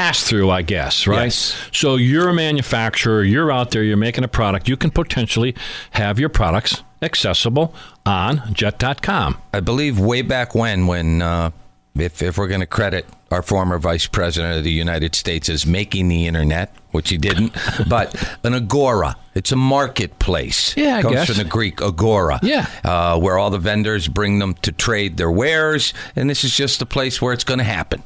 pass 0.00 0.22
through, 0.22 0.48
I 0.48 0.62
guess, 0.62 1.06
right? 1.06 1.24
Yes. 1.24 1.54
So 1.72 1.96
you're 1.96 2.30
a 2.30 2.34
manufacturer, 2.34 3.22
you're 3.22 3.52
out 3.52 3.70
there, 3.70 3.82
you're 3.82 3.98
making 3.98 4.24
a 4.24 4.28
product, 4.28 4.66
you 4.66 4.78
can 4.78 4.90
potentially 4.90 5.54
have 5.90 6.18
your 6.18 6.30
products 6.30 6.82
accessible 7.02 7.74
on 8.06 8.54
jet.com. 8.54 9.36
I 9.52 9.60
believe 9.60 10.00
way 10.00 10.22
back 10.22 10.54
when, 10.54 10.86
when 10.86 11.20
uh, 11.20 11.50
if 11.94 12.22
if 12.22 12.38
we're 12.38 12.48
going 12.48 12.60
to 12.60 12.66
credit 12.66 13.04
our 13.30 13.42
former 13.42 13.78
vice 13.78 14.06
president 14.06 14.56
of 14.56 14.64
the 14.64 14.72
United 14.72 15.14
States 15.14 15.50
as 15.50 15.66
making 15.66 16.08
the 16.08 16.26
internet, 16.26 16.74
which 16.92 17.10
he 17.10 17.18
didn't, 17.18 17.54
but 17.88 18.16
an 18.42 18.54
agora. 18.54 19.16
It's 19.34 19.52
a 19.52 19.56
marketplace. 19.56 20.74
Yeah, 20.78 20.96
I 20.96 21.02
comes 21.02 21.14
guess. 21.14 21.26
from 21.26 21.36
the 21.36 21.44
Greek 21.44 21.82
agora. 21.82 22.40
Yeah. 22.42 22.66
uh, 22.84 23.18
where 23.18 23.38
all 23.38 23.50
the 23.50 23.58
vendors 23.58 24.08
bring 24.08 24.38
them 24.38 24.54
to 24.62 24.72
trade 24.72 25.18
their 25.18 25.30
wares, 25.30 25.92
and 26.16 26.30
this 26.30 26.42
is 26.42 26.56
just 26.56 26.78
the 26.78 26.86
place 26.86 27.20
where 27.20 27.34
it's 27.34 27.44
going 27.44 27.58
to 27.58 27.64
happen. 27.64 28.02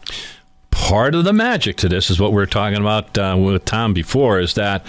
Part 0.84 1.14
of 1.14 1.24
the 1.24 1.32
magic 1.32 1.76
to 1.78 1.88
this 1.88 2.10
is 2.10 2.20
what 2.20 2.30
we 2.30 2.36
were 2.36 2.44
talking 2.44 2.78
about 2.78 3.16
uh, 3.16 3.34
with 3.38 3.64
Tom 3.64 3.94
before 3.94 4.38
is 4.38 4.52
that 4.52 4.84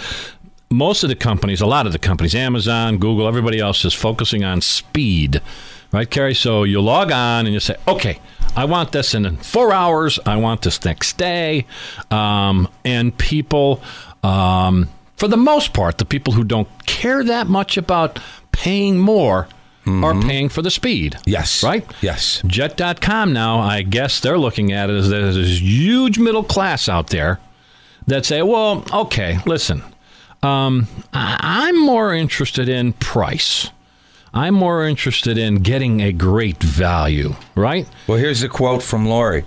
most 0.68 1.02
of 1.02 1.08
the 1.08 1.14
companies, 1.16 1.62
a 1.62 1.66
lot 1.66 1.86
of 1.86 1.92
the 1.92 1.98
companies, 1.98 2.34
Amazon, 2.34 2.98
Google, 2.98 3.26
everybody 3.26 3.60
else 3.60 3.82
is 3.82 3.94
focusing 3.94 4.44
on 4.44 4.60
speed, 4.60 5.40
right, 5.92 6.10
Carrie? 6.10 6.34
So 6.34 6.64
you 6.64 6.82
log 6.82 7.10
on 7.10 7.46
and 7.46 7.54
you 7.54 7.60
say, 7.60 7.76
okay, 7.88 8.20
I 8.54 8.66
want 8.66 8.92
this 8.92 9.14
in 9.14 9.38
four 9.38 9.72
hours. 9.72 10.18
I 10.26 10.36
want 10.36 10.60
this 10.60 10.84
next 10.84 11.16
day. 11.16 11.64
Um, 12.10 12.68
and 12.84 13.16
people, 13.16 13.82
um, 14.22 14.90
for 15.16 15.28
the 15.28 15.38
most 15.38 15.72
part, 15.72 15.96
the 15.96 16.04
people 16.04 16.34
who 16.34 16.44
don't 16.44 16.68
care 16.84 17.24
that 17.24 17.46
much 17.46 17.78
about 17.78 18.18
paying 18.52 18.98
more 18.98 19.48
are 19.86 20.20
paying 20.20 20.48
for 20.48 20.62
the 20.62 20.70
speed. 20.70 21.16
Yes. 21.26 21.62
Right? 21.62 21.86
Yes. 22.00 22.42
Jet.com 22.46 23.32
now, 23.32 23.60
I 23.60 23.82
guess 23.82 24.20
they're 24.20 24.38
looking 24.38 24.72
at 24.72 24.90
it 24.90 24.94
as 24.94 25.08
there's 25.08 25.36
this 25.36 25.60
huge 25.60 26.18
middle 26.18 26.44
class 26.44 26.88
out 26.88 27.08
there 27.08 27.40
that 28.06 28.26
say, 28.26 28.42
well, 28.42 28.84
okay, 28.92 29.38
listen, 29.46 29.82
um, 30.42 30.86
I'm 31.12 31.80
more 31.80 32.14
interested 32.14 32.68
in 32.68 32.92
price. 32.94 33.70
I'm 34.34 34.54
more 34.54 34.86
interested 34.86 35.38
in 35.38 35.56
getting 35.56 36.02
a 36.02 36.12
great 36.12 36.62
value, 36.62 37.34
right? 37.54 37.88
Well, 38.06 38.18
here's 38.18 38.42
a 38.42 38.48
quote 38.48 38.82
from 38.82 39.06
Lori. 39.06 39.44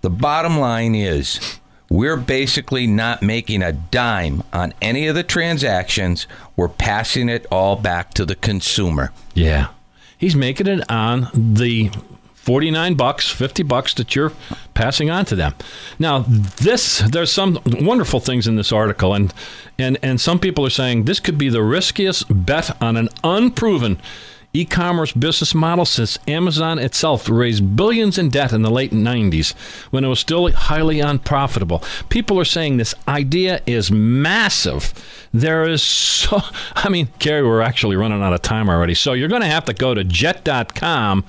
The 0.00 0.10
bottom 0.10 0.58
line 0.58 0.94
is 0.94 1.60
we're 1.92 2.16
basically 2.16 2.86
not 2.86 3.20
making 3.20 3.62
a 3.62 3.70
dime 3.70 4.42
on 4.50 4.72
any 4.80 5.06
of 5.08 5.14
the 5.14 5.22
transactions. 5.22 6.26
We're 6.56 6.68
passing 6.68 7.28
it 7.28 7.44
all 7.50 7.76
back 7.76 8.14
to 8.14 8.24
the 8.24 8.34
consumer. 8.34 9.12
Yeah. 9.34 9.68
He's 10.16 10.34
making 10.34 10.68
it 10.68 10.90
on 10.90 11.28
the 11.34 11.90
49 12.32 12.94
bucks, 12.94 13.28
50 13.28 13.62
bucks 13.64 13.92
that 13.94 14.16
you're 14.16 14.32
passing 14.72 15.10
on 15.10 15.26
to 15.26 15.36
them. 15.36 15.54
Now, 15.98 16.20
this 16.20 17.00
there's 17.00 17.30
some 17.30 17.60
wonderful 17.66 18.20
things 18.20 18.48
in 18.48 18.56
this 18.56 18.72
article 18.72 19.12
and 19.12 19.34
and 19.78 19.98
and 20.02 20.18
some 20.18 20.38
people 20.38 20.64
are 20.64 20.70
saying 20.70 21.04
this 21.04 21.20
could 21.20 21.36
be 21.36 21.50
the 21.50 21.62
riskiest 21.62 22.24
bet 22.30 22.74
on 22.82 22.96
an 22.96 23.10
unproven 23.22 24.00
e-commerce 24.54 25.12
business 25.12 25.54
model 25.54 25.84
since 25.84 26.18
Amazon 26.28 26.78
itself 26.78 27.28
raised 27.28 27.74
billions 27.76 28.18
in 28.18 28.28
debt 28.28 28.52
in 28.52 28.62
the 28.62 28.70
late 28.70 28.92
90s 28.92 29.52
when 29.90 30.04
it 30.04 30.08
was 30.08 30.20
still 30.20 30.50
highly 30.52 31.00
unprofitable. 31.00 31.82
People 32.08 32.38
are 32.38 32.44
saying 32.44 32.76
this 32.76 32.94
idea 33.08 33.60
is 33.66 33.90
massive. 33.90 34.92
There 35.32 35.64
is 35.68 35.82
so 35.82 36.40
I 36.76 36.88
mean, 36.88 37.08
Carrie, 37.18 37.42
we're 37.42 37.62
actually 37.62 37.96
running 37.96 38.22
out 38.22 38.32
of 38.32 38.42
time 38.42 38.68
already. 38.68 38.94
So 38.94 39.12
you're 39.12 39.28
going 39.28 39.42
to 39.42 39.48
have 39.48 39.64
to 39.66 39.74
go 39.74 39.94
to 39.94 40.04
jet.com 40.04 41.24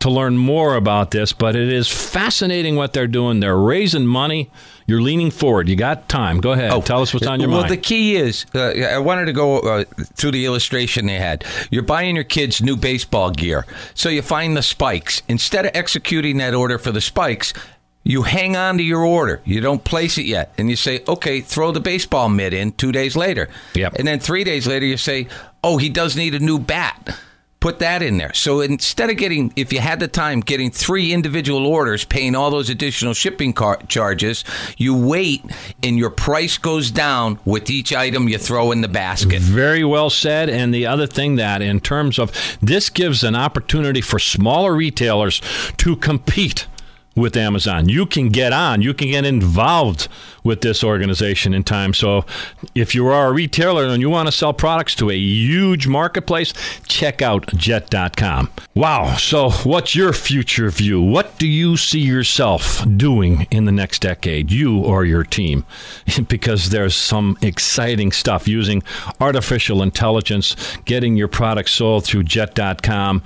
to 0.00 0.10
learn 0.10 0.36
more 0.36 0.74
about 0.74 1.12
this, 1.12 1.32
but 1.32 1.56
it 1.56 1.72
is 1.72 1.88
fascinating 1.88 2.76
what 2.76 2.92
they're 2.92 3.06
doing. 3.06 3.40
They're 3.40 3.56
raising 3.56 4.06
money. 4.06 4.50
You're 4.86 5.00
leaning 5.00 5.30
forward. 5.30 5.68
You 5.68 5.76
got 5.76 6.08
time. 6.08 6.40
Go 6.40 6.52
ahead. 6.52 6.70
Oh, 6.70 6.80
Tell 6.82 7.00
us 7.00 7.14
what's 7.14 7.26
on 7.26 7.40
your 7.40 7.48
well, 7.48 7.60
mind. 7.60 7.72
the 7.72 7.76
key 7.78 8.16
is 8.16 8.44
uh, 8.54 8.60
I 8.68 8.98
wanted 8.98 9.24
to 9.26 9.32
go 9.32 9.60
uh, 9.60 9.84
through 10.14 10.32
the 10.32 10.44
illustration 10.44 11.06
they 11.06 11.18
had. 11.18 11.44
You're 11.70 11.82
buying 11.82 12.14
your 12.14 12.24
kids 12.24 12.60
new 12.60 12.76
baseball 12.76 13.30
gear, 13.30 13.64
so 13.94 14.08
you 14.10 14.20
find 14.22 14.56
the 14.56 14.62
spikes. 14.62 15.22
Instead 15.28 15.64
of 15.66 15.72
executing 15.74 16.36
that 16.38 16.52
order 16.54 16.76
for 16.78 16.92
the 16.92 17.00
spikes, 17.00 17.54
you 18.02 18.22
hang 18.24 18.54
on 18.56 18.76
to 18.76 18.82
your 18.84 19.02
order. 19.02 19.40
You 19.46 19.62
don't 19.62 19.82
place 19.82 20.18
it 20.18 20.26
yet, 20.26 20.52
and 20.58 20.68
you 20.68 20.76
say, 20.76 21.02
"Okay, 21.08 21.40
throw 21.40 21.72
the 21.72 21.80
baseball 21.80 22.28
mitt 22.28 22.52
in." 22.52 22.72
Two 22.72 22.92
days 22.92 23.16
later, 23.16 23.48
Yep. 23.74 23.94
and 23.94 24.06
then 24.06 24.20
three 24.20 24.44
days 24.44 24.66
later, 24.66 24.84
you 24.84 24.98
say, 24.98 25.26
"Oh, 25.62 25.78
he 25.78 25.88
does 25.88 26.14
need 26.14 26.34
a 26.34 26.38
new 26.38 26.58
bat." 26.58 27.16
Put 27.64 27.78
that 27.78 28.02
in 28.02 28.18
there. 28.18 28.34
So 28.34 28.60
instead 28.60 29.08
of 29.08 29.16
getting, 29.16 29.50
if 29.56 29.72
you 29.72 29.80
had 29.80 29.98
the 29.98 30.06
time, 30.06 30.40
getting 30.40 30.70
three 30.70 31.14
individual 31.14 31.66
orders, 31.66 32.04
paying 32.04 32.34
all 32.34 32.50
those 32.50 32.68
additional 32.68 33.14
shipping 33.14 33.54
car- 33.54 33.80
charges, 33.88 34.44
you 34.76 34.94
wait 34.94 35.42
and 35.82 35.96
your 35.96 36.10
price 36.10 36.58
goes 36.58 36.90
down 36.90 37.38
with 37.46 37.70
each 37.70 37.94
item 37.94 38.28
you 38.28 38.36
throw 38.36 38.70
in 38.70 38.82
the 38.82 38.88
basket. 38.88 39.40
Very 39.40 39.82
well 39.82 40.10
said. 40.10 40.50
And 40.50 40.74
the 40.74 40.84
other 40.84 41.06
thing 41.06 41.36
that, 41.36 41.62
in 41.62 41.80
terms 41.80 42.18
of 42.18 42.32
this, 42.60 42.90
gives 42.90 43.24
an 43.24 43.34
opportunity 43.34 44.02
for 44.02 44.18
smaller 44.18 44.74
retailers 44.74 45.40
to 45.78 45.96
compete 45.96 46.66
with 47.14 47.36
Amazon. 47.36 47.88
You 47.88 48.06
can 48.06 48.28
get 48.28 48.52
on, 48.52 48.82
you 48.82 48.94
can 48.94 49.08
get 49.10 49.24
involved 49.24 50.08
with 50.42 50.60
this 50.60 50.84
organization 50.84 51.54
in 51.54 51.64
time. 51.64 51.94
So 51.94 52.26
if 52.74 52.94
you 52.94 53.06
are 53.06 53.28
a 53.28 53.32
retailer 53.32 53.86
and 53.86 54.00
you 54.00 54.10
want 54.10 54.28
to 54.28 54.32
sell 54.32 54.52
products 54.52 54.94
to 54.96 55.10
a 55.10 55.16
huge 55.16 55.86
marketplace, 55.86 56.52
check 56.86 57.22
out 57.22 57.46
jet.com. 57.56 58.50
Wow. 58.74 59.16
So 59.16 59.50
what's 59.50 59.94
your 59.94 60.12
future 60.12 60.70
view? 60.70 61.00
What 61.00 61.38
do 61.38 61.46
you 61.46 61.76
see 61.76 62.00
yourself 62.00 62.84
doing 62.96 63.46
in 63.50 63.64
the 63.64 63.72
next 63.72 64.00
decade, 64.00 64.50
you 64.50 64.78
or 64.80 65.04
your 65.04 65.24
team? 65.24 65.64
because 66.28 66.70
there's 66.70 66.94
some 66.94 67.38
exciting 67.40 68.12
stuff 68.12 68.46
using 68.46 68.82
artificial 69.20 69.82
intelligence, 69.82 70.56
getting 70.84 71.16
your 71.16 71.28
products 71.28 71.72
sold 71.72 72.04
through 72.04 72.24
jet.com. 72.24 73.22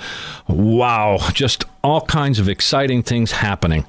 Wow. 0.47 1.18
Just 1.32 1.64
all 1.83 2.03
kinds 2.03 2.39
of 2.39 2.49
exciting 2.49 3.03
things 3.03 3.33
happening. 3.33 3.85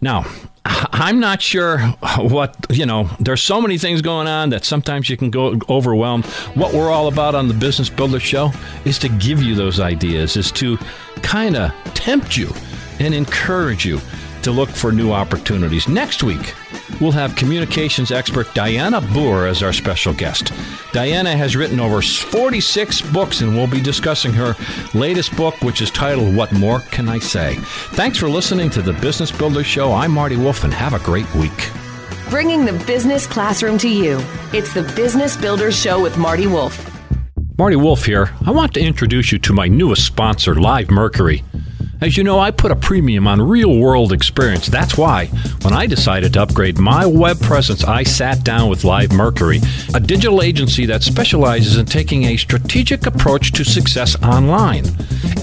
Now, 0.00 0.24
I'm 0.64 1.20
not 1.20 1.42
sure 1.42 1.78
what, 2.18 2.56
you 2.70 2.86
know, 2.86 3.08
there's 3.20 3.42
so 3.42 3.60
many 3.60 3.78
things 3.78 4.02
going 4.02 4.26
on 4.26 4.50
that 4.50 4.64
sometimes 4.64 5.08
you 5.08 5.16
can 5.16 5.30
go 5.30 5.58
overwhelmed. 5.68 6.24
What 6.54 6.74
we're 6.74 6.90
all 6.90 7.08
about 7.08 7.34
on 7.34 7.48
the 7.48 7.54
Business 7.54 7.88
Builder 7.88 8.20
Show 8.20 8.50
is 8.84 8.98
to 9.00 9.08
give 9.08 9.42
you 9.42 9.54
those 9.54 9.80
ideas, 9.80 10.36
is 10.36 10.50
to 10.52 10.76
kind 11.22 11.56
of 11.56 11.72
tempt 11.94 12.36
you 12.36 12.52
and 12.98 13.14
encourage 13.14 13.84
you 13.84 14.00
to 14.42 14.50
look 14.50 14.68
for 14.68 14.92
new 14.92 15.12
opportunities. 15.12 15.88
Next 15.88 16.22
week, 16.22 16.54
we'll 17.00 17.12
have 17.12 17.36
communications 17.36 18.12
expert 18.12 18.52
Diana 18.54 19.00
Booher 19.00 19.48
as 19.48 19.62
our 19.62 19.72
special 19.72 20.12
guest. 20.12 20.52
Diana 20.92 21.36
has 21.36 21.56
written 21.56 21.80
over 21.80 22.02
46 22.02 23.02
books, 23.12 23.40
and 23.40 23.54
we'll 23.54 23.66
be 23.66 23.80
discussing 23.80 24.32
her 24.32 24.54
latest 24.94 25.36
book, 25.36 25.60
which 25.62 25.80
is 25.80 25.90
titled 25.90 26.34
What 26.34 26.52
More 26.52 26.80
Can 26.90 27.08
I 27.08 27.18
Say? 27.18 27.56
Thanks 27.94 28.18
for 28.18 28.28
listening 28.28 28.70
to 28.70 28.82
the 28.82 28.92
Business 28.94 29.32
Builder 29.32 29.64
Show. 29.64 29.92
I'm 29.92 30.12
Marty 30.12 30.36
Wolf, 30.36 30.64
and 30.64 30.72
have 30.74 30.94
a 30.94 30.98
great 30.98 31.32
week. 31.34 31.70
Bringing 32.28 32.64
the 32.64 32.82
business 32.86 33.26
classroom 33.26 33.78
to 33.78 33.88
you. 33.88 34.20
It's 34.52 34.72
the 34.74 34.82
Business 34.94 35.36
Builders 35.36 35.78
Show 35.78 36.02
with 36.02 36.16
Marty 36.18 36.46
Wolf. 36.46 36.91
Marty 37.58 37.76
Wolf 37.76 38.06
here. 38.06 38.30
I 38.46 38.50
want 38.50 38.72
to 38.74 38.80
introduce 38.80 39.30
you 39.30 39.38
to 39.40 39.52
my 39.52 39.68
newest 39.68 40.06
sponsor, 40.06 40.54
Live 40.54 40.90
Mercury. 40.90 41.44
As 42.00 42.16
you 42.16 42.24
know, 42.24 42.40
I 42.40 42.50
put 42.50 42.72
a 42.72 42.76
premium 42.76 43.28
on 43.28 43.40
real 43.40 43.78
world 43.78 44.12
experience. 44.12 44.66
That's 44.66 44.96
why, 44.96 45.26
when 45.60 45.72
I 45.72 45.86
decided 45.86 46.32
to 46.32 46.42
upgrade 46.42 46.78
my 46.78 47.06
web 47.06 47.40
presence, 47.40 47.84
I 47.84 48.02
sat 48.02 48.42
down 48.42 48.68
with 48.68 48.84
Live 48.84 49.12
Mercury, 49.12 49.60
a 49.94 50.00
digital 50.00 50.42
agency 50.42 50.86
that 50.86 51.02
specializes 51.02 51.76
in 51.76 51.86
taking 51.86 52.24
a 52.24 52.36
strategic 52.36 53.06
approach 53.06 53.52
to 53.52 53.64
success 53.64 54.20
online. 54.22 54.84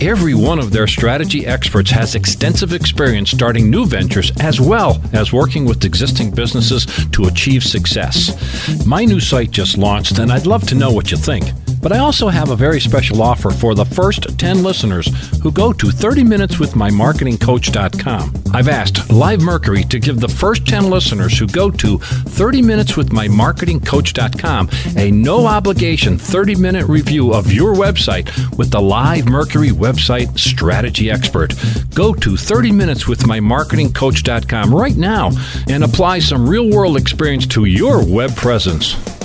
Every 0.01 0.33
one 0.33 0.59
of 0.59 0.71
their 0.71 0.87
strategy 0.87 1.45
experts 1.45 1.91
has 1.91 2.15
extensive 2.15 2.73
experience 2.73 3.29
starting 3.31 3.69
new 3.69 3.85
ventures 3.85 4.31
as 4.41 4.59
well 4.59 5.01
as 5.13 5.31
working 5.31 5.63
with 5.63 5.85
existing 5.85 6.31
businesses 6.31 6.85
to 7.11 7.25
achieve 7.25 7.63
success. 7.63 8.85
My 8.85 9.05
new 9.05 9.19
site 9.19 9.51
just 9.51 9.77
launched, 9.77 10.17
and 10.17 10.31
I'd 10.31 10.47
love 10.47 10.67
to 10.67 10.75
know 10.75 10.91
what 10.91 11.11
you 11.11 11.17
think. 11.17 11.45
But 11.81 11.91
I 11.93 11.99
also 11.99 12.27
have 12.27 12.49
a 12.49 12.55
very 12.55 12.79
special 12.79 13.21
offer 13.21 13.51
for 13.51 13.75
the 13.75 13.85
first 13.85 14.37
10 14.37 14.63
listeners 14.63 15.07
who 15.41 15.51
go 15.51 15.73
to 15.73 15.87
30minuteswithmymarketingcoach.com. 15.87 18.33
I've 18.53 18.67
asked 18.67 19.11
Live 19.11 19.41
Mercury 19.41 19.83
to 19.85 19.99
give 19.99 20.19
the 20.19 20.27
first 20.27 20.67
10 20.67 20.89
listeners 20.89 21.37
who 21.37 21.45
go 21.47 21.69
to 21.71 21.97
30minuteswithmymarketingcoach.com 21.99 24.69
a 24.97 25.11
no 25.11 25.45
obligation 25.45 26.17
30 26.17 26.55
minute 26.55 26.87
review 26.87 27.33
of 27.33 27.51
your 27.51 27.73
website 27.73 28.29
with 28.57 28.71
the 28.71 28.81
Live 28.81 29.27
Mercury 29.27 29.69
website 29.69 30.37
strategy 30.37 31.09
expert. 31.11 31.53
Go 31.93 32.13
to 32.13 32.31
30minuteswithmymarketingcoach.com 32.31 34.75
right 34.75 34.97
now 34.97 35.31
and 35.69 35.83
apply 35.83 36.19
some 36.19 36.47
real 36.47 36.69
world 36.69 36.95
experience 36.97 37.47
to 37.47 37.65
your 37.65 38.05
web 38.05 38.35
presence. 38.35 39.18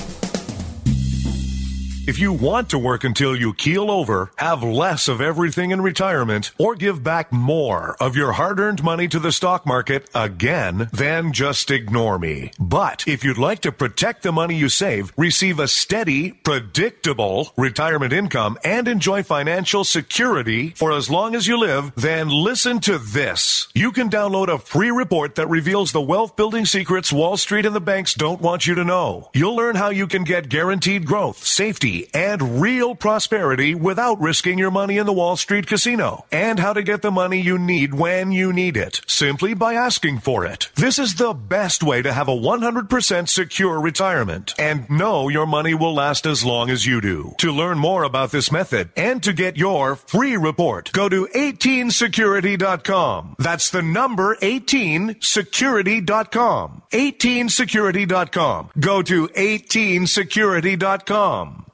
If 2.07 2.19
you 2.19 2.35
want 2.35 2.69
to 2.69 2.79
work 2.79 3.03
until 3.03 3.35
you 3.35 3.55
keel 3.55 3.91
over, 3.91 4.31
have 4.37 4.63
less 4.63 5.09
of 5.09 5.23
everything 5.23 5.71
in 5.71 5.81
retirement, 5.81 6.53
or 6.59 6.75
give 6.75 7.03
back 7.03 7.33
more 7.33 7.97
of 7.99 8.15
your 8.15 8.33
hard 8.33 8.61
earned 8.61 8.83
money 8.83 9.09
to 9.09 9.19
the 9.19 9.33
stock 9.33 9.65
market 9.65 10.11
again, 10.15 10.91
then 10.93 11.33
just 11.33 11.71
ignore 11.71 12.19
me. 12.19 12.51
But 12.61 13.09
if 13.09 13.25
you'd 13.25 13.39
like 13.39 13.61
to 13.61 13.73
protect 13.73 14.23
the 14.23 14.33
money 14.33 14.55
you 14.55 14.69
save, 14.69 15.15
receive 15.17 15.59
a 15.59 15.67
steady, 15.67 16.33
predictable 16.33 17.53
retirement 17.57 18.13
income, 18.13 18.59
and 18.63 18.87
enjoy 18.87 19.23
financial 19.23 19.83
security 19.83 20.71
for 20.71 20.93
as 20.93 21.09
long 21.09 21.35
as 21.35 21.47
you 21.47 21.57
live, 21.57 21.95
then 21.95 22.29
listen 22.29 22.81
to 22.81 22.99
this. 22.99 23.69
You 23.75 23.93
can 23.93 24.11
download 24.11 24.49
a 24.49 24.59
free 24.59 24.91
report 24.91 25.37
that 25.37 25.49
reveals 25.49 25.93
the 25.93 26.03
wealth 26.03 26.37
building 26.37 26.67
secrets 26.67 27.15
Wall 27.15 27.39
Street 27.39 27.65
and 27.65 27.75
the 27.75 27.81
banks 27.81 28.13
don't 28.13 28.43
want 28.43 28.67
you 28.67 28.75
to 28.75 28.85
know. 28.85 29.31
You'll 29.33 29.57
learn 29.57 29.77
how 29.77 29.89
you 29.89 30.07
can 30.07 30.25
get 30.25 30.51
guaranteed 30.51 31.07
growth, 31.07 31.43
safety, 31.43 31.94
and 32.13 32.61
real 32.61 32.95
prosperity 32.95 33.75
without 33.75 34.21
risking 34.21 34.59
your 34.59 34.71
money 34.71 34.99
in 34.99 35.07
the 35.07 35.13
Wall 35.13 35.37
Street 35.37 35.67
casino, 35.67 36.25
and 36.33 36.59
how 36.59 36.73
to 36.73 36.83
get 36.83 37.03
the 37.03 37.11
money 37.11 37.41
you 37.41 37.59
need 37.59 37.95
when 37.95 38.33
you 38.33 38.53
need 38.53 38.77
it, 38.77 39.01
simply 39.07 39.55
by 39.55 39.75
asking 39.75 40.19
for 40.19 40.45
it. 40.45 40.71
This 40.75 40.99
is 40.99 41.15
the 41.15 41.33
best 41.33 41.83
way 41.83 42.03
to 42.03 42.13
have 42.13 42.29
a 42.29 42.37
100% 42.37 43.29
secure 43.29 43.81
retirement 43.81 44.55
and 44.59 44.91
know 44.91 45.29
your 45.29 45.47
money 45.47 45.75
will 45.75 45.95
last 45.95 46.27
as 46.27 46.45
long 46.45 46.71
as 46.71 46.87
you 46.87 47.01
do. 47.01 47.35
To 47.39 47.53
learn 47.53 47.79
more 47.79 48.03
about 48.03 48.33
this 48.33 48.53
method 48.53 48.91
and 48.97 49.23
to 49.23 49.33
get 49.33 49.57
your 49.57 49.97
free 49.97 50.37
report, 50.37 50.93
go 50.93 51.09
to 51.09 51.27
18security.com. 51.27 53.37
That's 53.39 53.71
the 53.71 53.83
number 53.83 54.37
18security.com. 54.37 56.83
18security.com. 56.93 58.71
Go 58.79 59.03
to 59.03 59.29
18security.com. 59.29 61.65